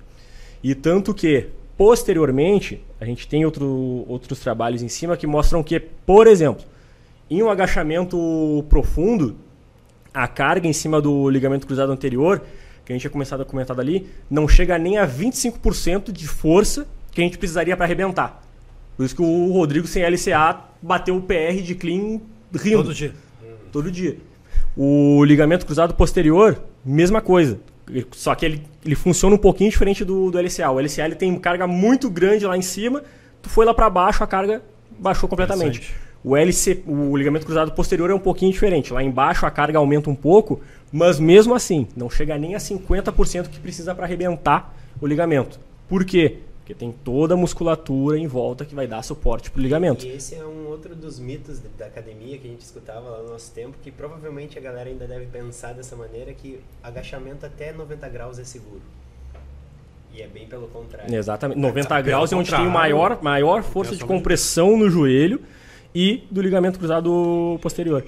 E 0.62 0.74
tanto 0.74 1.14
que, 1.14 1.48
posteriormente, 1.76 2.82
a 3.00 3.04
gente 3.04 3.26
tem 3.26 3.44
outro, 3.44 4.04
outros 4.08 4.40
trabalhos 4.40 4.82
em 4.82 4.88
cima 4.88 5.16
que 5.16 5.26
mostram 5.26 5.62
que, 5.62 5.80
por 5.80 6.26
exemplo, 6.26 6.64
em 7.30 7.42
um 7.42 7.50
agachamento 7.50 8.64
profundo, 8.68 9.36
a 10.12 10.28
carga 10.28 10.66
em 10.66 10.72
cima 10.72 11.00
do 11.00 11.28
ligamento 11.28 11.66
cruzado 11.66 11.92
anterior, 11.92 12.42
que 12.84 12.92
a 12.92 12.94
gente 12.94 13.02
tinha 13.02 13.10
começado 13.10 13.42
a 13.42 13.44
comentar 13.44 13.78
ali, 13.78 14.08
não 14.30 14.46
chega 14.46 14.78
nem 14.78 14.96
a 14.96 15.06
25% 15.06 16.12
de 16.12 16.28
força 16.28 16.86
que 17.10 17.20
a 17.20 17.24
gente 17.24 17.36
precisaria 17.36 17.76
para 17.76 17.84
arrebentar. 17.84 18.45
Por 18.96 19.04
isso 19.04 19.14
que 19.14 19.22
o 19.22 19.52
Rodrigo 19.52 19.86
sem 19.86 20.02
LCA 20.02 20.60
bateu 20.80 21.16
o 21.16 21.22
PR 21.22 21.60
de 21.62 21.74
clean 21.74 22.20
rindo 22.54 22.84
Todo 22.84 22.94
dia. 22.94 23.14
todo 23.70 23.90
dia. 23.90 24.16
O 24.76 25.24
ligamento 25.24 25.66
cruzado 25.66 25.94
posterior, 25.94 26.58
mesma 26.84 27.20
coisa. 27.20 27.58
Só 28.12 28.34
que 28.34 28.44
ele, 28.44 28.62
ele 28.84 28.94
funciona 28.94 29.34
um 29.34 29.38
pouquinho 29.38 29.70
diferente 29.70 30.04
do, 30.04 30.30
do 30.30 30.38
LCA. 30.38 30.70
O 30.70 30.80
LCA 30.80 31.04
ele 31.04 31.14
tem 31.14 31.34
carga 31.38 31.66
muito 31.66 32.10
grande 32.10 32.46
lá 32.46 32.56
em 32.56 32.62
cima, 32.62 33.02
tu 33.40 33.48
foi 33.48 33.64
lá 33.64 33.72
para 33.72 33.88
baixo, 33.88 34.24
a 34.24 34.26
carga 34.26 34.62
baixou 34.98 35.28
completamente. 35.28 35.94
O 36.24 36.36
LC, 36.36 36.82
o 36.86 37.16
ligamento 37.16 37.46
cruzado 37.46 37.70
posterior 37.72 38.10
é 38.10 38.14
um 38.14 38.18
pouquinho 38.18 38.50
diferente. 38.50 38.92
Lá 38.92 39.02
embaixo 39.02 39.46
a 39.46 39.50
carga 39.50 39.78
aumenta 39.78 40.10
um 40.10 40.14
pouco, 40.14 40.60
mas 40.92 41.20
mesmo 41.20 41.54
assim, 41.54 41.86
não 41.96 42.10
chega 42.10 42.36
nem 42.36 42.54
a 42.54 42.58
50% 42.58 43.48
que 43.48 43.60
precisa 43.60 43.94
para 43.94 44.06
arrebentar 44.06 44.74
o 45.00 45.06
ligamento. 45.06 45.60
Por 45.88 46.04
quê? 46.04 46.38
Porque 46.66 46.74
tem 46.74 46.90
toda 46.90 47.34
a 47.34 47.36
musculatura 47.36 48.18
em 48.18 48.26
volta 48.26 48.64
que 48.64 48.74
vai 48.74 48.88
dar 48.88 49.00
suporte 49.00 49.52
para 49.52 49.60
o 49.60 49.62
ligamento. 49.62 50.04
E 50.04 50.10
esse 50.10 50.34
é 50.34 50.44
um 50.44 50.66
outro 50.66 50.96
dos 50.96 51.20
mitos 51.20 51.60
da 51.78 51.86
academia 51.86 52.36
que 52.38 52.48
a 52.48 52.50
gente 52.50 52.62
escutava 52.62 53.08
lá 53.08 53.22
no 53.22 53.28
nosso 53.28 53.52
tempo, 53.52 53.76
que 53.80 53.92
provavelmente 53.92 54.58
a 54.58 54.60
galera 54.60 54.90
ainda 54.90 55.06
deve 55.06 55.26
pensar 55.26 55.74
dessa 55.74 55.94
maneira, 55.94 56.32
que 56.32 56.58
agachamento 56.82 57.46
até 57.46 57.72
90 57.72 58.08
graus 58.08 58.40
é 58.40 58.44
seguro. 58.44 58.80
E 60.12 60.20
é 60.20 60.26
bem 60.26 60.48
pelo 60.48 60.66
contrário. 60.66 61.14
Exatamente. 61.14 61.60
90 61.60 61.88
tá, 61.88 62.00
graus 62.00 62.32
é 62.32 62.36
onde 62.36 62.50
tem 62.50 62.68
maior, 62.68 63.22
maior 63.22 63.62
força 63.62 63.94
de 63.94 64.04
compressão 64.04 64.76
no 64.76 64.90
joelho 64.90 65.40
e 65.94 66.24
do 66.32 66.42
ligamento 66.42 66.80
cruzado 66.80 67.60
posterior. 67.62 68.04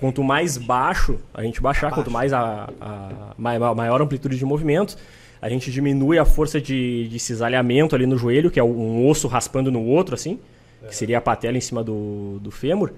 Quanto 0.00 0.24
mais 0.24 0.58
baixo 0.58 1.20
a 1.32 1.44
gente 1.44 1.60
baixar, 1.60 1.92
quanto 1.92 2.10
mais 2.10 2.32
a, 2.32 2.68
a, 2.80 3.34
a 3.38 3.74
maior 3.74 4.02
amplitude 4.02 4.36
de 4.36 4.44
movimentos, 4.44 4.98
a 5.40 5.48
gente 5.48 5.70
diminui 5.70 6.18
a 6.18 6.24
força 6.24 6.60
de, 6.60 7.08
de 7.08 7.18
cisalhamento 7.18 7.94
ali 7.94 8.06
no 8.06 8.18
joelho, 8.18 8.50
que 8.50 8.58
é 8.58 8.64
um 8.64 9.06
osso 9.08 9.28
raspando 9.28 9.70
no 9.70 9.84
outro, 9.84 10.14
assim, 10.14 10.38
que 10.86 10.94
seria 10.94 11.18
a 11.18 11.20
patela 11.20 11.56
em 11.56 11.60
cima 11.60 11.82
do, 11.82 12.38
do 12.40 12.50
fêmur. 12.50 12.92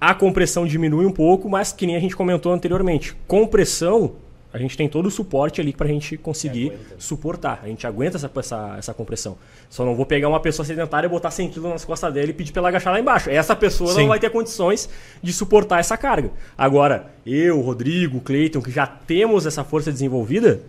A 0.00 0.14
compressão 0.14 0.66
diminui 0.66 1.06
um 1.06 1.12
pouco, 1.12 1.48
mas 1.48 1.72
que 1.72 1.86
nem 1.86 1.96
a 1.96 2.00
gente 2.00 2.16
comentou 2.16 2.52
anteriormente, 2.52 3.14
compressão 3.26 4.14
a 4.52 4.58
gente 4.58 4.76
tem 4.76 4.86
todo 4.86 5.06
o 5.06 5.10
suporte 5.10 5.60
ali 5.62 5.72
para 5.72 5.86
a 5.86 5.88
gente 5.88 6.18
conseguir 6.18 6.72
suportar. 6.98 7.60
A 7.62 7.68
gente 7.68 7.86
aguenta 7.86 8.18
essa, 8.18 8.30
essa, 8.36 8.74
essa 8.78 8.94
compressão. 8.94 9.38
Só 9.70 9.82
não 9.82 9.94
vou 9.94 10.04
pegar 10.04 10.28
uma 10.28 10.40
pessoa 10.40 10.66
sedentária 10.66 11.06
e 11.06 11.10
botar 11.10 11.30
100 11.30 11.50
kg 11.50 11.68
nas 11.68 11.84
costas 11.86 12.12
dela 12.12 12.28
e 12.28 12.34
pedir 12.34 12.52
para 12.52 12.60
ela 12.60 12.68
agachar 12.68 12.92
lá 12.92 13.00
embaixo. 13.00 13.30
Essa 13.30 13.56
pessoa 13.56 13.94
Sim. 13.94 14.00
não 14.00 14.08
vai 14.08 14.20
ter 14.20 14.28
condições 14.28 14.90
de 15.22 15.32
suportar 15.32 15.80
essa 15.80 15.96
carga. 15.96 16.30
Agora, 16.56 17.06
eu, 17.24 17.62
Rodrigo, 17.62 18.20
Cleiton, 18.20 18.60
que 18.60 18.70
já 18.70 18.86
temos 18.86 19.46
essa 19.46 19.64
força 19.64 19.90
desenvolvida. 19.90 20.60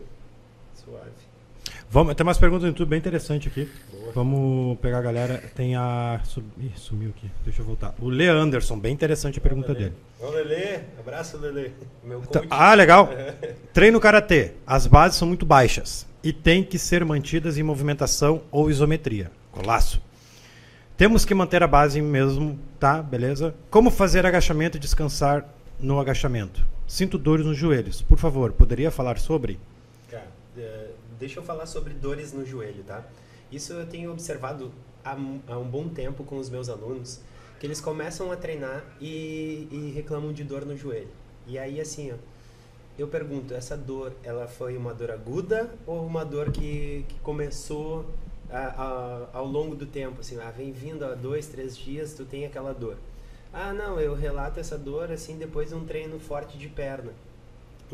Vamos, 1.94 2.16
tem 2.16 2.26
umas 2.26 2.40
perguntas 2.40 2.64
no 2.64 2.70
YouTube 2.70 2.90
bem 2.90 2.98
interessante 2.98 3.48
aqui. 3.48 3.70
Vamos 4.16 4.80
pegar 4.80 4.98
a 4.98 5.02
galera. 5.04 5.44
Tem 5.54 5.76
a. 5.76 6.20
Ih, 6.58 6.72
sumiu 6.76 7.12
aqui. 7.12 7.30
Deixa 7.46 7.62
eu 7.62 7.66
voltar. 7.68 7.94
O 8.02 8.10
Le 8.10 8.28
Anderson, 8.28 8.80
bem 8.80 8.92
interessante 8.92 9.38
a 9.38 9.42
pergunta 9.44 9.74
Lelê. 9.74 9.90
dele. 9.90 9.96
Ô, 10.20 10.30
Lelê. 10.32 10.80
Abraço. 11.00 11.38
Meu 12.04 12.22
tá, 12.22 12.40
coach. 12.40 12.48
Ah, 12.50 12.74
legal. 12.74 13.12
Treino 13.72 14.00
karatê. 14.00 14.54
As 14.66 14.88
bases 14.88 15.20
são 15.20 15.28
muito 15.28 15.46
baixas 15.46 16.08
e 16.24 16.34
tem 16.34 16.64
que 16.64 16.80
ser 16.80 17.06
mantidas 17.06 17.60
em 17.60 17.64
movimentação 17.64 18.42
ou 18.50 18.72
isometria. 18.72 19.30
Colaço. 19.52 20.02
Temos 20.98 21.24
que 21.24 21.36
manter 21.36 21.62
a 21.62 21.68
base 21.68 22.02
mesmo, 22.02 22.58
tá? 22.80 23.04
Beleza? 23.04 23.54
Como 23.70 23.92
fazer 23.92 24.26
agachamento 24.26 24.78
e 24.78 24.80
descansar 24.80 25.48
no 25.80 26.00
agachamento? 26.00 26.66
Sinto 26.88 27.20
dores 27.20 27.46
nos 27.46 27.56
joelhos. 27.56 28.02
Por 28.02 28.18
favor, 28.18 28.52
poderia 28.52 28.90
falar 28.90 29.20
sobre? 29.20 29.60
Deixa 31.20 31.40
eu 31.40 31.44
falar 31.44 31.66
sobre 31.66 31.94
dores 31.94 32.34
no 32.34 32.46
joelho, 32.46 32.84
tá? 32.84 33.06
Isso 33.52 33.74
eu 33.74 33.86
tenho 33.86 34.12
observado 34.12 34.72
há, 35.04 35.16
há 35.48 35.58
um 35.58 35.70
bom 35.70 35.90
tempo 35.90 36.24
com 36.24 36.38
os 36.38 36.50
meus 36.50 36.70
alunos, 36.70 37.22
que 37.60 37.68
eles 37.68 37.80
começam 37.80 38.32
a 38.32 38.36
treinar 38.36 38.84
e, 39.00 39.68
e 39.72 39.92
reclamam 39.94 40.34
de 40.34 40.44
dor 40.44 40.66
no 40.66 40.76
joelho. 40.76 41.10
E 41.46 41.58
aí, 41.58 41.80
assim, 41.80 42.12
ó, 42.12 42.16
eu 42.98 43.08
pergunto, 43.08 43.54
essa 43.54 43.76
dor, 43.76 44.14
ela 44.24 44.48
foi 44.48 44.78
uma 44.78 44.94
dor 44.94 45.12
aguda 45.12 45.74
ou 45.86 46.06
uma 46.06 46.24
dor 46.24 46.52
que, 46.52 47.06
que 47.08 47.20
começou 47.20 48.06
a, 48.50 48.60
a, 48.60 49.28
ao 49.34 49.46
longo 49.46 49.76
do 49.76 49.86
tempo, 49.86 50.20
assim, 50.20 50.40
ah, 50.40 50.52
vem 50.52 50.72
vindo 50.72 51.04
há 51.04 51.16
dois, 51.16 51.48
três 51.48 51.76
dias, 51.76 52.14
tu 52.14 52.24
tem 52.24 52.46
aquela 52.46 52.74
dor. 52.74 52.98
Ah, 53.52 53.74
não, 53.74 54.00
eu 54.00 54.16
relato 54.16 54.60
essa 54.60 54.78
dor, 54.78 55.12
assim, 55.12 55.38
depois 55.38 55.70
de 55.70 55.76
um 55.76 55.86
treino 55.86 56.20
forte 56.20 56.58
de 56.58 56.68
perna. 56.68 57.14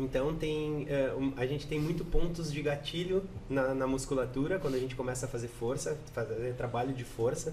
Então 0.00 0.34
tem, 0.34 0.84
uh, 0.84 1.18
um, 1.18 1.32
a 1.36 1.44
gente 1.44 1.66
tem 1.66 1.78
muito 1.78 2.04
pontos 2.06 2.50
de 2.50 2.62
gatilho 2.62 3.22
na, 3.48 3.74
na, 3.74 3.86
musculatura 3.86 4.58
quando 4.58 4.74
a 4.74 4.78
gente 4.78 4.96
começa 4.96 5.26
a 5.26 5.28
fazer 5.28 5.48
força, 5.48 5.98
fazer 6.14 6.54
trabalho 6.54 6.94
de 6.94 7.04
força, 7.04 7.52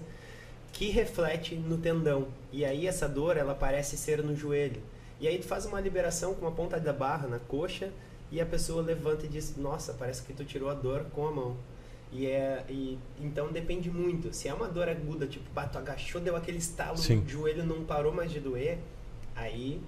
que 0.72 0.88
reflete 0.88 1.54
no 1.54 1.76
tendão. 1.76 2.28
E 2.50 2.64
aí 2.64 2.86
essa 2.86 3.06
dor 3.06 3.36
ela 3.36 3.54
parece 3.54 3.98
ser 3.98 4.22
no 4.24 4.34
joelho. 4.34 4.80
E 5.20 5.28
aí 5.28 5.38
tu 5.38 5.46
faz 5.46 5.66
uma 5.66 5.78
liberação 5.78 6.34
com 6.34 6.46
a 6.46 6.50
ponta 6.50 6.80
da 6.80 6.92
barra 6.92 7.28
na 7.28 7.38
coxa 7.38 7.90
e 8.32 8.40
a 8.40 8.46
pessoa 8.46 8.82
levanta 8.82 9.26
e 9.26 9.28
diz: 9.28 9.56
Nossa, 9.56 9.92
parece 9.92 10.22
que 10.22 10.32
tu 10.32 10.44
tirou 10.44 10.70
a 10.70 10.74
dor 10.74 11.04
com 11.12 11.26
a 11.26 11.30
mão. 11.30 11.56
E 12.10 12.26
é, 12.26 12.64
e, 12.70 12.98
então 13.20 13.52
depende 13.52 13.90
muito. 13.90 14.32
Se 14.32 14.48
é 14.48 14.54
uma 14.54 14.68
dor 14.68 14.88
aguda, 14.88 15.26
tipo, 15.26 15.44
bah, 15.52 15.66
tu 15.66 15.76
agachou, 15.76 16.18
deu 16.18 16.34
aquele 16.34 16.56
estalo, 16.56 16.96
Sim. 16.96 17.18
o 17.18 17.28
joelho 17.28 17.66
não 17.66 17.84
parou 17.84 18.12
mais 18.12 18.30
de 18.30 18.40
doer, 18.40 18.78
aí 19.36 19.82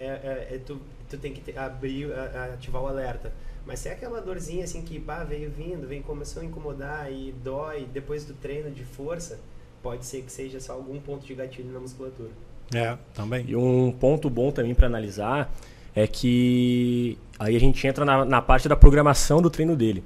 é, 0.00 0.06
é, 0.06 0.48
é 0.56 0.58
tu 0.58 0.80
tu 1.16 1.18
tem 1.20 1.32
que 1.32 1.56
abrir, 1.56 2.12
ativar 2.54 2.82
o 2.82 2.86
alerta. 2.86 3.32
Mas 3.66 3.80
se 3.80 3.88
é 3.88 3.92
aquela 3.92 4.20
dorzinha 4.20 4.64
assim 4.64 4.82
que 4.82 4.98
pá, 4.98 5.22
veio 5.22 5.50
vindo, 5.50 5.86
vem 5.86 6.02
começou 6.02 6.42
a 6.42 6.44
incomodar 6.44 7.12
e 7.12 7.32
dói 7.44 7.86
depois 7.92 8.24
do 8.24 8.34
treino 8.34 8.70
de 8.70 8.84
força, 8.84 9.38
pode 9.82 10.04
ser 10.04 10.22
que 10.22 10.32
seja 10.32 10.58
só 10.58 10.72
algum 10.72 10.98
ponto 11.00 11.24
de 11.24 11.34
gatilho 11.34 11.70
na 11.72 11.78
musculatura. 11.78 12.30
É, 12.74 12.96
também. 13.14 13.44
E 13.46 13.54
um 13.54 13.92
ponto 13.92 14.28
bom 14.30 14.50
também 14.50 14.74
para 14.74 14.86
analisar 14.86 15.52
é 15.94 16.06
que 16.06 17.18
aí 17.38 17.54
a 17.54 17.60
gente 17.60 17.86
entra 17.86 18.04
na, 18.04 18.24
na 18.24 18.42
parte 18.42 18.68
da 18.68 18.74
programação 18.74 19.42
do 19.42 19.50
treino 19.50 19.76
dele. 19.76 20.02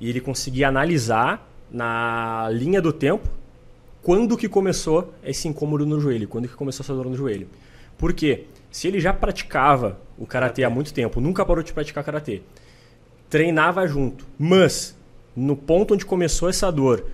E 0.00 0.08
ele 0.08 0.20
conseguir 0.20 0.64
analisar 0.64 1.48
na 1.70 2.48
linha 2.50 2.82
do 2.82 2.92
tempo 2.92 3.28
quando 4.02 4.36
que 4.36 4.48
começou 4.48 5.14
esse 5.22 5.46
incômodo 5.46 5.86
no 5.86 6.00
joelho, 6.00 6.26
quando 6.26 6.48
que 6.48 6.54
começou 6.54 6.82
essa 6.82 6.92
dor 6.92 7.06
no 7.06 7.14
joelho. 7.14 7.48
Por 7.96 8.12
quê? 8.12 8.46
Se 8.72 8.88
ele 8.88 8.98
já 8.98 9.12
praticava 9.12 10.00
o 10.18 10.26
karatê 10.26 10.64
há 10.64 10.70
muito 10.70 10.94
tempo, 10.94 11.20
nunca 11.20 11.44
parou 11.44 11.62
de 11.62 11.72
praticar 11.72 12.02
karatê, 12.02 12.40
treinava 13.28 13.86
junto, 13.86 14.26
mas 14.38 14.96
no 15.36 15.54
ponto 15.54 15.94
onde 15.94 16.06
começou 16.06 16.48
essa 16.48 16.72
dor, 16.72 17.04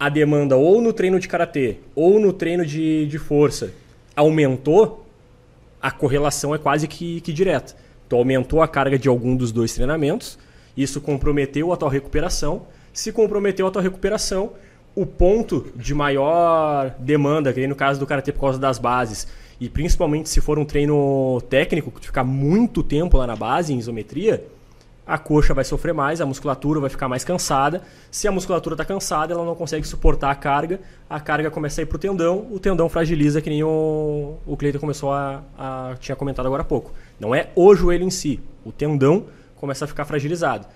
a 0.00 0.08
demanda 0.08 0.56
ou 0.56 0.80
no 0.80 0.92
treino 0.92 1.20
de 1.20 1.28
karatê 1.28 1.76
ou 1.94 2.18
no 2.18 2.32
treino 2.32 2.64
de, 2.64 3.06
de 3.06 3.18
força 3.18 3.72
aumentou, 4.14 5.06
a 5.80 5.90
correlação 5.90 6.54
é 6.54 6.58
quase 6.58 6.88
que, 6.88 7.20
que 7.20 7.32
direta. 7.32 7.76
Tu 8.08 8.16
aumentou 8.16 8.62
a 8.62 8.68
carga 8.68 8.98
de 8.98 9.08
algum 9.08 9.36
dos 9.36 9.52
dois 9.52 9.74
treinamentos, 9.74 10.38
isso 10.74 11.00
comprometeu 11.00 11.72
a 11.72 11.76
tua 11.76 11.90
recuperação. 11.90 12.66
Se 12.92 13.12
comprometeu 13.12 13.66
a 13.66 13.70
tua 13.70 13.82
recuperação, 13.82 14.52
o 14.94 15.04
ponto 15.04 15.66
de 15.76 15.94
maior 15.94 16.94
demanda, 16.98 17.52
que 17.52 17.66
no 17.66 17.74
caso 17.74 18.00
do 18.00 18.06
karatê 18.06 18.32
por 18.32 18.40
causa 18.40 18.58
das 18.58 18.78
bases, 18.78 19.26
e 19.60 19.68
principalmente 19.68 20.28
se 20.28 20.40
for 20.40 20.58
um 20.58 20.64
treino 20.64 21.40
técnico, 21.48 21.90
que 21.90 22.06
ficar 22.06 22.24
muito 22.24 22.82
tempo 22.82 23.16
lá 23.16 23.26
na 23.26 23.36
base, 23.36 23.72
em 23.72 23.78
isometria, 23.78 24.44
a 25.06 25.16
coxa 25.16 25.54
vai 25.54 25.64
sofrer 25.64 25.94
mais, 25.94 26.20
a 26.20 26.26
musculatura 26.26 26.80
vai 26.80 26.90
ficar 26.90 27.08
mais 27.08 27.24
cansada. 27.24 27.82
Se 28.10 28.26
a 28.26 28.32
musculatura 28.32 28.74
está 28.74 28.84
cansada, 28.84 29.32
ela 29.32 29.44
não 29.44 29.54
consegue 29.54 29.86
suportar 29.86 30.30
a 30.30 30.34
carga, 30.34 30.80
a 31.08 31.20
carga 31.20 31.50
começa 31.50 31.80
a 31.80 31.82
ir 31.82 31.86
para 31.86 31.96
o 31.96 31.98
tendão, 31.98 32.46
o 32.50 32.58
tendão 32.58 32.88
fragiliza, 32.88 33.40
que 33.40 33.48
nem 33.48 33.62
o, 33.62 34.34
o 34.44 34.56
Cleiton 34.56 34.80
começou 34.80 35.12
a, 35.12 35.42
a. 35.56 35.94
tinha 36.00 36.16
comentado 36.16 36.46
agora 36.46 36.62
há 36.62 36.64
pouco. 36.64 36.92
Não 37.20 37.34
é 37.34 37.50
o 37.54 37.74
joelho 37.74 38.04
em 38.04 38.10
si, 38.10 38.40
o 38.64 38.72
tendão 38.72 39.26
começa 39.54 39.84
a 39.84 39.88
ficar 39.88 40.04
fragilizado. 40.04 40.66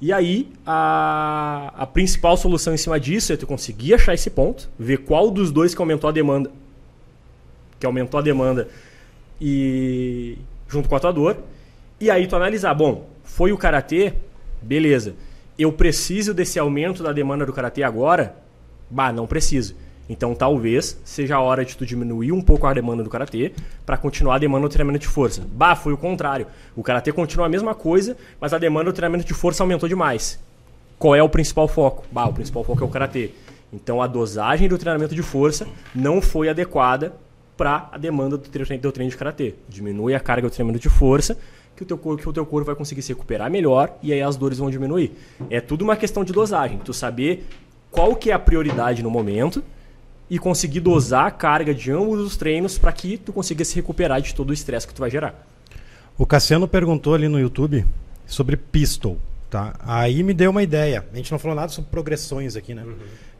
E 0.00 0.14
aí, 0.14 0.50
a, 0.64 1.74
a 1.76 1.86
principal 1.86 2.34
solução 2.34 2.72
em 2.72 2.78
cima 2.78 2.98
disso 2.98 3.34
é 3.34 3.36
tu 3.36 3.46
conseguir 3.46 3.92
achar 3.92 4.14
esse 4.14 4.30
ponto, 4.30 4.70
ver 4.78 4.98
qual 4.98 5.30
dos 5.30 5.50
dois 5.50 5.74
que 5.74 5.82
aumentou 5.82 6.08
a 6.08 6.12
demanda 6.12 6.50
que 7.80 7.86
aumentou 7.86 8.20
a 8.20 8.22
demanda 8.22 8.68
e 9.40 10.36
junto 10.68 10.88
com 10.88 10.94
a 10.94 11.00
tua 11.00 11.12
dor. 11.12 11.38
E 11.98 12.10
aí 12.10 12.26
tu 12.26 12.36
analisar, 12.36 12.74
bom, 12.74 13.08
foi 13.24 13.50
o 13.50 13.58
karatê, 13.58 14.12
beleza. 14.60 15.14
Eu 15.58 15.72
preciso 15.72 16.32
desse 16.32 16.58
aumento 16.58 17.02
da 17.02 17.12
demanda 17.12 17.44
do 17.44 17.52
karatê 17.52 17.82
agora? 17.82 18.36
Bah, 18.90 19.12
não 19.12 19.26
preciso. 19.26 19.74
Então 20.08 20.34
talvez 20.34 21.00
seja 21.04 21.36
a 21.36 21.40
hora 21.40 21.64
de 21.64 21.76
tu 21.76 21.86
diminuir 21.86 22.32
um 22.32 22.40
pouco 22.40 22.66
a 22.66 22.74
demanda 22.74 23.02
do 23.02 23.08
karatê 23.08 23.52
para 23.86 23.96
continuar 23.96 24.34
a 24.34 24.38
demanda 24.38 24.66
do 24.66 24.72
treinamento 24.72 25.06
de 25.06 25.08
força. 25.08 25.42
Bah, 25.52 25.76
foi 25.76 25.92
o 25.92 25.96
contrário. 25.96 26.46
O 26.74 26.82
karatê 26.82 27.12
continua 27.12 27.46
a 27.46 27.48
mesma 27.48 27.74
coisa, 27.74 28.16
mas 28.40 28.52
a 28.52 28.58
demanda 28.58 28.90
do 28.90 28.94
treinamento 28.94 29.24
de 29.24 29.34
força 29.34 29.62
aumentou 29.62 29.88
demais. 29.88 30.38
Qual 30.98 31.14
é 31.14 31.22
o 31.22 31.28
principal 31.28 31.68
foco? 31.68 32.04
Bah, 32.10 32.26
o 32.26 32.32
principal 32.32 32.64
foco 32.64 32.82
é 32.82 32.86
o 32.86 32.90
karatê. 32.90 33.30
Então 33.72 34.02
a 34.02 34.06
dosagem 34.06 34.68
do 34.68 34.76
treinamento 34.76 35.14
de 35.14 35.22
força 35.22 35.66
não 35.94 36.20
foi 36.20 36.48
adequada 36.48 37.14
para 37.60 37.90
a 37.92 37.98
demanda 37.98 38.38
do 38.38 38.48
treino, 38.48 38.82
do 38.82 38.90
treino 38.90 39.10
de 39.10 39.18
karatê. 39.18 39.54
Diminui 39.68 40.14
a 40.14 40.20
carga 40.20 40.48
do 40.48 40.50
treinamento 40.50 40.80
de 40.80 40.88
força, 40.88 41.36
que 41.76 41.82
o 41.82 41.86
teu 41.86 41.98
corpo, 41.98 42.22
que 42.22 42.26
o 42.26 42.32
teu 42.32 42.46
corpo 42.46 42.64
vai 42.64 42.74
conseguir 42.74 43.02
se 43.02 43.12
recuperar 43.12 43.50
melhor 43.50 43.98
e 44.02 44.14
aí 44.14 44.22
as 44.22 44.34
dores 44.34 44.56
vão 44.56 44.70
diminuir. 44.70 45.12
É 45.50 45.60
tudo 45.60 45.82
uma 45.82 45.94
questão 45.94 46.24
de 46.24 46.32
dosagem, 46.32 46.78
tu 46.78 46.94
saber 46.94 47.46
qual 47.90 48.16
que 48.16 48.30
é 48.30 48.32
a 48.32 48.38
prioridade 48.38 49.02
no 49.02 49.10
momento 49.10 49.62
e 50.30 50.38
conseguir 50.38 50.80
dosar 50.80 51.26
a 51.26 51.30
carga 51.30 51.74
de 51.74 51.92
ambos 51.92 52.18
os 52.20 52.34
treinos 52.34 52.78
para 52.78 52.92
que 52.92 53.18
tu 53.18 53.30
consiga 53.30 53.62
se 53.62 53.74
recuperar 53.74 54.22
de 54.22 54.34
todo 54.34 54.48
o 54.48 54.54
estresse 54.54 54.86
que 54.86 54.94
tu 54.94 55.00
vai 55.00 55.10
gerar. 55.10 55.46
O 56.16 56.24
Cassiano 56.24 56.66
perguntou 56.66 57.12
ali 57.12 57.28
no 57.28 57.38
YouTube 57.38 57.84
sobre 58.26 58.56
pistol, 58.56 59.18
tá? 59.50 59.74
Aí 59.80 60.22
me 60.22 60.32
deu 60.32 60.50
uma 60.50 60.62
ideia. 60.62 61.04
A 61.12 61.16
gente 61.16 61.30
não 61.30 61.38
falou 61.38 61.54
nada 61.54 61.68
sobre 61.68 61.90
progressões 61.90 62.56
aqui, 62.56 62.72
né? 62.72 62.84
Uhum. 62.84 62.96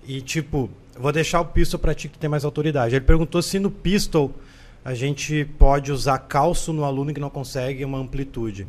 E 0.07 0.21
tipo, 0.21 0.69
vou 1.01 1.13
deixar 1.13 1.41
o 1.41 1.47
pistol 1.47 1.81
para 1.81 1.95
ti 1.95 2.09
que 2.09 2.19
tem 2.19 2.29
mais 2.29 2.45
autoridade. 2.45 2.95
Ele 2.95 3.05
perguntou 3.05 3.41
se 3.43 3.59
no 3.59 3.71
pistol 3.71 4.33
a 4.85 4.95
gente 4.95 5.45
pode 5.59 5.93
usar 5.93 6.19
calço 6.19 6.73
no 6.73 6.85
aluno 6.85 7.13
que 7.13 7.21
não 7.21 7.31
consegue 7.31 7.85
uma 7.85 7.99
amplitude. 7.99 8.67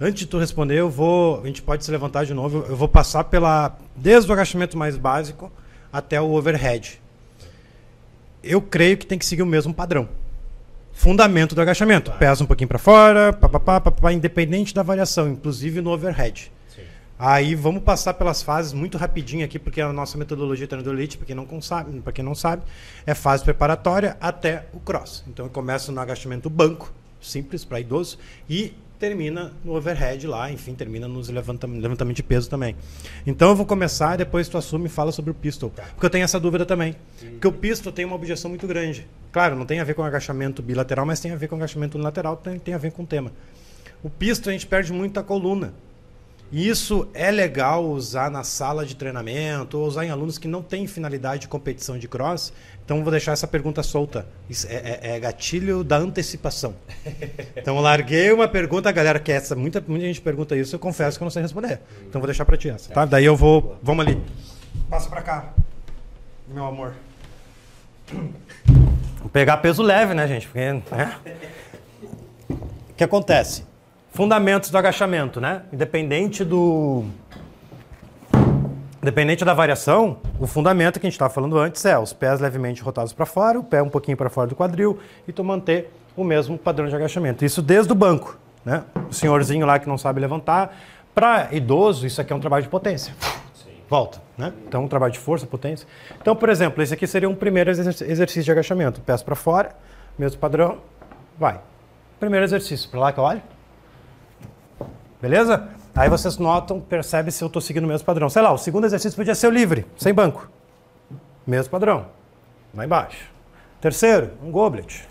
Antes 0.00 0.20
de 0.20 0.26
tu 0.26 0.38
responder, 0.38 0.76
eu 0.76 0.90
vou, 0.90 1.40
a 1.42 1.46
gente 1.46 1.62
pode 1.62 1.84
se 1.84 1.90
levantar 1.90 2.24
de 2.24 2.34
novo. 2.34 2.64
Eu 2.68 2.76
vou 2.76 2.88
passar 2.88 3.24
pela 3.24 3.78
desde 3.94 4.28
o 4.28 4.32
agachamento 4.32 4.76
mais 4.76 4.96
básico 4.96 5.50
até 5.92 6.20
o 6.20 6.32
overhead. 6.32 7.00
Eu 8.42 8.60
creio 8.60 8.98
que 8.98 9.06
tem 9.06 9.18
que 9.18 9.24
seguir 9.24 9.42
o 9.42 9.46
mesmo 9.46 9.72
padrão. 9.72 10.08
Fundamento 10.92 11.54
do 11.54 11.60
agachamento. 11.60 12.12
Pesa 12.12 12.44
um 12.44 12.46
pouquinho 12.46 12.68
para 12.68 12.78
fora, 12.78 13.32
papapá, 13.32 13.80
papapá, 13.80 14.12
independente 14.12 14.74
da 14.74 14.82
variação, 14.82 15.28
inclusive 15.28 15.80
no 15.80 15.90
overhead. 15.90 16.52
Aí 17.18 17.54
vamos 17.54 17.82
passar 17.82 18.14
pelas 18.14 18.42
fases 18.42 18.72
muito 18.72 18.98
rapidinho 18.98 19.44
aqui, 19.44 19.58
porque 19.58 19.80
a 19.80 19.92
nossa 19.92 20.18
metodologia 20.18 20.66
treino 20.66 20.92
elite, 20.92 21.16
para 21.16 21.26
quem 21.26 21.36
não 21.36 21.62
sabe, 21.62 22.00
para 22.00 22.12
quem 22.12 22.24
não 22.24 22.34
sabe, 22.34 22.62
é 23.06 23.14
fase 23.14 23.44
preparatória 23.44 24.16
até 24.20 24.66
o 24.72 24.80
cross. 24.80 25.24
Então 25.28 25.46
eu 25.46 25.50
começo 25.50 25.92
no 25.92 26.00
agachamento 26.00 26.50
banco, 26.50 26.92
simples 27.20 27.64
para 27.64 27.78
idoso, 27.78 28.18
e 28.50 28.74
termina 28.98 29.52
no 29.64 29.76
overhead 29.76 30.26
lá, 30.26 30.50
enfim, 30.50 30.74
termina 30.74 31.06
nos 31.06 31.28
levantamento, 31.28 31.80
levantamento 31.80 32.16
de 32.16 32.22
peso 32.22 32.48
também. 32.48 32.74
Então 33.26 33.50
eu 33.50 33.56
vou 33.56 33.66
começar, 33.66 34.16
depois 34.16 34.48
tu 34.48 34.58
assume 34.58 34.86
e 34.86 34.88
fala 34.88 35.12
sobre 35.12 35.30
o 35.30 35.34
pistol. 35.34 35.70
Porque 35.70 36.06
eu 36.06 36.10
tenho 36.10 36.24
essa 36.24 36.40
dúvida 36.40 36.66
também. 36.66 36.96
Porque 37.20 37.46
o 37.46 37.52
pistol 37.52 37.92
tem 37.92 38.04
uma 38.04 38.16
objeção 38.16 38.48
muito 38.48 38.66
grande. 38.66 39.06
Claro, 39.30 39.56
não 39.56 39.66
tem 39.66 39.78
a 39.78 39.84
ver 39.84 39.94
com 39.94 40.02
agachamento 40.02 40.62
bilateral, 40.62 41.04
mas 41.06 41.20
tem 41.20 41.30
a 41.30 41.36
ver 41.36 41.48
com 41.48 41.56
agachamento 41.56 41.96
unilateral, 41.96 42.36
tem, 42.36 42.58
tem 42.58 42.74
a 42.74 42.78
ver 42.78 42.92
com 42.92 43.02
o 43.02 43.06
tema. 43.06 43.30
O 44.02 44.10
pistol 44.10 44.50
a 44.50 44.52
gente 44.52 44.66
perde 44.66 44.92
muito 44.92 45.20
a 45.20 45.22
coluna. 45.22 45.74
Isso 46.54 47.08
é 47.14 47.32
legal 47.32 47.84
usar 47.84 48.30
na 48.30 48.44
sala 48.44 48.86
de 48.86 48.94
treinamento 48.94 49.76
ou 49.76 49.88
usar 49.88 50.04
em 50.04 50.10
alunos 50.10 50.38
que 50.38 50.46
não 50.46 50.62
têm 50.62 50.86
finalidade 50.86 51.40
de 51.40 51.48
competição 51.48 51.98
de 51.98 52.06
cross. 52.06 52.52
Então 52.84 53.02
vou 53.02 53.10
deixar 53.10 53.32
essa 53.32 53.48
pergunta 53.48 53.82
solta. 53.82 54.24
É, 54.68 55.00
é, 55.02 55.16
é 55.16 55.18
gatilho 55.18 55.82
da 55.82 55.96
antecipação. 55.96 56.76
Então 57.56 57.80
larguei 57.80 58.30
uma 58.30 58.46
pergunta, 58.46 58.92
galera 58.92 59.18
quer 59.18 59.36
essa. 59.38 59.56
Muita, 59.56 59.82
muita 59.84 60.04
gente 60.04 60.20
pergunta 60.20 60.54
isso, 60.54 60.76
eu 60.76 60.78
confesso 60.78 61.18
que 61.18 61.24
eu 61.24 61.26
não 61.26 61.30
sei 61.30 61.42
responder. 61.42 61.80
Então 62.08 62.20
vou 62.20 62.26
deixar 62.26 62.44
para 62.44 62.56
ti 62.56 62.68
essa. 62.68 62.92
Tá? 62.92 63.04
Daí 63.04 63.24
eu 63.24 63.34
vou. 63.34 63.76
Vamos 63.82 64.06
ali. 64.06 64.22
Passa 64.88 65.08
para 65.08 65.22
cá. 65.22 65.54
Meu 66.46 66.66
amor. 66.66 66.94
Vou 69.18 69.30
pegar 69.32 69.56
peso 69.56 69.82
leve, 69.82 70.14
né, 70.14 70.28
gente? 70.28 70.46
Porque, 70.46 70.60
né? 70.60 71.18
O 72.48 72.96
que 72.96 73.02
acontece? 73.02 73.64
Fundamentos 74.14 74.70
do 74.70 74.78
agachamento, 74.78 75.40
né? 75.40 75.62
Independente 75.72 76.44
do. 76.44 77.04
Independente 79.02 79.44
da 79.44 79.52
variação, 79.52 80.18
o 80.38 80.46
fundamento 80.46 81.00
que 81.00 81.06
a 81.06 81.08
gente 81.08 81.14
estava 81.14 81.34
falando 81.34 81.58
antes 81.58 81.84
é 81.84 81.98
os 81.98 82.12
pés 82.12 82.38
levemente 82.38 82.80
rotados 82.80 83.12
para 83.12 83.26
fora, 83.26 83.58
o 83.58 83.64
pé 83.64 83.82
um 83.82 83.88
pouquinho 83.88 84.16
para 84.16 84.30
fora 84.30 84.46
do 84.46 84.54
quadril 84.54 85.00
e 85.26 85.32
tu 85.32 85.42
manter 85.42 85.92
o 86.16 86.22
mesmo 86.22 86.56
padrão 86.56 86.86
de 86.86 86.94
agachamento. 86.94 87.44
Isso 87.44 87.60
desde 87.60 87.90
o 87.90 87.94
banco, 87.96 88.38
né? 88.64 88.84
O 89.10 89.12
senhorzinho 89.12 89.66
lá 89.66 89.80
que 89.80 89.88
não 89.88 89.98
sabe 89.98 90.20
levantar. 90.20 90.76
Para 91.12 91.48
idoso, 91.50 92.06
isso 92.06 92.20
aqui 92.20 92.32
é 92.32 92.36
um 92.36 92.40
trabalho 92.40 92.62
de 92.62 92.68
potência. 92.68 93.16
Sim. 93.52 93.72
Volta, 93.90 94.22
né? 94.38 94.52
Então, 94.68 94.84
um 94.84 94.88
trabalho 94.88 95.12
de 95.12 95.18
força, 95.18 95.44
potência. 95.44 95.88
Então, 96.22 96.36
por 96.36 96.48
exemplo, 96.50 96.80
esse 96.84 96.94
aqui 96.94 97.08
seria 97.08 97.28
um 97.28 97.34
primeiro 97.34 97.68
exercício 97.68 98.44
de 98.44 98.52
agachamento. 98.52 99.00
Pés 99.00 99.24
para 99.24 99.34
fora, 99.34 99.74
mesmo 100.16 100.38
padrão, 100.38 100.78
vai. 101.36 101.60
Primeiro 102.20 102.44
exercício, 102.44 102.88
para 102.88 103.00
lá 103.00 103.12
que 103.12 103.18
eu 103.18 103.24
olho. 103.24 103.42
Beleza? 105.24 105.70
Aí 105.94 106.06
vocês 106.10 106.36
notam, 106.36 106.78
percebem 106.78 107.30
se 107.30 107.42
eu 107.42 107.46
estou 107.46 107.62
seguindo 107.62 107.84
o 107.84 107.86
mesmo 107.86 108.04
padrão. 108.04 108.28
Sei 108.28 108.42
lá, 108.42 108.52
o 108.52 108.58
segundo 108.58 108.84
exercício 108.84 109.16
podia 109.16 109.34
ser 109.34 109.46
o 109.46 109.50
livre, 109.50 109.86
sem 109.96 110.12
banco. 110.12 110.50
Mesmo 111.46 111.70
padrão. 111.70 112.08
Lá 112.74 112.84
embaixo. 112.84 113.24
Terceiro, 113.80 114.32
um 114.44 114.50
goblet. 114.50 115.08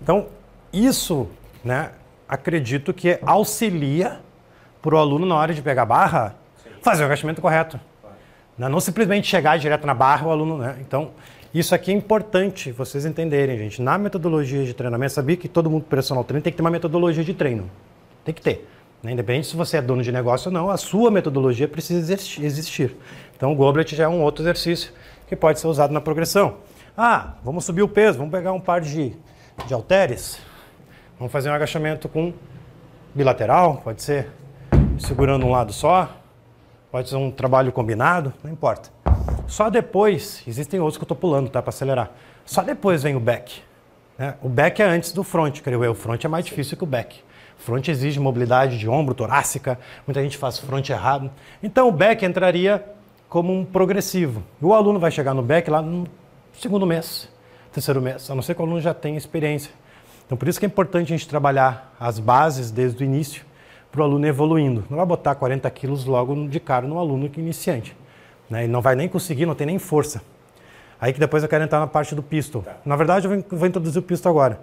Então, 0.00 0.28
isso, 0.72 1.28
né, 1.64 1.90
acredito 2.28 2.94
que 2.94 3.18
auxilia 3.22 4.20
para 4.80 4.94
o 4.94 4.98
aluno 4.98 5.26
na 5.26 5.34
hora 5.34 5.52
de 5.52 5.60
pegar 5.60 5.82
a 5.82 5.86
barra 5.86 6.36
fazer 6.80 7.02
o 7.02 7.06
agachamento 7.06 7.42
correto. 7.42 7.80
Não, 8.56 8.68
não 8.68 8.78
simplesmente 8.78 9.26
chegar 9.26 9.58
direto 9.58 9.84
na 9.84 9.94
barra 9.94 10.28
o 10.28 10.30
aluno, 10.30 10.58
né? 10.58 10.76
Então, 10.80 11.10
isso 11.52 11.74
aqui 11.74 11.90
é 11.90 11.94
importante 11.94 12.70
vocês 12.70 13.04
entenderem, 13.04 13.58
gente. 13.58 13.82
Na 13.82 13.98
metodologia 13.98 14.64
de 14.64 14.72
treinamento, 14.72 15.12
sabia 15.12 15.36
que 15.36 15.48
todo 15.48 15.68
mundo 15.68 15.86
personal 15.86 16.22
treino 16.22 16.40
tem 16.40 16.52
que 16.52 16.56
ter 16.56 16.62
uma 16.62 16.70
metodologia 16.70 17.24
de 17.24 17.34
treino. 17.34 17.68
Tem 18.24 18.32
que 18.32 18.40
ter. 18.40 18.75
Né? 19.06 19.12
Independente 19.12 19.46
se 19.46 19.56
você 19.56 19.76
é 19.76 19.82
dono 19.82 20.02
de 20.02 20.10
negócio 20.10 20.48
ou 20.48 20.52
não, 20.52 20.68
a 20.68 20.76
sua 20.76 21.10
metodologia 21.12 21.68
precisa 21.68 22.12
existir. 22.12 22.96
Então 23.36 23.52
o 23.52 23.54
goblet 23.54 23.94
já 23.94 24.04
é 24.04 24.08
um 24.08 24.20
outro 24.20 24.42
exercício 24.42 24.92
que 25.28 25.36
pode 25.36 25.60
ser 25.60 25.68
usado 25.68 25.92
na 25.92 26.00
progressão. 26.00 26.56
Ah, 26.96 27.34
vamos 27.44 27.64
subir 27.64 27.82
o 27.82 27.88
peso, 27.88 28.18
vamos 28.18 28.32
pegar 28.32 28.52
um 28.52 28.60
par 28.60 28.80
de, 28.80 29.14
de 29.66 29.74
halteres, 29.74 30.40
vamos 31.18 31.32
fazer 31.32 31.50
um 31.50 31.52
agachamento 31.52 32.08
com 32.08 32.32
bilateral, 33.14 33.80
pode 33.84 34.02
ser 34.02 34.28
segurando 34.98 35.46
um 35.46 35.50
lado 35.50 35.72
só, 35.72 36.10
pode 36.90 37.08
ser 37.08 37.16
um 37.16 37.30
trabalho 37.30 37.70
combinado, 37.70 38.32
não 38.42 38.50
importa. 38.50 38.90
Só 39.46 39.70
depois, 39.70 40.42
existem 40.48 40.80
outros 40.80 40.96
que 40.96 41.02
eu 41.02 41.04
estou 41.04 41.16
pulando, 41.16 41.48
tá, 41.48 41.62
para 41.62 41.68
acelerar. 41.68 42.10
Só 42.44 42.62
depois 42.62 43.02
vem 43.02 43.14
o 43.14 43.20
back. 43.20 43.60
Né? 44.18 44.34
O 44.42 44.48
back 44.48 44.82
é 44.82 44.86
antes 44.86 45.12
do 45.12 45.22
front, 45.22 45.60
creio 45.60 45.84
eu. 45.84 45.92
O 45.92 45.94
front 45.94 46.24
é 46.24 46.28
mais 46.28 46.44
difícil 46.44 46.76
que 46.76 46.82
o 46.82 46.86
back. 46.86 47.20
Front 47.58 47.88
exige 47.88 48.20
mobilidade 48.20 48.78
de 48.78 48.88
ombro, 48.88 49.14
torácica, 49.14 49.78
muita 50.06 50.22
gente 50.22 50.36
faz 50.36 50.58
front 50.58 50.88
errado. 50.88 51.30
Então 51.62 51.88
o 51.88 51.92
back 51.92 52.24
entraria 52.24 52.84
como 53.28 53.52
um 53.52 53.64
progressivo. 53.64 54.42
O 54.60 54.72
aluno 54.72 54.98
vai 54.98 55.10
chegar 55.10 55.34
no 55.34 55.42
back 55.42 55.70
lá 55.70 55.82
no 55.82 56.06
segundo 56.52 56.86
mês, 56.86 57.28
terceiro 57.72 58.00
mês, 58.00 58.30
a 58.30 58.34
não 58.34 58.42
ser 58.42 58.54
que 58.54 58.60
o 58.60 58.64
aluno 58.64 58.80
já 58.80 58.94
tenha 58.94 59.18
experiência. 59.18 59.72
Então 60.24 60.36
por 60.36 60.48
isso 60.48 60.58
que 60.58 60.66
é 60.66 60.68
importante 60.68 61.12
a 61.12 61.16
gente 61.16 61.28
trabalhar 61.28 61.94
as 61.98 62.18
bases 62.18 62.70
desde 62.70 63.02
o 63.02 63.04
início 63.04 63.44
para 63.90 64.00
o 64.00 64.04
aluno 64.04 64.26
evoluindo. 64.26 64.84
Não 64.90 64.98
vai 64.98 65.06
botar 65.06 65.34
40 65.34 65.68
quilos 65.70 66.04
logo 66.04 66.48
de 66.48 66.60
cara 66.60 66.86
no 66.86 66.98
aluno 66.98 67.28
que 67.28 67.40
é 67.40 67.42
iniciante. 67.42 67.96
Né? 68.48 68.64
Ele 68.64 68.72
não 68.72 68.80
vai 68.80 68.94
nem 68.94 69.08
conseguir, 69.08 69.46
não 69.46 69.54
tem 69.54 69.66
nem 69.66 69.78
força. 69.78 70.22
Aí 71.00 71.12
que 71.12 71.20
depois 71.20 71.42
eu 71.42 71.48
quero 71.48 71.64
entrar 71.64 71.80
na 71.80 71.86
parte 71.86 72.14
do 72.14 72.22
pistol. 72.22 72.62
Tá. 72.62 72.76
Na 72.84 72.96
verdade, 72.96 73.26
eu 73.26 73.44
vou 73.50 73.68
introduzir 73.68 73.98
o 73.98 74.02
pistol 74.02 74.30
agora. 74.30 74.60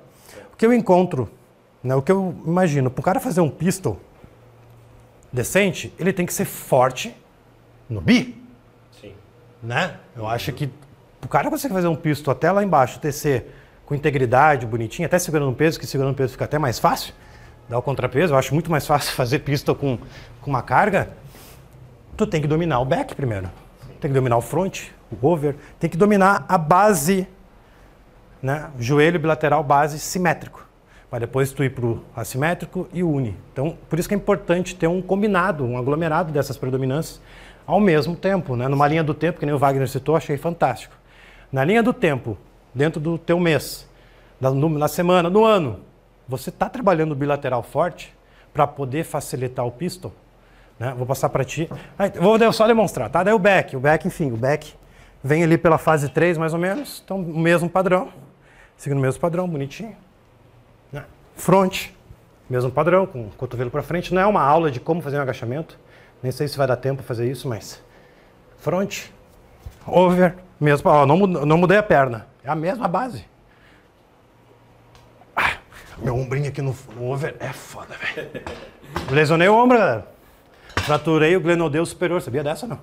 O 0.54 0.58
que 0.58 0.66
eu 0.66 0.74
encontro 0.74 1.30
né? 1.84 1.96
O 1.96 2.02
que 2.02 2.12
eu 2.12 2.34
imagino, 2.46 2.90
para 2.90 3.02
o 3.02 3.04
cara 3.04 3.20
fazer 3.20 3.42
um 3.42 3.50
pistol 3.50 4.00
decente, 5.32 5.94
ele 6.00 6.14
tem 6.14 6.26
que 6.26 6.34
ser 6.34 6.46
forte 6.46 7.16
no 7.90 8.00
bi. 8.00 8.42
Sim. 9.02 9.14
Né? 9.62 9.98
Eu 10.16 10.28
acho 10.28 10.54
que 10.54 10.70
o 11.24 11.28
cara 11.28 11.50
consegue 11.50 11.74
fazer 11.74 11.88
um 11.88 11.96
pistol 11.96 12.32
até 12.32 12.52
lá 12.52 12.64
embaixo, 12.64 13.00
TC, 13.00 13.46
com 13.86 13.94
integridade, 13.94 14.66
bonitinho, 14.66 15.06
até 15.06 15.20
segurando 15.20 15.50
um 15.50 15.54
peso, 15.54 15.80
que 15.80 15.86
segurando 15.86 16.14
um 16.14 16.16
peso 16.16 16.34
fica 16.34 16.46
até 16.46 16.58
mais 16.58 16.80
fácil, 16.80 17.14
dá 17.68 17.78
o 17.78 17.82
contrapeso. 17.82 18.34
Eu 18.34 18.38
acho 18.38 18.54
muito 18.54 18.72
mais 18.72 18.88
fácil 18.88 19.12
fazer 19.16 19.40
pistol 19.40 19.76
com, 19.76 19.98
com 20.42 20.50
uma 20.50 20.62
carga. 20.62 21.10
Tu 22.16 22.26
tem 22.28 22.42
que 22.42 22.48
dominar 22.48 22.80
o 22.80 22.86
back 22.86 23.14
primeiro. 23.16 23.50
Tem 24.00 24.10
que 24.10 24.16
dominar 24.16 24.38
o 24.38 24.42
front, 24.42 24.90
o 25.12 25.28
over, 25.28 25.56
tem 25.80 25.90
que 25.90 25.98
dominar 25.98 26.46
a 26.48 26.58
base, 26.58 27.26
né? 28.42 28.70
Joelho 28.78 29.18
bilateral, 29.18 29.64
base 29.64 29.98
simétrico 29.98 30.64
para 31.14 31.20
depois 31.20 31.51
tu 31.51 31.64
ir 31.64 31.70
para 31.70 31.86
o 31.86 32.03
assimétrico 32.16 32.88
e 32.91 33.03
uni. 33.03 33.38
Então, 33.51 33.78
por 33.88 33.99
isso 33.99 34.09
que 34.09 34.16
é 34.16 34.18
importante 34.18 34.76
ter 34.76 34.88
um 34.88 34.99
combinado, 34.99 35.64
um 35.64 35.78
aglomerado 35.78 36.32
dessas 36.32 36.57
predominâncias 36.57 37.22
ao 37.68 37.80
mesmo 37.80 38.16
tempo, 38.16 38.55
né? 38.55 38.68
numa 38.68 38.88
linha 38.88 39.03
do 39.03 39.14
tempo, 39.14 39.39
que 39.39 39.45
nem 39.45 39.53
o 39.53 39.59
Wagner 39.59 39.88
citou, 39.88 40.16
achei 40.16 40.38
fantástico. 40.38 40.95
Na 41.51 41.64
linha 41.64 41.84
do 41.84 41.93
tempo, 41.93 42.36
dentro 42.74 42.99
do 42.99 43.20
teu 43.20 43.39
mês, 43.39 43.88
na 44.41 44.88
semana, 44.88 45.30
no 45.30 45.45
ano, 45.45 45.82
você 46.28 46.49
está 46.49 46.68
trabalhando 46.68 47.14
bilateral 47.14 47.61
forte 47.61 48.11
para 48.51 48.66
poder 48.66 49.03
facilitar 49.03 49.68
o 49.68 49.72
pistol. 49.72 50.11
Né? 50.80 50.95
Vou 50.97 51.05
passar 51.05 51.30
para 51.30 51.43
ti. 51.43 51.70
vou 52.20 52.51
só 52.51 52.66
demonstrar, 52.66 53.07
tá? 53.11 53.22
Daí 53.22 53.36
o 53.36 53.39
back, 53.39 53.76
o 53.76 53.80
back, 53.80 54.07
enfim, 54.07 54.32
o 54.32 54.38
back 54.38 54.74
vem 55.24 55.43
ali 55.43 55.59
pela 55.59 55.78
fase 55.78 56.09
3 56.09 56.39
mais 56.39 56.55
ou 56.55 56.59
menos, 56.59 57.03
então 57.05 57.18
o 57.18 57.38
mesmo 57.39 57.70
padrão, 57.70 58.11
seguindo 58.76 58.97
o 58.97 59.01
mesmo 59.01 59.22
padrão, 59.22 59.47
bonitinho. 59.47 59.95
Front, 61.36 61.90
mesmo 62.50 62.72
padrão, 62.72 63.06
com 63.06 63.28
o 63.28 63.32
cotovelo 63.32 63.72
para 63.72 63.82
frente. 63.82 64.14
Não 64.14 64.22
é 64.22 64.26
uma 64.26 64.42
aula 64.42 64.70
de 64.70 64.80
como 64.80 65.02
fazer 65.02 65.18
um 65.18 65.22
agachamento. 65.22 65.78
Nem 66.22 66.32
sei 66.32 66.48
se 66.48 66.58
vai 66.58 66.68
dar 66.68 66.78
tempo 66.78 67.04
fazer 67.04 67.30
isso, 67.30 67.48
mas 67.48 67.82
front, 68.58 69.08
over, 69.86 70.36
mesmo. 70.60 70.90
Ó, 70.90 71.06
não, 71.06 71.18
não 71.28 71.58
mudei 71.58 71.78
a 71.78 71.84
perna. 71.84 72.28
É 72.44 72.50
a 72.50 72.56
mesma 72.56 72.88
base. 72.88 73.26
Ah, 75.36 75.58
meu 75.98 76.16
ombrinho 76.16 76.48
aqui 76.50 76.62
no, 76.62 76.76
no 76.96 77.12
over 77.12 77.36
é 77.40 77.52
foda, 77.52 77.96
velho. 77.98 78.30
Lesionei 79.12 79.48
o 79.48 79.56
ombro, 79.56 79.78
galera. 79.78 80.08
Fraturei 80.78 81.36
o 81.36 81.42
glenodeu 81.42 81.86
superior. 81.86 82.22
Sabia 82.22 82.44
dessa, 82.44 82.68
não? 82.68 82.80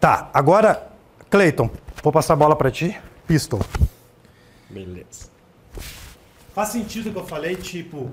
Tá, 0.00 0.28
agora, 0.34 0.88
Cleiton, 1.30 1.70
vou 2.02 2.12
passar 2.12 2.34
a 2.34 2.36
bola 2.36 2.56
para 2.56 2.70
ti. 2.70 2.98
Pistol. 3.26 3.60
Beleza. 4.68 5.33
Faz 6.54 6.68
sentido 6.68 7.08
o 7.08 7.12
que 7.12 7.18
eu 7.18 7.26
falei, 7.26 7.56
tipo, 7.56 8.12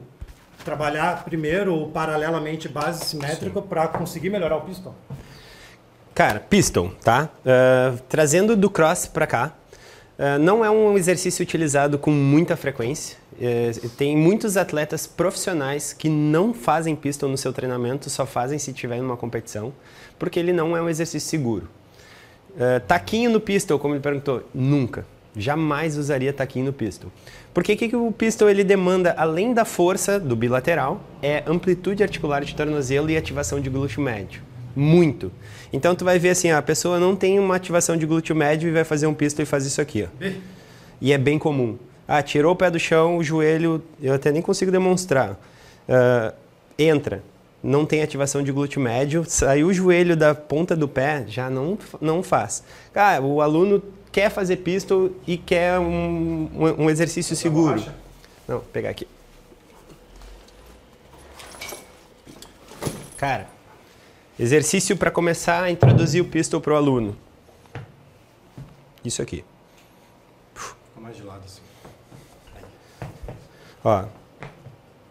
trabalhar 0.65 1.23
primeiro 1.23 1.75
ou 1.75 1.89
paralelamente 1.91 2.67
base 2.67 3.05
simétrica 3.05 3.61
para 3.61 3.87
conseguir 3.87 4.31
melhorar 4.31 4.57
o 4.57 4.61
pistão? 4.61 4.95
Cara, 6.15 6.39
pistol, 6.39 6.91
tá? 7.03 7.29
Uh, 7.45 7.99
trazendo 8.09 8.57
do 8.57 8.67
cross 8.67 9.05
para 9.05 9.27
cá, 9.27 9.53
uh, 10.17 10.39
não 10.39 10.65
é 10.65 10.71
um 10.71 10.97
exercício 10.97 11.43
utilizado 11.43 11.99
com 11.99 12.09
muita 12.09 12.57
frequência. 12.57 13.15
Uh, 13.33 13.89
tem 13.89 14.17
muitos 14.17 14.57
atletas 14.57 15.05
profissionais 15.05 15.93
que 15.93 16.09
não 16.09 16.51
fazem 16.51 16.95
pistol 16.95 17.29
no 17.29 17.37
seu 17.37 17.53
treinamento, 17.53 18.09
só 18.09 18.25
fazem 18.25 18.57
se 18.57 18.73
tiver 18.73 18.97
numa 18.97 19.17
competição, 19.17 19.71
porque 20.17 20.39
ele 20.39 20.51
não 20.51 20.75
é 20.75 20.81
um 20.81 20.89
exercício 20.89 21.29
seguro. 21.29 21.69
taquinho 22.87 23.29
no 23.29 23.39
pistol, 23.39 23.77
como 23.77 23.93
ele 23.93 24.01
perguntou, 24.01 24.49
nunca. 24.51 25.05
Jamais 25.35 25.97
usaria 25.97 26.33
taquinho 26.33 26.65
no 26.65 26.73
pistol. 26.73 27.11
Porque 27.53 27.73
o 27.73 27.77
que, 27.77 27.89
que 27.89 27.95
o 27.95 28.11
pistol 28.11 28.49
ele 28.49 28.63
demanda, 28.63 29.13
além 29.17 29.53
da 29.53 29.65
força 29.65 30.19
do 30.19 30.35
bilateral, 30.35 31.01
é 31.21 31.43
amplitude 31.47 32.03
articular 32.03 32.43
de 32.43 32.55
tornozelo 32.55 33.09
e 33.09 33.17
ativação 33.17 33.59
de 33.59 33.69
glúteo 33.69 34.01
médio. 34.01 34.41
Muito. 34.75 35.31
Então 35.71 35.95
tu 35.95 36.05
vai 36.05 36.17
ver 36.17 36.29
assim, 36.29 36.51
a 36.51 36.61
pessoa 36.61 36.99
não 36.99 37.15
tem 37.15 37.39
uma 37.39 37.55
ativação 37.55 37.97
de 37.97 38.05
glúteo 38.05 38.35
médio 38.35 38.69
e 38.69 38.71
vai 38.71 38.83
fazer 38.83 39.07
um 39.07 39.13
pistol 39.13 39.43
e 39.43 39.45
faz 39.45 39.65
isso 39.65 39.81
aqui, 39.81 40.03
ó. 40.03 40.25
E 40.99 41.11
é 41.11 41.17
bem 41.17 41.39
comum. 41.39 41.77
Ah, 42.07 42.21
tirou 42.21 42.53
o 42.53 42.55
pé 42.55 42.69
do 42.69 42.79
chão, 42.79 43.17
o 43.17 43.23
joelho, 43.23 43.81
eu 44.01 44.13
até 44.13 44.31
nem 44.31 44.41
consigo 44.41 44.71
demonstrar. 44.71 45.31
Uh, 45.87 46.33
entra, 46.77 47.23
não 47.63 47.85
tem 47.85 48.01
ativação 48.01 48.43
de 48.43 48.51
glúteo 48.51 48.81
médio, 48.81 49.23
saiu 49.27 49.67
o 49.67 49.73
joelho 49.73 50.15
da 50.15 50.33
ponta 50.33 50.75
do 50.75 50.87
pé, 50.87 51.23
já 51.27 51.49
não, 51.49 51.77
não 51.99 52.21
faz. 52.21 52.63
Ah, 52.93 53.19
o 53.21 53.41
aluno 53.41 53.81
quer 54.11 54.29
fazer 54.29 54.57
pistol 54.57 55.11
e 55.25 55.37
quer 55.37 55.79
um, 55.79 56.49
um, 56.77 56.89
exercício 56.89 57.35
seguro. 57.35 57.81
Não, 58.47 58.57
vou 58.57 58.67
pegar 58.73 58.89
aqui. 58.89 59.07
Cara, 63.17 63.47
exercício 64.39 64.97
para 64.97 65.11
começar 65.11 65.63
a 65.63 65.71
introduzir 65.71 66.21
o 66.21 66.25
pistol 66.25 66.59
para 66.59 66.73
o 66.73 66.75
aluno. 66.75 67.15
Isso 69.05 69.21
aqui. 69.21 69.45
Fica 70.53 70.75
mais 70.99 71.15
de 71.15 71.23
lado 71.23 71.41
assim. 71.45 71.61
Ó, 73.83 74.05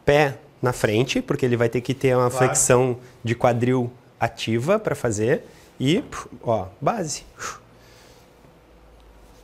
pé 0.04 0.38
na 0.60 0.72
frente, 0.72 1.22
porque 1.22 1.46
ele 1.46 1.56
vai 1.56 1.68
ter 1.68 1.80
que 1.80 1.94
ter 1.94 2.14
uma 2.14 2.30
claro. 2.30 2.46
flexão 2.46 2.98
de 3.24 3.34
quadril 3.34 3.90
ativa 4.18 4.78
para 4.78 4.94
fazer. 4.94 5.44
E, 5.78 6.04
ó, 6.42 6.66
base 6.80 7.24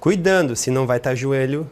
cuidando, 0.06 0.54
se 0.54 0.70
não 0.70 0.86
vai 0.86 0.98
estar 0.98 1.10
tá 1.10 1.16
joelho 1.16 1.68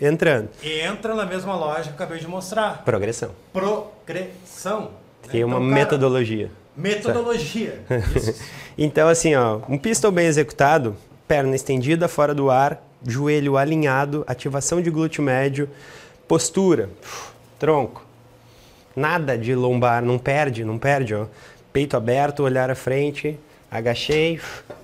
entrando. 0.00 0.48
E 0.62 0.78
entra 0.78 1.16
na 1.16 1.26
mesma 1.26 1.56
lógica 1.56 1.88
que 1.88 1.94
acabei 2.00 2.20
de 2.20 2.28
mostrar. 2.28 2.84
Progressão. 2.84 3.32
Progressão. 3.52 4.92
Tem 5.28 5.40
né? 5.40 5.46
uma 5.46 5.56
então, 5.56 5.66
metodologia. 5.66 6.48
Metodologia. 6.76 7.80
então, 8.78 9.08
assim, 9.08 9.34
ó, 9.34 9.58
um 9.68 9.76
pistol 9.76 10.12
bem 10.12 10.28
executado, 10.28 10.96
perna 11.26 11.56
estendida 11.56 12.06
fora 12.06 12.32
do 12.32 12.52
ar, 12.52 12.80
joelho 13.04 13.56
alinhado, 13.56 14.22
ativação 14.28 14.80
de 14.80 14.88
glúteo 14.88 15.24
médio, 15.24 15.68
postura, 16.28 16.88
tronco. 17.58 18.06
Nada 18.94 19.36
de 19.36 19.56
lombar, 19.56 20.04
não 20.04 20.20
perde, 20.20 20.64
não 20.64 20.78
perde, 20.78 21.16
ó. 21.16 21.26
Peito 21.72 21.96
aberto, 21.96 22.44
olhar 22.44 22.70
à 22.70 22.76
frente, 22.76 23.36
agachei, 23.70 24.40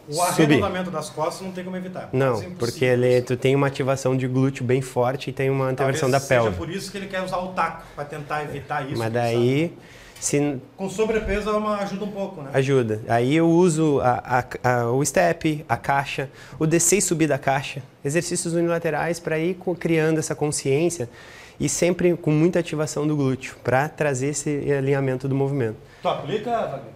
o 0.08 0.20
arredondamento 0.20 0.90
das 0.90 1.08
costas 1.08 1.46
não 1.46 1.52
tem 1.52 1.64
como 1.64 1.76
evitar. 1.76 2.08
Não, 2.12 2.40
porque 2.52 2.84
ele, 2.84 3.22
tu 3.22 3.36
tem 3.36 3.54
uma 3.54 3.66
ativação 3.66 4.16
de 4.16 4.26
glúteo 4.26 4.64
bem 4.64 4.82
forte 4.82 5.30
e 5.30 5.32
tem 5.32 5.50
uma 5.50 5.72
intervenção 5.72 6.10
da 6.10 6.20
pelve. 6.20 6.50
Seja 6.50 6.58
por 6.58 6.70
isso 6.70 6.90
que 6.90 6.98
ele 6.98 7.06
quer 7.06 7.22
usar 7.22 7.38
o 7.38 7.48
taco, 7.48 7.84
para 7.94 8.04
tentar 8.04 8.42
evitar 8.42 8.86
isso. 8.88 8.98
Mas 8.98 9.12
daí... 9.12 9.72
Se... 10.20 10.56
Com 10.76 10.88
sobrepeso 10.88 11.50
ajuda 11.50 12.04
um 12.04 12.12
pouco, 12.12 12.42
né? 12.42 12.50
Ajuda. 12.54 13.00
Aí 13.08 13.34
eu 13.34 13.50
uso 13.50 14.00
a, 14.00 14.44
a, 14.62 14.70
a, 14.70 14.92
o 14.92 15.04
step, 15.04 15.64
a 15.68 15.76
caixa, 15.76 16.30
o 16.60 16.66
descer 16.66 16.98
e 16.98 17.02
subir 17.02 17.26
da 17.26 17.38
caixa, 17.38 17.82
exercícios 18.04 18.54
unilaterais 18.54 19.18
para 19.18 19.36
ir 19.36 19.58
criando 19.80 20.18
essa 20.18 20.32
consciência 20.36 21.10
e 21.58 21.68
sempre 21.68 22.16
com 22.16 22.30
muita 22.30 22.60
ativação 22.60 23.04
do 23.04 23.16
glúteo, 23.16 23.56
para 23.64 23.88
trazer 23.88 24.28
esse 24.28 24.72
alinhamento 24.72 25.26
do 25.26 25.34
movimento. 25.34 25.78
Tu 26.00 26.08
aplica, 26.08 26.50
Wagner? 26.50 26.92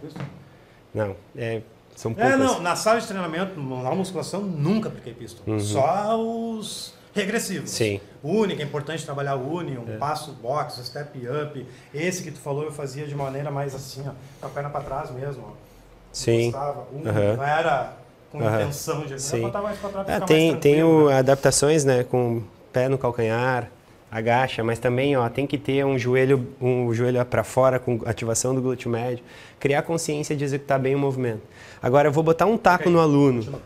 Não, 0.94 1.16
é 1.36 1.62
são 1.96 2.12
poucas. 2.12 2.32
É, 2.32 2.36
não, 2.36 2.60
na 2.60 2.76
sala 2.76 3.00
de 3.00 3.06
treinamento, 3.06 3.58
na 3.58 3.94
musculação, 3.94 4.42
nunca 4.42 4.88
apliquei 4.88 5.14
pistol. 5.14 5.42
Uhum. 5.46 5.58
Só 5.58 6.20
os 6.20 6.94
regressivos. 7.14 7.70
Sim. 7.70 8.00
Única, 8.22 8.62
é 8.62 8.66
importante 8.66 9.04
trabalhar 9.04 9.36
uni, 9.36 9.78
um 9.78 9.94
é. 9.94 9.96
passo 9.96 10.32
box, 10.32 10.84
step 10.84 11.18
up. 11.26 11.66
Esse 11.94 12.22
que 12.22 12.30
tu 12.30 12.38
falou 12.38 12.64
eu 12.64 12.72
fazia 12.72 13.06
de 13.06 13.14
maneira 13.14 13.50
mais 13.50 13.74
assim, 13.74 14.04
ó, 14.06 14.12
com 14.40 14.46
a 14.46 14.50
perna 14.50 14.68
para 14.68 14.82
trás 14.82 15.10
mesmo, 15.10 15.42
ó. 15.48 15.52
Sim. 16.12 16.52
Uni, 16.92 17.08
uhum. 17.08 17.36
Não 17.36 17.44
era 17.44 17.94
com 18.30 18.38
uhum. 18.38 18.54
intenção 18.54 19.06
de 19.06 19.20
Sim. 19.20 19.40
botar 19.40 19.62
mais 19.62 19.78
pra 19.78 19.88
trás, 19.88 20.08
é, 20.08 20.20
tem 20.20 20.56
tem 20.56 20.82
o, 20.82 21.08
né? 21.08 21.18
adaptações, 21.18 21.84
né, 21.84 22.04
com 22.04 22.42
pé 22.72 22.88
no 22.88 22.98
calcanhar, 22.98 23.70
agacha, 24.10 24.62
mas 24.62 24.78
também 24.78 25.16
ó, 25.16 25.28
tem 25.28 25.46
que 25.46 25.56
ter 25.56 25.84
um 25.84 25.98
joelho 25.98 26.46
um 26.60 26.92
joelho 26.92 27.24
para 27.24 27.44
fora 27.44 27.78
com 27.78 28.00
ativação 28.04 28.54
do 28.54 28.60
glúteo 28.60 28.90
médio, 28.90 29.24
criar 29.58 29.82
consciência 29.82 30.36
de 30.36 30.44
executar 30.44 30.78
bem 30.78 30.94
o 30.94 30.98
movimento. 30.98 31.42
Agora 31.82 32.08
eu 32.08 32.12
vou 32.12 32.24
botar 32.24 32.46
um 32.46 32.56
taco 32.56 32.90
no 32.90 33.00
aluno. 33.00 33.60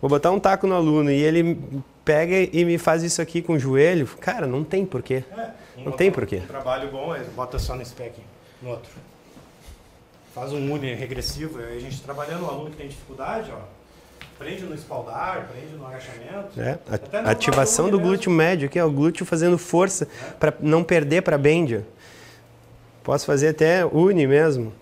Vou 0.00 0.08
botar 0.08 0.30
um 0.30 0.40
taco 0.40 0.66
no 0.66 0.74
aluno 0.74 1.10
e 1.10 1.22
ele 1.22 1.58
pega 2.04 2.34
e 2.52 2.64
me 2.64 2.78
faz 2.78 3.02
isso 3.02 3.22
aqui 3.22 3.40
com 3.40 3.54
o 3.54 3.58
joelho. 3.58 4.06
Cara, 4.20 4.46
não 4.46 4.64
tem 4.64 4.84
porquê. 4.84 5.22
É, 5.36 5.50
não 5.84 5.92
tem 5.92 6.10
porquê. 6.10 6.36
Um 6.38 6.46
trabalho 6.46 6.90
bom 6.90 7.14
é 7.14 7.20
bota 7.36 7.58
só 7.58 7.76
nesse 7.76 7.94
pé 7.94 8.06
aqui, 8.06 8.22
no 8.60 8.70
outro. 8.70 8.90
Faz 10.34 10.52
um 10.52 10.72
uni 10.72 10.94
regressivo, 10.94 11.58
aí 11.58 11.76
a 11.76 11.80
gente 11.80 12.00
trabalhando 12.00 12.44
o 12.44 12.48
aluno 12.48 12.70
que 12.70 12.76
tem 12.76 12.88
dificuldade, 12.88 13.52
ó. 13.52 13.60
Prende 14.38 14.64
no 14.64 14.74
espaldar, 14.74 15.48
prende 15.52 15.74
no 15.76 15.86
agachamento. 15.86 16.60
É, 16.60 16.78
a, 17.24 17.30
ativação 17.30 17.88
do 17.88 18.00
glúteo 18.00 18.30
mesmo. 18.30 18.50
médio 18.50 18.66
aqui, 18.66 18.78
é 18.78 18.84
o 18.84 18.90
glúteo 18.90 19.24
fazendo 19.24 19.56
força 19.56 20.04
é. 20.04 20.32
para 20.32 20.54
não 20.58 20.82
perder 20.82 21.22
para 21.22 21.38
bend. 21.38 21.84
Posso 23.04 23.26
fazer 23.26 23.48
até 23.48 23.84
uni 23.84 24.26
mesmo. 24.26 24.72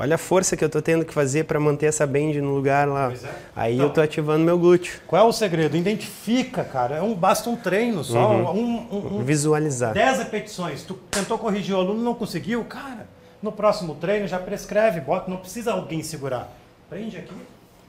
Olha 0.00 0.14
a 0.14 0.18
força 0.18 0.56
que 0.56 0.64
eu 0.64 0.66
estou 0.66 0.80
tendo 0.80 1.04
que 1.04 1.12
fazer 1.12 1.44
para 1.44 1.60
manter 1.60 1.84
essa 1.84 2.06
bend 2.06 2.40
no 2.40 2.54
lugar 2.54 2.88
lá. 2.88 3.12
É. 3.12 3.34
Aí 3.54 3.74
então, 3.74 3.84
eu 3.84 3.88
estou 3.90 4.02
ativando 4.02 4.42
meu 4.42 4.58
glúteo. 4.58 4.98
Qual 5.06 5.26
é 5.26 5.28
o 5.28 5.30
segredo? 5.30 5.76
Identifica, 5.76 6.64
cara. 6.64 6.96
É 6.96 7.02
um, 7.02 7.14
basta 7.14 7.50
um 7.50 7.56
treino 7.56 8.02
só. 8.02 8.30
Uhum. 8.30 8.50
Um, 8.50 8.96
um, 8.96 9.18
um, 9.18 9.24
Visualizar. 9.24 9.92
10 9.92 10.20
repetições. 10.20 10.84
Tu 10.84 10.94
tentou 11.10 11.36
corrigir 11.36 11.74
o 11.74 11.78
aluno, 11.78 12.02
não 12.02 12.14
conseguiu? 12.14 12.64
Cara, 12.64 13.06
no 13.42 13.52
próximo 13.52 13.94
treino 13.94 14.26
já 14.26 14.38
prescreve, 14.38 15.02
bota, 15.02 15.30
não 15.30 15.36
precisa 15.36 15.72
alguém 15.72 16.02
segurar. 16.02 16.50
Prende 16.88 17.18
aqui. 17.18 17.36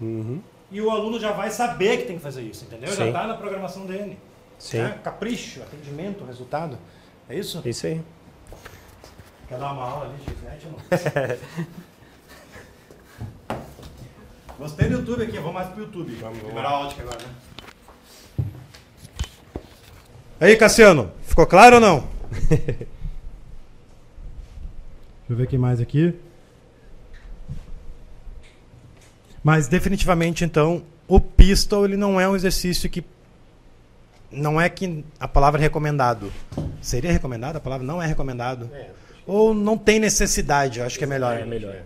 Uhum. 0.01 0.41
E 0.70 0.82
o 0.82 0.89
aluno 0.89 1.18
já 1.18 1.32
vai 1.32 1.49
saber 1.49 1.99
que 1.99 2.07
tem 2.07 2.18
que 2.18 2.22
fazer 2.22 2.41
isso, 2.41 2.66
entendeu? 2.66 2.89
Sim. 2.89 2.97
Já 2.97 3.07
está 3.07 3.26
na 3.26 3.36
programação 3.36 3.86
dele. 3.86 4.20
Sim. 4.59 4.80
Né? 4.80 4.99
Capricho, 5.01 5.62
atendimento, 5.62 6.26
resultado. 6.26 6.78
É 7.30 7.36
isso? 7.36 7.62
Isso 7.64 7.88
aí. 7.88 8.01
Quer 9.47 9.57
dar 9.57 9.72
uma 9.72 9.84
aula 9.84 10.05
ali 10.07 10.16
de 10.26 10.30
internet 10.30 10.68
ou 10.68 10.74
não? 10.74 11.72
Gostei 14.62 14.88
do 14.89 14.97
YouTube 14.97 15.24
aqui, 15.24 15.38
vamos 15.38 15.53
mais 15.55 15.70
pro 15.70 15.82
YouTube. 15.82 16.14
Vamos, 16.22 16.38
Fibra 16.38 16.70
ótica 16.70 17.01
agora, 17.01 17.18
né? 17.18 18.45
Aí, 20.39 20.55
Cassiano, 20.55 21.12
ficou 21.24 21.47
claro 21.47 21.78
ou 21.78 21.82
não? 21.82 22.07
Deixa 22.47 22.86
eu 25.32 25.36
ver 25.36 25.47
quem 25.47 25.57
mais 25.57 25.82
aqui. 25.82 26.14
Mas 29.43 29.68
definitivamente, 29.68 30.45
então, 30.45 30.84
o 31.07 31.20
pistol 31.20 31.84
ele 31.84 31.97
não 31.97 32.22
é 32.22 32.30
um 32.30 32.36
exercício 32.36 32.88
que 32.88 33.03
não 34.32 34.62
é 34.62 34.70
que 34.70 35.03
a 35.20 35.28
palavra 35.28 35.59
é 35.59 35.64
recomendado. 35.64 36.32
Seria 36.80 37.12
recomendado? 37.12 37.55
A 37.55 37.59
palavra 37.59 37.88
não 37.88 37.99
é 37.99 38.05
recomendado. 38.05 38.70
É, 38.72 38.91
Ou 39.26 39.55
não 39.55 39.76
tem 39.76 39.99
necessidade, 39.99 40.78
eu 40.78 40.86
acho 40.86 40.99
que 40.99 41.03
é 41.03 41.07
melhor. 41.07 41.36
É 41.36 41.45
melhor. 41.47 41.82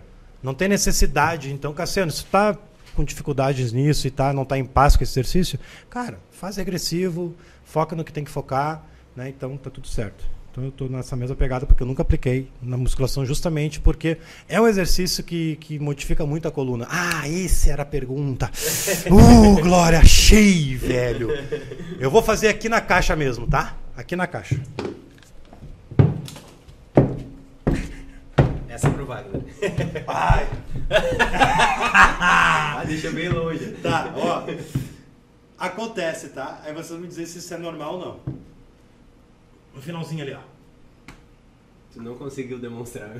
Não 0.46 0.54
tem 0.54 0.68
necessidade. 0.68 1.52
Então, 1.52 1.74
Cassiano, 1.74 2.12
se 2.12 2.22
está 2.22 2.56
com 2.94 3.02
dificuldades 3.02 3.72
nisso 3.72 4.06
e 4.06 4.12
tá, 4.12 4.32
não 4.32 4.44
está 4.44 4.56
em 4.56 4.64
paz 4.64 4.96
com 4.96 5.02
esse 5.02 5.10
exercício, 5.10 5.58
cara, 5.90 6.20
faz 6.30 6.56
regressivo, 6.56 7.34
foca 7.64 7.96
no 7.96 8.04
que 8.04 8.12
tem 8.12 8.22
que 8.22 8.30
focar, 8.30 8.84
né? 9.16 9.28
Então 9.28 9.56
tá 9.56 9.70
tudo 9.70 9.88
certo. 9.88 10.24
Então 10.52 10.62
eu 10.62 10.70
estou 10.70 10.88
nessa 10.88 11.16
mesma 11.16 11.34
pegada 11.34 11.66
porque 11.66 11.82
eu 11.82 11.86
nunca 11.86 12.02
apliquei 12.02 12.48
na 12.62 12.76
musculação 12.76 13.26
justamente 13.26 13.80
porque 13.80 14.18
é 14.48 14.60
um 14.60 14.68
exercício 14.68 15.24
que, 15.24 15.56
que 15.56 15.80
modifica 15.80 16.24
muito 16.24 16.46
a 16.46 16.52
coluna. 16.52 16.86
Ah, 16.88 17.28
esse 17.28 17.68
era 17.68 17.82
a 17.82 17.86
pergunta. 17.86 18.48
Uh, 19.10 19.60
Glória, 19.60 19.98
achei, 19.98 20.76
velho. 20.76 21.28
Eu 21.98 22.08
vou 22.10 22.22
fazer 22.22 22.48
aqui 22.48 22.68
na 22.68 22.80
caixa 22.80 23.16
mesmo, 23.16 23.48
tá? 23.48 23.76
Aqui 23.96 24.14
na 24.14 24.28
caixa. 24.28 24.60
Essa 28.76 28.88
é 28.88 28.90
pro 28.90 29.06
Wagner. 29.06 29.42
Ah, 30.06 30.44
deixa 32.86 33.10
bem 33.10 33.30
longe. 33.30 33.72
Tá, 33.82 34.12
ó. 34.14 34.44
Acontece, 35.58 36.28
tá? 36.28 36.60
Aí 36.62 36.74
você 36.74 36.92
vai 36.92 37.00
me 37.00 37.08
dizer 37.08 37.24
se 37.24 37.38
isso 37.38 37.54
é 37.54 37.56
normal 37.56 37.94
ou 37.94 38.00
não. 38.00 38.20
No 39.74 39.80
finalzinho 39.80 40.22
ali, 40.22 40.34
ó. 40.34 40.40
Tu 41.94 42.02
não 42.02 42.16
conseguiu 42.16 42.58
demonstrar. 42.58 43.16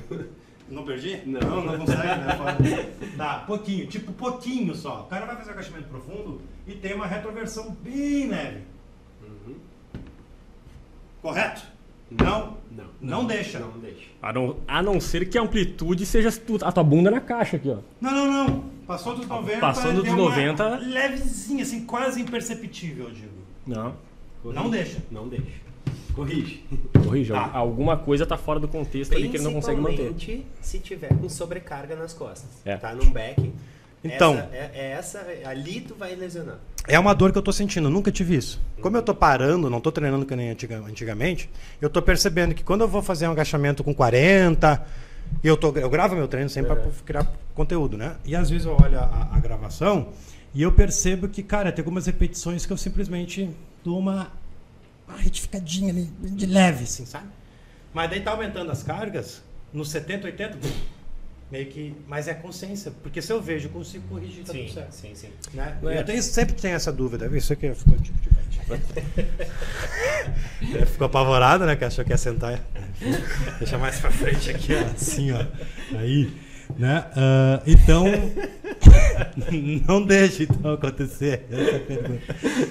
Não 0.68 0.84
perdi? 0.84 1.22
Não. 1.24 1.40
Não, 1.40 1.64
não 1.64 1.78
consegue, 1.78 2.02
né? 2.02 2.92
Tá, 3.16 3.38
pouquinho, 3.46 3.86
tipo 3.86 4.12
pouquinho 4.12 4.74
só. 4.74 5.04
O 5.04 5.04
cara 5.04 5.24
vai 5.24 5.36
fazer 5.36 5.52
agachamento 5.52 5.88
profundo 5.88 6.42
e 6.66 6.74
tem 6.74 6.92
uma 6.92 7.06
retroversão 7.06 7.70
bem 7.82 8.28
leve. 8.28 8.60
Correto? 11.22 11.62
Não? 12.10 12.58
Não. 12.76 12.84
Não 13.00 13.24
deixa. 13.24 13.58
Não 13.58 13.70
deixa. 13.78 14.06
A 14.22 14.32
não, 14.32 14.56
a 14.66 14.82
não 14.82 15.00
ser 15.00 15.28
que 15.28 15.38
a 15.38 15.42
amplitude 15.42 16.04
seja 16.04 16.30
tu- 16.32 16.58
a 16.64 16.70
tua 16.72 16.84
bunda 16.84 17.10
na 17.10 17.20
caixa 17.20 17.56
aqui, 17.56 17.70
ó. 17.70 17.78
Não, 18.00 18.10
não, 18.12 18.48
não. 18.48 18.64
Passou 18.86 19.16
dos 19.16 19.26
90. 19.26 19.58
Passou 19.60 19.92
dos 19.92 20.04
deu 20.04 20.12
uma 20.12 20.22
90. 20.30 20.76
Levezinha, 20.78 21.62
assim, 21.62 21.84
quase 21.86 22.20
imperceptível, 22.20 23.06
eu 23.06 23.10
digo. 23.12 23.32
Não. 23.66 23.94
Não 24.44 24.70
deixa. 24.70 24.98
Não 25.10 25.26
deixa. 25.28 25.66
Corrige. 26.14 26.64
Corrija. 27.04 27.34
Tá. 27.34 27.50
Alguma 27.52 27.96
coisa 27.96 28.24
tá 28.24 28.36
fora 28.38 28.58
do 28.58 28.68
contexto 28.68 29.12
ali 29.14 29.28
que 29.28 29.36
ele 29.36 29.44
não 29.44 29.52
consegue 29.52 29.80
manter. 29.80 30.14
Se 30.60 30.78
tiver 30.78 31.08
com 31.08 31.28
sobrecarga 31.28 31.94
nas 31.96 32.14
costas. 32.14 32.48
É. 32.64 32.76
Tá 32.76 32.94
num 32.94 33.10
back. 33.10 33.52
Então. 34.02 34.34
Essa, 34.34 34.48
é, 34.52 34.70
é 34.74 34.90
essa, 34.92 35.26
ali 35.44 35.80
tu 35.80 35.94
vai 35.94 36.14
lesionar. 36.14 36.58
É 36.88 36.98
uma 36.98 37.14
dor 37.14 37.32
que 37.32 37.38
eu 37.38 37.42
tô 37.42 37.52
sentindo, 37.52 37.90
nunca 37.90 38.12
tive 38.12 38.36
isso. 38.36 38.60
Como 38.80 38.96
eu 38.96 39.02
tô 39.02 39.14
parando, 39.14 39.68
não 39.68 39.80
tô 39.80 39.90
treinando 39.90 40.24
que 40.24 40.36
nem 40.36 40.50
antiga- 40.50 40.78
antigamente, 40.86 41.50
eu 41.80 41.90
tô 41.90 42.00
percebendo 42.00 42.54
que 42.54 42.62
quando 42.62 42.82
eu 42.82 42.88
vou 42.88 43.02
fazer 43.02 43.26
um 43.26 43.32
agachamento 43.32 43.82
com 43.82 43.92
40, 43.94 44.86
e 45.42 45.48
eu, 45.48 45.56
tô, 45.56 45.72
eu 45.76 45.90
gravo 45.90 46.14
meu 46.14 46.28
treino 46.28 46.48
sempre 46.48 46.72
Uhum. 46.72 46.78
para 46.82 46.90
criar 47.04 47.26
conteúdo, 47.54 47.96
né? 47.96 48.16
E 48.24 48.36
às 48.36 48.48
vezes 48.50 48.66
eu 48.66 48.76
olho 48.80 48.98
a, 48.98 49.30
a 49.32 49.40
gravação 49.40 50.08
e 50.54 50.62
eu 50.62 50.70
percebo 50.70 51.28
que, 51.28 51.42
cara, 51.42 51.72
tem 51.72 51.82
algumas 51.82 52.06
repetições 52.06 52.64
que 52.64 52.72
eu 52.72 52.76
simplesmente 52.76 53.50
dou 53.84 53.98
uma, 53.98 54.30
uma 55.08 55.18
retificadinha 55.18 55.92
ali, 55.92 56.04
de 56.22 56.46
leve, 56.46 56.84
assim, 56.84 57.04
sabe? 57.04 57.26
Mas 57.92 58.08
daí 58.10 58.20
tá 58.20 58.30
aumentando 58.30 58.70
as 58.70 58.82
cargas, 58.84 59.42
nos 59.72 59.90
70, 59.90 60.26
80, 60.28 60.58
meio 61.50 61.66
que. 61.66 61.94
Mas 62.06 62.28
é 62.28 62.34
consciência, 62.34 62.92
porque 63.02 63.22
se 63.22 63.32
eu 63.32 63.40
vejo, 63.40 63.68
eu 63.68 63.72
consigo 63.72 64.06
corrigir, 64.08 64.44
tá 64.44 64.52
tudo 64.52 64.72
certo. 64.72 64.92
sim, 64.92 65.14
sim. 65.14 65.28
Né? 65.54 65.78
É. 65.84 66.00
Eu 66.00 66.04
tenho, 66.04 66.22
sempre 66.22 66.54
tenho 66.54 66.74
essa 66.74 66.92
dúvida. 66.92 67.26
Isso 67.36 67.52
aqui 67.52 67.72
ficou 67.74 67.96
tipo 67.98 68.18
de 68.20 68.28
ficou 70.86 71.06
apavorado, 71.06 71.64
né? 71.64 71.76
Que 71.76 71.84
achou 71.84 72.04
que 72.04 72.10
ia 72.10 72.18
sentar. 72.18 72.60
Deixa 73.58 73.78
mais 73.78 74.00
pra 74.00 74.10
frente 74.10 74.50
aqui, 74.50 74.74
ó. 74.74 74.80
Assim, 74.92 75.30
ó. 75.32 75.44
Aí. 75.96 76.28
Né? 76.76 77.04
Ah, 77.14 77.62
então. 77.66 78.06
não 79.86 80.04
deixa 80.04 80.42
então 80.42 80.72
acontecer. 80.72 81.46
Essa 81.48 81.76
é. 81.92 82.20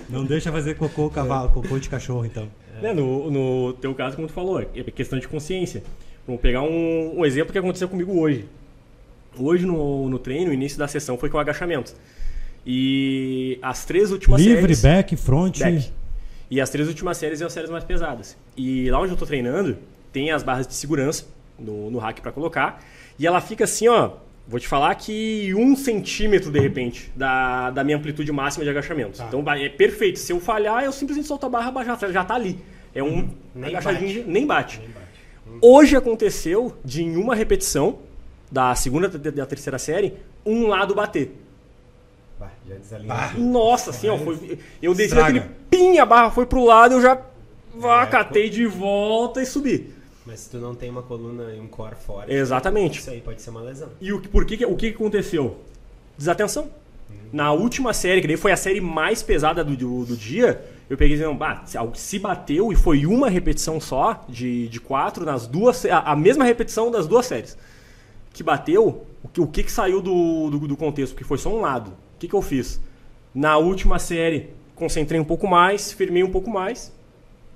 Não 0.10 0.26
deixa 0.26 0.52
fazer 0.52 0.76
cocô 0.76 1.10
cavalo, 1.10 1.50
cocô 1.50 1.80
de 1.80 1.88
cachorro, 1.88 2.26
então. 2.26 2.50
Né, 2.82 2.92
no, 2.94 3.32
no 3.32 3.72
teu 3.74 3.96
caso, 3.96 4.18
como 4.18 4.28
tu 4.28 4.34
falou, 4.34 4.60
é 4.60 4.84
questão 4.92 5.18
de 5.18 5.30
consciência. 5.30 5.82
Vamos 6.28 6.42
pegar 6.42 6.62
um, 6.62 7.20
um 7.20 7.26
exemplo 7.26 7.54
que 7.54 7.58
aconteceu 7.58 7.88
comigo 7.88 8.20
hoje. 8.20 8.50
Hoje 9.38 9.66
no, 9.66 10.10
no 10.10 10.20
treino, 10.20 10.52
o 10.52 10.54
início 10.54 10.78
da 10.78 10.88
sessão 10.88 11.18
foi 11.18 11.30
com 11.30 11.38
agachamento. 11.38 11.94
E 12.66 13.60
as 13.62 13.86
três 13.86 14.12
últimas 14.12 14.42
Livre, 14.42 14.62
séries... 14.62 14.82
back, 14.82 15.16
front. 15.16 15.60
back. 15.60 15.92
E 16.50 16.60
as 16.60 16.70
três 16.70 16.88
últimas 16.88 17.18
séries 17.18 17.40
são 17.40 17.48
as 17.48 17.54
séries 17.54 17.70
mais 17.70 17.84
pesadas. 17.84 18.38
E 18.58 18.90
lá 18.90 19.00
onde 19.00 19.12
eu 19.12 19.18
tô 19.18 19.26
treinando, 19.26 19.78
tem 20.12 20.32
as 20.32 20.44
barras 20.44 20.68
de 20.68 20.74
segurança 20.74 21.26
no, 21.60 21.92
no 21.92 22.00
rack 22.00 22.22
para 22.22 22.32
colocar. 22.32 22.84
E 23.20 23.26
ela 23.26 23.42
fica 23.42 23.64
assim, 23.64 23.88
ó. 23.88 24.12
Vou 24.48 24.60
te 24.60 24.68
falar 24.68 24.94
que 24.94 25.56
um 25.56 25.76
centímetro, 25.76 26.52
de 26.52 26.60
repente, 26.60 27.12
da, 27.16 27.72
da 27.72 27.84
minha 27.84 27.98
amplitude 27.98 28.32
máxima 28.32 28.64
de 28.64 28.70
agachamento. 28.70 29.18
Tá. 29.18 29.26
Então 29.28 29.44
é 29.54 29.70
perfeito. 29.70 30.20
Se 30.20 30.32
eu 30.32 30.40
falhar, 30.40 30.84
eu 30.84 30.92
simplesmente 30.92 31.28
solto 31.28 31.48
a 31.48 31.50
barra, 31.50 31.84
já, 31.84 32.12
já 32.12 32.24
tá 32.24 32.36
ali. 32.36 32.60
É 32.94 33.04
um 33.04 33.28
Nem 33.56 33.72
agachadinho, 33.72 34.20
bate. 34.20 34.30
nem 34.32 34.46
bate. 34.46 34.80
Nem 34.80 34.90
bate. 34.90 35.06
Hoje 35.62 35.96
aconteceu 35.96 36.78
de 36.86 37.02
em 37.04 37.16
uma 37.18 37.34
repetição 37.34 38.00
da 38.56 38.74
segunda 38.74 39.08
e 39.14 39.32
da 39.32 39.46
terceira 39.46 39.78
série, 39.78 40.14
um 40.46 40.68
lado 40.68 40.96
bater. 40.96 41.36
Bah, 42.40 42.50
já 42.68 42.76
desalinhou. 42.76 43.16
Bah. 43.18 43.34
Nossa, 43.38 43.90
assim, 43.90 44.08
ó, 44.08 44.18
foi, 44.18 44.58
eu 44.82 44.94
desci 44.94 45.10
Estraga. 45.10 45.40
aquele 45.40 45.54
pim, 45.70 45.98
a 45.98 46.06
barra 46.06 46.32
foi 46.32 46.46
pro 46.46 46.64
lado, 46.64 46.96
eu 46.96 47.02
já 47.02 47.20
vá, 47.76 48.04
É, 48.04 48.06
catei 48.06 48.50
de 48.50 48.66
volta 48.66 49.42
e 49.42 49.46
subi. 49.46 49.94
Mas 50.26 50.40
se 50.40 50.50
tu 50.50 50.58
não 50.58 50.74
tem 50.74 50.90
uma 50.90 51.04
coluna 51.04 51.54
e 51.54 51.60
um 51.60 51.68
core 51.68 51.96
forte, 51.96 52.32
Exatamente. 52.34 53.00
isso 53.00 53.10
aí 53.10 53.20
pode 53.22 53.42
ser 53.42 53.50
uma 53.50 53.62
lesão. 53.62 53.90
E 54.00 54.14
o, 54.14 54.22
que- 54.22 54.28
por 54.30 54.46
que, 54.46 54.56
que- 54.58 54.66
o 54.66 54.76
que 54.76 54.90
que 54.90 54.96
aconteceu? 54.96 55.58
Desatenção. 56.18 56.70
Na 57.32 57.52
última 57.52 57.92
série, 57.94 58.22
que 58.22 58.28
daí 58.28 58.38
foi 58.38 58.52
a 58.54 58.58
série 58.58 58.80
mais 58.80 59.22
pesada 59.22 59.64
do, 59.64 59.76
do, 59.76 60.06
do 60.06 60.16
dia, 60.16 60.64
eu 60.90 60.98
peguei 60.98 61.18
dizendo, 61.18 61.34
bah, 61.36 61.64
se, 61.66 61.78
al- 61.78 61.94
se 61.94 62.18
bateu 62.18 62.72
e 62.72 62.76
foi 62.76 63.06
uma 63.06 63.30
repetição 63.30 63.80
só, 63.82 64.24
de, 64.30 64.68
de 64.70 64.80
quatro, 64.80 65.26
nas 65.26 65.46
duas, 65.46 65.76
sé- 65.78 65.92
a, 65.92 66.00
a 66.00 66.16
mesma 66.16 66.46
repetição 66.46 66.90
das 66.90 67.06
duas 67.06 67.26
séries. 67.26 67.58
Que 68.36 68.44
bateu, 68.44 69.06
o 69.24 69.28
que, 69.30 69.40
o 69.40 69.48
que, 69.48 69.64
que 69.64 69.72
saiu 69.72 70.02
do, 70.02 70.50
do, 70.50 70.68
do 70.68 70.76
contexto? 70.76 71.14
Porque 71.14 71.24
foi 71.24 71.38
só 71.38 71.50
um 71.50 71.62
lado. 71.62 71.92
O 71.92 72.20
que, 72.20 72.28
que 72.28 72.34
eu 72.36 72.42
fiz? 72.42 72.82
Na 73.34 73.58
última 73.58 73.98
série, 73.98 74.50
concentrei 74.76 75.20
um 75.20 75.24
pouco 75.24 75.48
mais, 75.48 75.94
firmei 75.94 76.22
um 76.22 76.30
pouco 76.30 76.50
mais, 76.50 76.94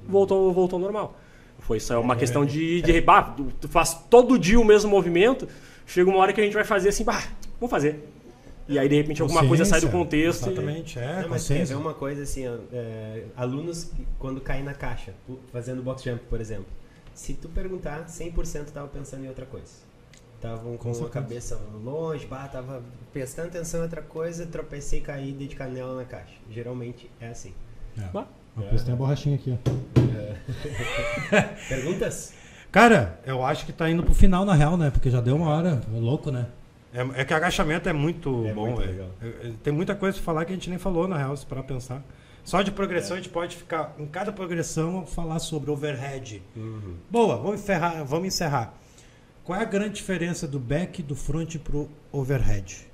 voltou, 0.07 0.53
voltou 0.53 0.77
ao 0.77 0.82
normal. 0.82 1.17
Foi 1.59 1.80
só 1.82 1.99
uma 1.99 2.15
questão 2.15 2.45
de, 2.45 2.82
de 2.82 3.01
bah, 3.01 3.36
tu- 3.59 3.67
faz 3.67 3.93
todo 4.09 4.39
dia 4.39 4.57
o 4.59 4.63
mesmo 4.63 4.89
movimento, 4.89 5.47
chega 5.86 6.09
uma 6.09 6.17
hora 6.19 6.32
que 6.32 6.39
a 6.39 6.43
gente 6.45 6.53
vai 6.53 6.63
fazer 6.63 6.89
assim, 6.89 7.03
bah, 7.03 7.23
vamos 7.59 7.69
fazer. 7.69 8.07
E 8.67 8.80
aí, 8.80 8.88
de 8.88 8.95
repente, 8.95 9.21
alguma 9.21 9.45
coisa 9.45 9.65
sai 9.65 9.82
do 9.82 9.89
contexto. 9.89 10.45
e- 10.47 10.53
Exatamente, 10.53 10.97
é, 10.97 11.01
Não, 11.23 11.30
mas 11.30 11.45
quer 11.45 11.53
ver 11.55 11.59
consciência. 11.59 11.77
uma 11.77 11.93
coisa 11.93 12.23
assim, 12.23 12.47
ó, 12.47 12.55
é, 12.71 13.23
alunos 13.36 13.91
quando 14.17 14.39
caem 14.39 14.63
na 14.63 14.73
caixa, 14.73 15.13
fazendo 15.51 15.82
box 15.84 16.03
jump, 16.03 16.21
por 16.30 16.39
exemplo. 16.39 16.67
Se 17.13 17.34
tu 17.34 17.49
perguntar, 17.49 18.05
100% 18.07 18.67
estavam 18.67 18.88
pensando 18.88 19.25
em 19.25 19.27
outra 19.27 19.45
coisa. 19.45 19.88
Estavam 20.39 20.77
com, 20.77 20.89
a 20.91 20.93
certeza. 20.93 21.09
cabeça 21.13 21.59
longe, 21.83 22.25
bah, 22.25 22.47
tava 22.47 22.81
prestando 23.11 23.49
atenção 23.49 23.81
em 23.81 23.83
outra 23.83 24.01
coisa, 24.01 24.45
tropecei, 24.45 25.01
caí, 25.01 25.33
dei 25.33 25.47
de 25.49 25.55
canela 25.57 25.93
na 25.97 26.05
caixa. 26.05 26.33
Geralmente 26.49 27.11
é 27.19 27.27
assim. 27.27 27.53
Bah, 28.13 28.25
Uma 28.55 28.65
coisa 28.67 28.85
tem 28.85 28.93
a 28.93 28.97
borrachinha 28.97 29.35
aqui, 29.35 29.53
ó. 29.53 29.69
Perguntas? 31.67 32.33
Cara, 32.71 33.19
eu 33.25 33.43
acho 33.45 33.65
que 33.65 33.73
tá 33.73 33.89
indo 33.89 34.01
pro 34.03 34.13
final, 34.13 34.45
na 34.45 34.53
real, 34.53 34.77
né? 34.77 34.89
Porque 34.91 35.09
já 35.09 35.19
deu 35.19 35.35
uma 35.35 35.49
hora. 35.49 35.81
É 35.93 35.99
louco, 35.99 36.31
né? 36.31 36.47
É, 36.93 37.01
é 37.21 37.25
que 37.25 37.33
agachamento 37.33 37.89
é 37.89 37.93
muito 37.93 38.45
É 38.47 38.53
bom, 38.53 38.75
velho. 38.75 39.05
É- 39.21 39.27
é- 39.27 39.51
Tem 39.63 39.73
muita 39.73 39.93
coisa 39.95 40.15
pra 40.17 40.23
falar 40.25 40.45
que 40.45 40.51
a 40.53 40.55
gente 40.55 40.69
nem 40.69 40.79
falou, 40.79 41.07
na 41.07 41.17
real, 41.17 41.35
se 41.35 41.45
pra 41.45 41.61
pensar. 41.61 42.01
Só 42.43 42.61
de 42.61 42.71
progressão 42.71 43.15
a 43.17 43.19
gente 43.19 43.29
pode 43.29 43.57
ficar, 43.57 43.93
em 43.99 44.05
cada 44.07 44.31
progressão, 44.31 45.05
falar 45.05 45.39
sobre 45.39 45.69
overhead. 45.69 46.41
Boa, 47.09 47.35
vamos 47.37 47.59
encerrar, 47.59 48.03
vamos 48.03 48.27
encerrar. 48.27 48.73
Qual 49.49 49.59
é 49.59 49.63
a 49.63 49.65
grande 49.65 49.95
diferença 49.95 50.47
do 50.47 50.59
back, 50.59 51.01
do 51.01 51.15
front 51.15 51.55
pro 51.57 51.89
overhead? 52.11 52.87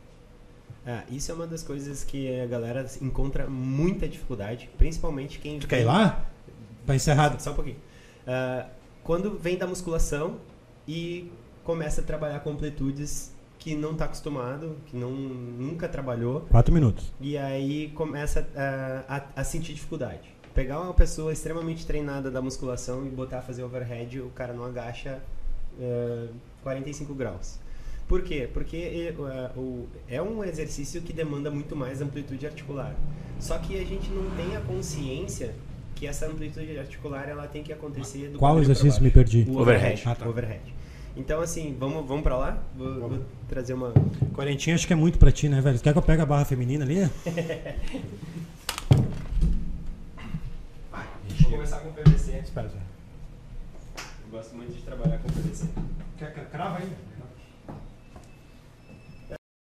Ah, 0.87 1.03
isso 1.11 1.29
é 1.29 1.35
uma 1.35 1.45
das 1.45 1.61
coisas 1.61 2.05
que 2.05 2.39
a 2.39 2.45
galera 2.45 2.85
encontra 3.01 3.45
muita 3.45 4.07
dificuldade, 4.07 4.69
principalmente 4.77 5.37
quem. 5.37 5.59
Tu 5.59 5.67
quer 5.67 5.81
ir 5.81 5.83
lá? 5.83 6.25
Pra 6.85 6.95
encerrar. 6.95 7.37
Só 7.41 7.51
um 7.51 7.55
pouquinho. 7.55 7.75
Ah, 8.25 8.67
quando 9.03 9.37
vem 9.37 9.57
da 9.57 9.67
musculação 9.67 10.37
e 10.87 11.29
começa 11.65 11.99
a 11.99 12.03
trabalhar 12.05 12.39
com 12.39 12.51
amplitudes 12.51 13.33
que 13.59 13.75
não 13.75 13.91
está 13.91 14.05
acostumado, 14.05 14.77
que 14.85 14.95
não, 14.95 15.11
nunca 15.11 15.89
trabalhou, 15.89 16.39
Quatro 16.49 16.73
minutos. 16.73 17.11
e 17.19 17.37
aí 17.37 17.89
começa 17.89 18.47
a, 18.55 19.17
a- 19.17 19.25
a 19.41 19.43
sentir 19.43 19.73
dificuldade. 19.73 20.33
Pegar 20.53 20.79
uma 20.79 20.93
pessoa 20.93 21.33
extremamente 21.33 21.85
treinada 21.85 22.31
da 22.31 22.41
musculação 22.41 23.05
e 23.05 23.09
botar 23.09 23.39
a 23.39 23.41
fazer 23.41 23.61
overhead, 23.61 24.21
o 24.21 24.29
cara 24.29 24.53
não 24.53 24.63
agacha 24.63 25.19
eh, 25.79 26.27
45 26.63 27.13
graus. 27.13 27.59
Por 28.07 28.21
quê? 28.21 28.47
Porque 28.53 28.77
eh, 28.77 29.13
o- 29.57 29.87
é 30.07 30.21
um 30.21 30.43
exercício 30.43 31.01
que 31.01 31.11
demanda 31.13 31.49
muito 31.49 31.75
mais 31.75 32.01
amplitude 32.01 32.45
articular. 32.45 32.95
Só 33.39 33.57
que 33.57 33.75
a 33.79 33.83
gente 33.83 34.09
não 34.11 34.29
tem 34.31 34.55
a 34.55 34.61
consciência 34.61 35.53
que 35.95 36.05
essa 36.05 36.27
amplitude 36.27 36.77
articular 36.77 37.27
ela 37.29 37.47
tem 37.47 37.63
que 37.63 37.71
acontecer 37.73 38.29
do 38.29 38.37
Qual 38.37 38.59
exercício? 38.59 39.01
Me 39.01 39.09
perdi. 39.09 39.45
O 39.49 39.59
Overhead. 39.59 39.85
overhead. 40.01 40.03
Ah, 40.05 40.15
tá. 40.15 40.27
overhead. 40.29 40.61
Então, 41.17 41.39
assim, 41.39 41.75
vamos, 41.79 42.05
vamos 42.05 42.23
pra 42.23 42.35
lá? 42.37 42.57
Vou, 42.77 42.99
vou 43.09 43.19
trazer 43.47 43.73
uma. 43.73 43.93
Quarentinha 44.33 44.75
acho 44.75 44.85
que 44.85 44.91
é 44.91 44.95
muito 44.97 45.17
pra 45.17 45.31
ti, 45.31 45.47
né, 45.47 45.61
velho? 45.61 45.79
Quer 45.79 45.93
que 45.93 45.97
eu 45.97 46.01
pegue 46.03 46.21
a 46.21 46.25
barra 46.25 46.43
feminina 46.45 46.83
ali? 46.83 46.95
Vou 51.41 51.51
começar 51.51 51.79
com 51.79 51.91
PVC. 51.91 52.39
Espera, 52.43 52.67
espera. 52.67 52.85
Eu 54.35 54.41
gosto 54.41 54.55
muito 54.57 54.73
de 54.73 54.81
trabalhar 54.81 55.17
com 55.19 55.29
PVC. 55.29 55.65
Quer 56.17 56.33
que 56.33 56.41
crava 56.47 56.79
aí? 56.79 56.89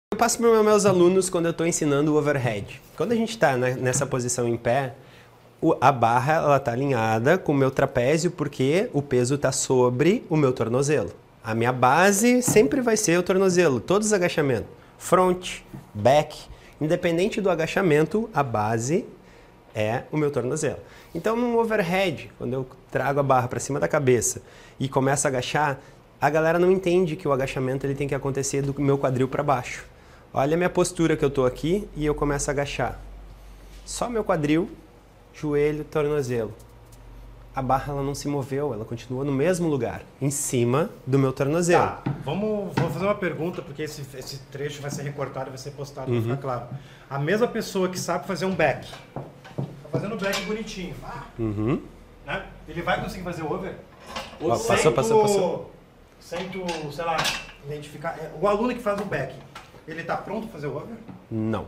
Eu 0.10 0.18
passo 0.18 0.38
para 0.38 0.58
os 0.58 0.64
meus 0.64 0.86
alunos 0.86 1.30
quando 1.30 1.48
eu 1.48 1.52
estou 1.52 1.68
ensinando 1.68 2.14
o 2.14 2.18
overhead. 2.18 2.82
Quando 2.96 3.12
a 3.12 3.16
gente 3.16 3.32
está 3.32 3.58
nessa 3.58 4.06
posição 4.06 4.48
em 4.48 4.56
pé, 4.56 4.94
a 5.82 5.92
barra 5.92 6.36
ela 6.36 6.56
está 6.56 6.72
alinhada 6.72 7.38
com 7.38 7.52
o 7.52 7.56
meu 7.56 7.70
trapézio 7.72 8.32
porque 8.32 8.90
o 8.94 9.02
peso 9.02 9.36
está 9.36 9.52
sobre 9.52 10.26
o 10.30 10.38
meu 10.38 10.54
tornozelo. 10.54 11.12
A 11.44 11.54
minha 11.54 11.74
base 11.74 12.42
sempre 12.42 12.80
vai 12.80 12.96
ser 12.96 13.20
o 13.20 13.24
tornozelo, 13.24 13.82
todos 13.82 14.08
os 14.08 14.14
agachamentos. 14.14 14.70
Front, 14.98 15.60
back, 15.94 16.40
independente 16.80 17.42
do 17.42 17.50
agachamento, 17.50 18.30
a 18.34 18.42
base 18.42 19.06
é 19.76 20.04
o 20.10 20.16
meu 20.16 20.32
tornozelo. 20.32 20.80
Então, 21.16 21.36
no 21.36 21.60
overhead, 21.60 22.32
quando 22.38 22.54
eu 22.54 22.68
trago 22.92 23.20
a 23.20 23.24
barra 23.24 23.48
para 23.48 23.60
cima 23.60 23.80
da 23.80 23.88
cabeça 23.88 24.42
e 24.80 24.90
começo 24.90 25.28
a 25.28 25.30
agachar, 25.30 25.80
a 26.20 26.30
galera 26.30 26.58
não 26.58 26.72
entende 26.72 27.16
que 27.16 27.28
o 27.28 27.32
agachamento 27.32 27.86
ele 27.86 27.94
tem 27.94 28.08
que 28.08 28.16
acontecer 28.16 28.62
do 28.62 28.74
meu 28.82 28.98
quadril 28.98 29.28
para 29.28 29.44
baixo. 29.44 29.86
Olha 30.34 30.56
a 30.56 30.58
minha 30.58 30.70
postura 30.70 31.16
que 31.16 31.24
eu 31.24 31.30
tô 31.30 31.46
aqui 31.46 31.88
e 31.96 32.06
eu 32.06 32.16
começo 32.16 32.50
a 32.50 32.54
agachar. 32.54 33.00
Só 33.86 34.10
meu 34.10 34.24
quadril, 34.24 34.70
joelho, 35.34 35.84
tornozelo. 35.84 36.54
A 37.56 37.62
barra 37.62 37.94
ela 37.94 38.02
não 38.02 38.16
se 38.16 38.28
moveu, 38.28 38.74
ela 38.74 38.84
continua 38.84 39.24
no 39.24 39.32
mesmo 39.32 39.68
lugar, 39.68 40.02
em 40.20 40.32
cima 40.32 40.90
do 41.06 41.20
meu 41.20 41.32
tornozelo. 41.32 41.84
Tá, 41.84 42.04
vamos, 42.26 42.74
vou 42.74 42.90
fazer 42.90 43.06
uma 43.06 43.14
pergunta, 43.14 43.62
porque 43.62 43.84
esse, 43.84 44.02
esse 44.18 44.40
trecho 44.52 44.82
vai 44.82 44.90
ser 44.90 45.04
recortado 45.04 45.48
e 45.48 45.52
vai 45.52 45.60
ser 45.60 45.72
postado 45.72 46.12
para 46.12 46.22
ficar 46.22 46.38
claro. 46.38 46.68
A 47.08 47.20
mesma 47.20 47.48
pessoa 47.48 47.90
que 47.90 48.00
sabe 48.00 48.26
fazer 48.26 48.46
um 48.46 48.56
back, 48.56 48.90
fazendo 49.94 50.16
um 50.16 50.18
back 50.18 50.42
bonitinho, 50.46 50.96
ah, 51.04 51.24
Uhum. 51.38 51.80
né? 52.26 52.46
ele 52.68 52.82
vai 52.82 53.00
conseguir 53.02 53.24
fazer 53.24 53.44
over? 53.44 53.76
Ó, 54.42 54.56
Sem 54.56 54.68
passou, 54.76 54.92
passou, 54.92 55.22
passou. 55.22 55.72
Sem 56.20 56.50
tu, 56.50 56.66
sei 56.92 57.06
lá, 57.06 57.18
identificar. 57.66 58.18
é, 58.18 58.32
O 58.42 58.48
aluno 58.48 58.74
que 58.74 58.82
faz 58.82 59.00
o 59.00 59.06
back, 59.06 59.36
ele 59.88 60.04
tá 60.04 60.18
pronto 60.18 60.48
para 60.48 60.54
fazer 60.54 60.68
o 60.68 60.76
over? 60.76 60.96
Não. 61.30 61.68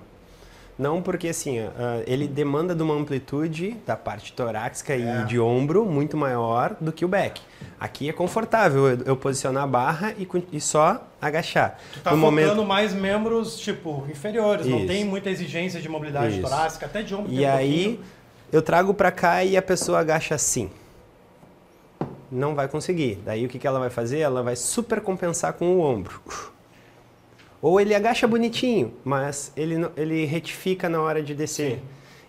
Não, 0.78 1.02
porque 1.02 1.30
assim, 1.30 1.60
ah, 1.60 2.04
ele 2.06 2.28
demanda 2.28 2.76
de 2.76 2.84
uma 2.84 2.94
amplitude 2.94 3.78
da 3.88 3.96
parte 3.96 4.34
torácica 4.34 4.94
É. 4.94 4.98
e 5.22 5.26
de 5.26 5.40
ombro 5.40 5.86
muito 5.86 6.18
maior 6.18 6.76
do 6.82 6.92
que 6.92 7.06
o 7.06 7.08
back. 7.08 7.42
Aqui 7.80 8.10
é 8.10 8.14
confortável 8.14 8.90
eu, 8.90 8.98
eu 9.06 9.16
posicionar 9.18 9.64
a 9.64 9.68
barra 9.68 10.14
e, 10.18 10.28
e 10.52 10.60
só 10.60 11.02
agachar. 11.22 11.78
Tu 11.94 12.00
tá 12.02 12.12
no 12.12 12.18
momento 12.18 12.64
mais 12.66 12.94
membros, 12.94 13.58
tipo, 13.58 14.06
inferiores, 14.10 14.66
não 14.68 14.80
Isso. 14.80 14.88
tem 14.88 15.06
muita 15.06 15.30
exigência 15.30 15.80
de 15.80 15.88
mobilidade 15.88 16.34
Isso. 16.34 16.42
torácica, 16.42 16.86
até 16.88 17.02
de 17.02 17.16
ombro 17.16 17.32
E 17.32 17.46
aí 17.46 17.84
pouquinho. 17.84 18.00
eu 18.52 18.62
trago 18.62 18.94
pra 18.94 19.12
cá 19.12 19.46
e 19.46 19.56
a 19.56 19.62
pessoa 19.62 20.00
agacha 20.00 20.36
assim. 20.36 20.70
Não 22.30 22.54
vai 22.54 22.68
conseguir. 22.68 23.20
Daí 23.24 23.46
o 23.46 23.50
que, 23.50 23.58
que 23.58 23.66
ela 23.68 23.80
vai 23.80 23.90
fazer? 23.90 24.20
Ela 24.20 24.44
vai 24.44 24.58
super 24.58 25.00
compensar 25.00 25.54
com 25.54 25.78
o 25.78 25.80
ombro. 25.80 26.20
Ou 27.62 27.80
ele 27.80 27.95
agacha 27.95 28.28
bonitinho, 28.28 28.93
mas 29.03 29.51
ele, 29.56 29.76
ele 29.97 30.26
retifica 30.26 30.88
na 30.88 31.01
hora 31.01 31.24
de 31.24 31.34
descer. 31.34 31.82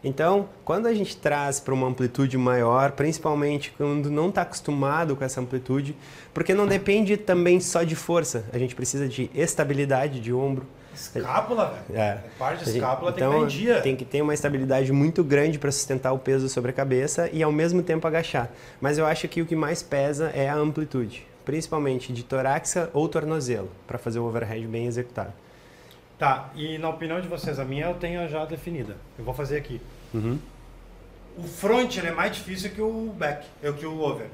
Então, 0.02 0.48
quando 0.64 0.86
a 0.86 0.94
gente 0.94 1.16
traz 1.16 1.58
para 1.58 1.74
uma 1.74 1.88
amplitude 1.88 2.38
maior, 2.38 2.92
principalmente 2.92 3.74
quando 3.76 4.10
não 4.10 4.28
está 4.28 4.42
acostumado 4.42 5.16
com 5.16 5.24
essa 5.24 5.40
amplitude, 5.40 5.96
porque 6.32 6.54
não 6.54 6.66
depende 6.66 7.16
também 7.16 7.58
só 7.58 7.82
de 7.82 7.96
força, 7.96 8.44
a 8.52 8.58
gente 8.58 8.74
precisa 8.74 9.08
de 9.08 9.30
estabilidade 9.34 10.20
de 10.20 10.32
ombro, 10.32 10.66
Escápula, 10.96 11.74
velho. 11.88 12.00
é. 12.00 12.18
Parte 12.38 12.64
de 12.64 12.70
escápula 12.70 13.12
então, 13.14 13.30
tem 13.32 13.40
que 13.40 13.46
estar 13.46 13.60
em 13.60 13.64
dia. 13.64 13.80
tem 13.82 13.96
que 13.96 14.04
ter 14.04 14.22
uma 14.22 14.32
estabilidade 14.32 14.92
muito 14.92 15.22
grande 15.22 15.58
para 15.58 15.70
sustentar 15.70 16.12
o 16.12 16.18
peso 16.18 16.48
sobre 16.48 16.70
a 16.70 16.74
cabeça 16.74 17.28
e 17.32 17.42
ao 17.42 17.52
mesmo 17.52 17.82
tempo 17.82 18.06
agachar. 18.06 18.50
Mas 18.80 18.96
eu 18.96 19.04
acho 19.04 19.28
que 19.28 19.42
o 19.42 19.46
que 19.46 19.54
mais 19.54 19.82
pesa 19.82 20.30
é 20.34 20.48
a 20.48 20.54
amplitude, 20.54 21.26
principalmente 21.46 22.12
de 22.12 22.24
torácica 22.24 22.90
ou 22.92 23.08
tornozelo, 23.08 23.70
para 23.86 23.96
fazer 23.96 24.18
o 24.18 24.24
overhead 24.24 24.66
bem 24.66 24.86
executado. 24.86 25.32
Tá, 26.18 26.50
e 26.54 26.76
na 26.76 26.88
opinião 26.90 27.20
de 27.20 27.28
vocês, 27.28 27.58
a 27.58 27.64
minha 27.64 27.86
eu 27.86 27.94
tenho 27.94 28.28
já 28.28 28.44
definida. 28.44 28.96
Eu 29.18 29.24
vou 29.24 29.32
fazer 29.32 29.56
aqui. 29.56 29.80
Uhum. 30.12 30.38
O 31.38 31.44
front 31.44 31.98
é 31.98 32.10
mais 32.10 32.34
difícil 32.34 32.70
que 32.70 32.82
o 32.82 33.14
back, 33.16 33.46
é 33.62 33.70
que 33.70 33.86
o 33.86 34.00
over. 34.00 34.28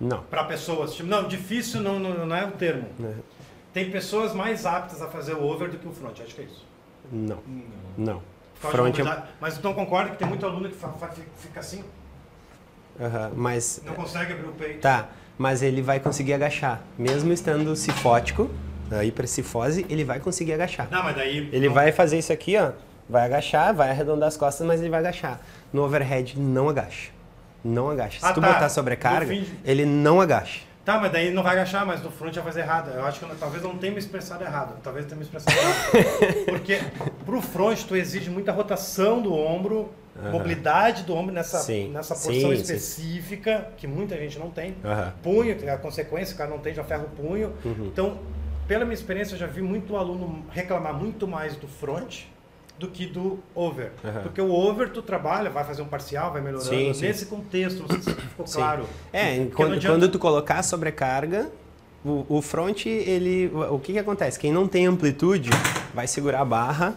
Não. 0.00 0.22
Para 0.22 0.44
pessoas, 0.44 0.94
tipo, 0.94 1.08
não, 1.08 1.28
difícil 1.28 1.80
não, 1.82 1.98
não, 1.98 2.26
não 2.26 2.36
é 2.36 2.46
o 2.46 2.52
termo. 2.52 2.88
né? 2.98 3.14
Tem 3.72 3.90
pessoas 3.90 4.32
mais 4.32 4.64
aptas 4.64 5.02
a 5.02 5.08
fazer 5.08 5.34
o 5.34 5.42
over 5.42 5.70
do 5.70 5.76
que 5.78 5.86
o 5.86 5.92
front, 5.92 6.18
acho 6.20 6.34
que 6.34 6.40
é 6.40 6.44
isso. 6.44 6.64
Não. 7.12 7.42
Não. 7.96 8.22
Causa 8.60 8.76
Front 8.76 8.98
é... 8.98 9.22
Mas 9.38 9.58
então 9.58 9.74
concorda 9.74 10.10
que 10.10 10.16
tem 10.16 10.26
muito 10.26 10.46
aluno 10.46 10.68
que 10.68 10.76
fica 11.36 11.60
assim, 11.60 11.84
Aham, 12.98 13.32
Mas... 13.36 13.82
não 13.84 13.94
consegue 13.94 14.32
abrir 14.32 14.48
o 14.48 14.52
peito. 14.52 14.80
Tá, 14.80 15.10
mas 15.38 15.62
ele 15.62 15.82
vai 15.82 16.00
conseguir 16.00 16.32
agachar. 16.34 16.80
Mesmo 16.98 17.32
estando 17.32 17.74
cifótico, 17.76 18.50
a 18.90 19.04
hipercifose, 19.04 19.84
ele 19.88 20.04
vai 20.04 20.20
conseguir 20.20 20.52
agachar. 20.54 20.88
Não, 20.90 21.02
mas 21.02 21.16
daí. 21.16 21.48
Ele 21.52 21.66
não- 21.68 21.74
vai 21.74 21.92
fazer 21.92 22.18
isso 22.18 22.32
aqui, 22.32 22.56
ó. 22.56 22.72
Vai 23.08 23.24
agachar, 23.24 23.72
vai 23.74 23.90
arredondar 23.90 24.28
as 24.28 24.36
costas, 24.36 24.66
mas 24.66 24.80
ele 24.80 24.90
vai 24.90 25.00
agachar. 25.00 25.40
No 25.72 25.82
overhead, 25.84 26.38
não 26.38 26.68
agacha. 26.68 27.10
Não 27.64 27.90
agacha. 27.90 28.20
Se 28.20 28.26
Ah, 28.26 28.32
tu 28.32 28.40
tá. 28.40 28.46
botar 28.52 28.68
sobrecarga, 28.68 29.26
fim- 29.26 29.46
ele 29.64 29.84
não 29.84 30.20
agacha. 30.20 30.60
Tá, 30.86 31.00
mas 31.00 31.10
daí 31.10 31.32
não 31.32 31.42
vai 31.42 31.54
agachar, 31.54 31.84
mas 31.84 32.00
no 32.00 32.12
front 32.12 32.32
vai 32.32 32.44
fazer 32.44 32.60
errado. 32.60 32.92
Eu 32.94 33.04
acho 33.04 33.18
que 33.18 33.24
eu, 33.24 33.36
talvez 33.36 33.60
eu 33.60 33.70
não 33.70 33.76
tenha 33.76 33.92
me 33.92 33.98
expressado 33.98 34.44
errado. 34.44 34.78
Talvez 34.84 35.04
eu 35.04 35.08
tenha 35.08 35.18
me 35.18 35.24
expressado 35.24 35.58
errado. 35.58 36.44
Porque 36.46 36.78
pro 37.24 37.42
front 37.42 37.82
tu 37.82 37.96
exige 37.96 38.30
muita 38.30 38.52
rotação 38.52 39.20
do 39.20 39.34
ombro, 39.34 39.90
mobilidade 40.30 41.02
do 41.02 41.12
ombro 41.12 41.34
nessa, 41.34 41.58
Sim. 41.58 41.90
nessa 41.90 42.14
Sim, 42.14 42.30
porção 42.30 42.50
sim. 42.50 42.62
específica, 42.62 43.68
que 43.76 43.88
muita 43.88 44.16
gente 44.16 44.38
não 44.38 44.48
tem. 44.48 44.76
Aham. 44.84 45.12
Punho, 45.24 45.56
a 45.72 45.76
consequência, 45.76 46.36
o 46.36 46.38
cara 46.38 46.50
não 46.50 46.60
tem, 46.60 46.72
já 46.72 46.84
ferra 46.84 47.02
o 47.02 47.08
punho. 47.08 47.52
Uhum. 47.64 47.86
Então, 47.86 48.20
pela 48.68 48.84
minha 48.84 48.94
experiência, 48.94 49.34
eu 49.34 49.40
já 49.40 49.48
vi 49.48 49.62
muito 49.62 49.96
aluno 49.96 50.46
reclamar 50.52 50.94
muito 50.94 51.26
mais 51.26 51.56
do 51.56 51.66
front 51.66 52.26
do 52.78 52.88
que 52.88 53.06
do 53.06 53.38
over. 53.54 53.92
Aham. 54.04 54.22
Porque 54.22 54.40
o 54.40 54.50
over 54.50 54.90
tu 54.90 55.00
trabalha, 55.02 55.48
vai 55.50 55.64
fazer 55.64 55.82
um 55.82 55.86
parcial, 55.88 56.32
vai 56.32 56.40
melhorando. 56.42 56.68
Sim, 56.68 56.92
sim. 56.92 57.02
Nesse 57.06 57.26
contexto, 57.26 57.80
não 57.80 57.88
sei 57.88 58.00
se 58.02 58.14
ficou 58.14 58.46
Sim. 58.46 58.58
claro. 58.58 58.86
É, 59.12 59.22
Porque 59.36 59.40
não 59.44 59.50
quando, 59.52 59.72
adianta- 59.74 59.88
quando 59.98 60.08
tu 60.12 60.18
colocar 60.18 60.62
sobrecarga, 60.62 61.50
o, 62.04 62.24
o 62.28 62.42
front, 62.42 62.86
ele. 62.86 63.50
O 63.70 63.78
que 63.78 63.92
que 63.94 63.98
acontece? 63.98 64.38
Quem 64.38 64.52
não 64.52 64.68
tem 64.68 64.86
amplitude 64.86 65.50
vai 65.94 66.06
segurar 66.06 66.40
a 66.42 66.44
barra. 66.44 66.94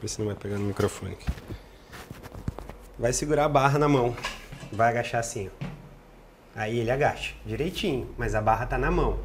Ver 0.00 0.08
se 0.08 0.18
não 0.18 0.26
vai 0.26 0.34
pegar 0.34 0.56
no 0.58 0.64
microfone 0.66 1.12
aqui. 1.12 1.26
Vai 2.98 3.12
segurar 3.12 3.44
a 3.46 3.48
barra 3.48 3.78
na 3.78 3.88
mão. 3.88 4.14
Vai 4.72 4.88
agachar 4.90 5.20
assim, 5.20 5.48
ó. 5.62 5.66
Aí 6.54 6.78
ele 6.78 6.90
agacha, 6.90 7.34
direitinho, 7.46 8.08
mas 8.18 8.34
a 8.34 8.40
barra 8.40 8.66
tá 8.66 8.76
na 8.76 8.90
mão. 8.90 9.18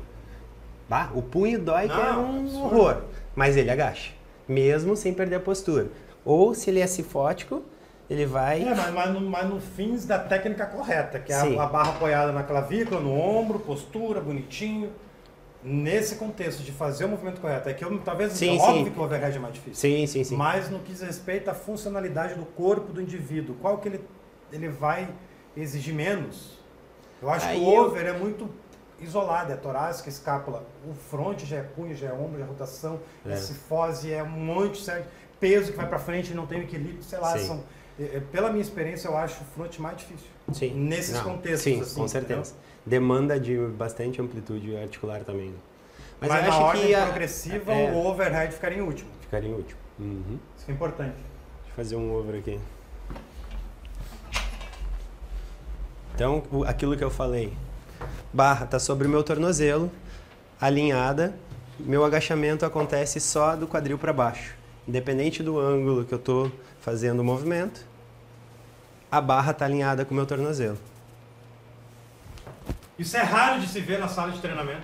Bah, 0.88 1.10
o 1.14 1.22
punho 1.22 1.60
dói 1.60 1.88
que 1.90 1.94
é 1.94 1.98
Não, 1.98 2.24
um 2.24 2.40
absurdo. 2.42 2.66
horror. 2.66 3.02
Mas 3.36 3.58
ele 3.58 3.70
agacha, 3.70 4.12
mesmo 4.48 4.96
sem 4.96 5.14
perder 5.14 5.36
a 5.36 5.40
postura. 5.40 5.88
Ou 6.26 6.54
se 6.54 6.70
ele 6.70 6.80
é 6.80 6.88
cifótico, 6.88 7.64
ele 8.10 8.26
vai. 8.26 8.62
É, 8.64 8.74
mas, 8.76 8.94
mas, 8.94 9.14
no, 9.14 9.22
mas 9.22 9.50
no 9.50 9.60
fins 9.60 10.06
da 10.06 10.18
técnica 10.20 10.66
correta, 10.66 11.20
que 11.20 11.32
é 11.32 11.36
a, 11.36 11.64
a 11.64 11.66
barra 11.68 11.92
apoiada 11.92 12.32
na 12.32 12.44
clavícula, 12.44 13.00
no 13.02 13.14
ombro, 13.14 13.60
postura, 13.60 14.20
bonitinho. 14.22 14.92
Nesse 15.64 16.16
contexto 16.16 16.62
de 16.64 16.72
fazer 16.72 17.06
o 17.06 17.10
movimento 17.10 17.42
correto. 17.42 17.68
É 17.68 17.74
que 17.74 17.84
eu, 17.84 18.00
talvez, 18.00 18.32
Sim, 18.34 18.58
óbvio 18.60 18.86
sim. 18.86 18.92
que 18.92 19.00
o 19.00 19.04
overhead 19.04 19.36
é 19.36 19.40
mais 19.40 19.54
difícil. 19.56 19.76
Sim, 19.76 20.06
sim, 20.08 20.24
sim. 20.24 20.36
Mas 20.36 20.70
no 20.70 20.80
que 20.80 20.92
diz 20.94 21.02
respeito 21.02 21.50
à 21.50 21.54
funcionalidade 21.54 22.36
do 22.36 22.46
corpo 22.46 22.94
do 22.94 23.02
indivíduo, 23.02 23.56
qual 23.60 23.78
que 23.80 23.90
ele, 23.90 24.02
ele 24.54 24.70
vai 24.70 25.10
exigir 25.58 25.94
menos? 25.94 26.58
Eu 27.22 27.30
acho 27.30 27.48
Aí 27.48 27.60
que 27.60 27.66
o 27.66 27.74
eu- 27.74 27.84
over 27.86 28.06
é 28.06 28.14
muito 28.14 28.48
isolado, 29.00 29.52
é 29.52 29.56
torácica, 29.56 30.10
escápula. 30.10 30.64
O 30.90 30.94
front 30.94 31.44
já 31.44 31.58
é 31.58 31.62
punho, 31.64 31.96
já 31.96 32.08
é 32.10 32.14
ombro, 32.14 32.40
já 32.40 32.46
é 32.46 32.48
rotação, 32.48 33.00
é, 33.26 33.34
É. 33.34 33.36
cifose, 33.38 34.12
é 34.12 34.24
um 34.24 34.30
monte, 34.30 34.82
certo? 34.82 35.08
Peso 35.40 35.72
que 35.72 35.78
vai 35.78 35.88
pra 35.88 36.00
frente 36.00 36.32
e 36.32 36.34
não 36.34 36.46
tem 36.48 36.62
equilíbrio, 36.62 37.04
sei 37.04 37.20
lá, 37.20 37.38
Sim. 37.38 37.46
são... 37.48 37.64
é, 38.00 38.04
é, 38.18 38.20
Pela 38.32 38.50
minha 38.50 38.62
experiência, 38.62 39.08
eu 39.08 39.16
acho 39.18 39.42
o 39.42 39.46
front 39.46 39.78
mais 39.80 39.98
difícil. 39.98 40.28
Sim. 40.52 40.74
Nesses 40.74 41.14
Não, 41.16 41.24
contextos, 41.24 41.62
Sim, 41.62 41.82
assim, 41.82 41.96
com 42.02 42.08
certeza. 42.08 42.54
Demanda 42.86 43.40
de 43.40 43.58
bastante 43.58 44.20
amplitude 44.22 44.76
articular 44.78 45.24
também. 45.24 45.50
né? 45.50 45.58
Mas, 46.20 46.30
Mas, 46.30 46.40
eu 46.46 46.50
na 46.50 46.56
acho 46.56 46.66
ordem 46.66 46.88
que 46.88 46.96
a- 46.96 47.06
progressiva, 47.06 47.74
é. 47.74 47.92
o 47.92 47.98
overhead 48.06 48.52
ficaria 48.54 48.78
em 48.80 48.82
último. 48.82 49.10
ficaria 49.22 49.56
útil. 49.56 49.78
Uhum. 50.00 50.40
Isso 50.58 50.66
é 50.70 50.74
importante. 50.74 51.12
Deixa 51.14 51.70
eu 51.70 51.76
fazer 51.76 51.96
um 51.96 52.14
over 52.16 52.40
aqui. 52.40 52.60
Então, 56.16 56.42
aquilo 56.66 56.98
que 56.98 57.04
eu 57.04 57.12
falei. 57.12 57.54
Barra 58.34 58.66
está 58.66 58.80
sobre 58.80 59.08
o 59.08 59.10
meu 59.10 59.24
tornozelo, 59.24 59.92
alinhada. 60.60 61.34
Meu 61.80 62.04
agachamento 62.04 62.66
acontece 62.66 63.20
só 63.20 63.56
do 63.56 63.68
quadril 63.68 63.98
para 63.98 64.12
baixo. 64.14 64.54
Independente 64.88 65.44
do 65.44 65.60
ângulo 65.60 66.06
que 66.06 66.14
eu 66.14 66.18
estou 66.18 66.52
fazendo 66.82 67.20
o 67.20 67.24
movimento, 67.24 67.82
a 69.12 69.20
barra 69.22 69.52
está 69.52 69.66
alinhada 69.66 70.04
com 70.06 70.14
o 70.14 70.18
meu 70.18 70.26
tornozelo. 70.26 70.78
Isso 72.98 73.16
é 73.16 73.22
raro 73.22 73.60
de 73.62 73.68
se 73.68 73.80
ver 73.80 74.00
na 74.00 74.08
sala 74.08 74.32
de 74.32 74.40
treinamento. 74.40 74.82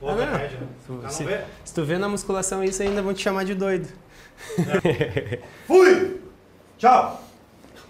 O 0.00 0.08
Ah, 0.08 0.14
não. 0.14 0.22
overhead, 0.24 0.54
né? 0.56 0.66
Se- 0.84 0.92
não 0.92 1.10
se, 1.10 1.24
vê? 1.24 1.40
se 1.64 1.72
tu 1.74 1.84
vê 1.84 1.96
na 1.96 2.08
musculação 2.08 2.62
isso, 2.62 2.82
ainda 2.82 3.00
vão 3.00 3.14
te 3.14 3.22
chamar 3.22 3.44
de 3.44 3.54
doido. 3.54 3.88
Fui! 5.66 6.20
Tchau! 6.76 7.23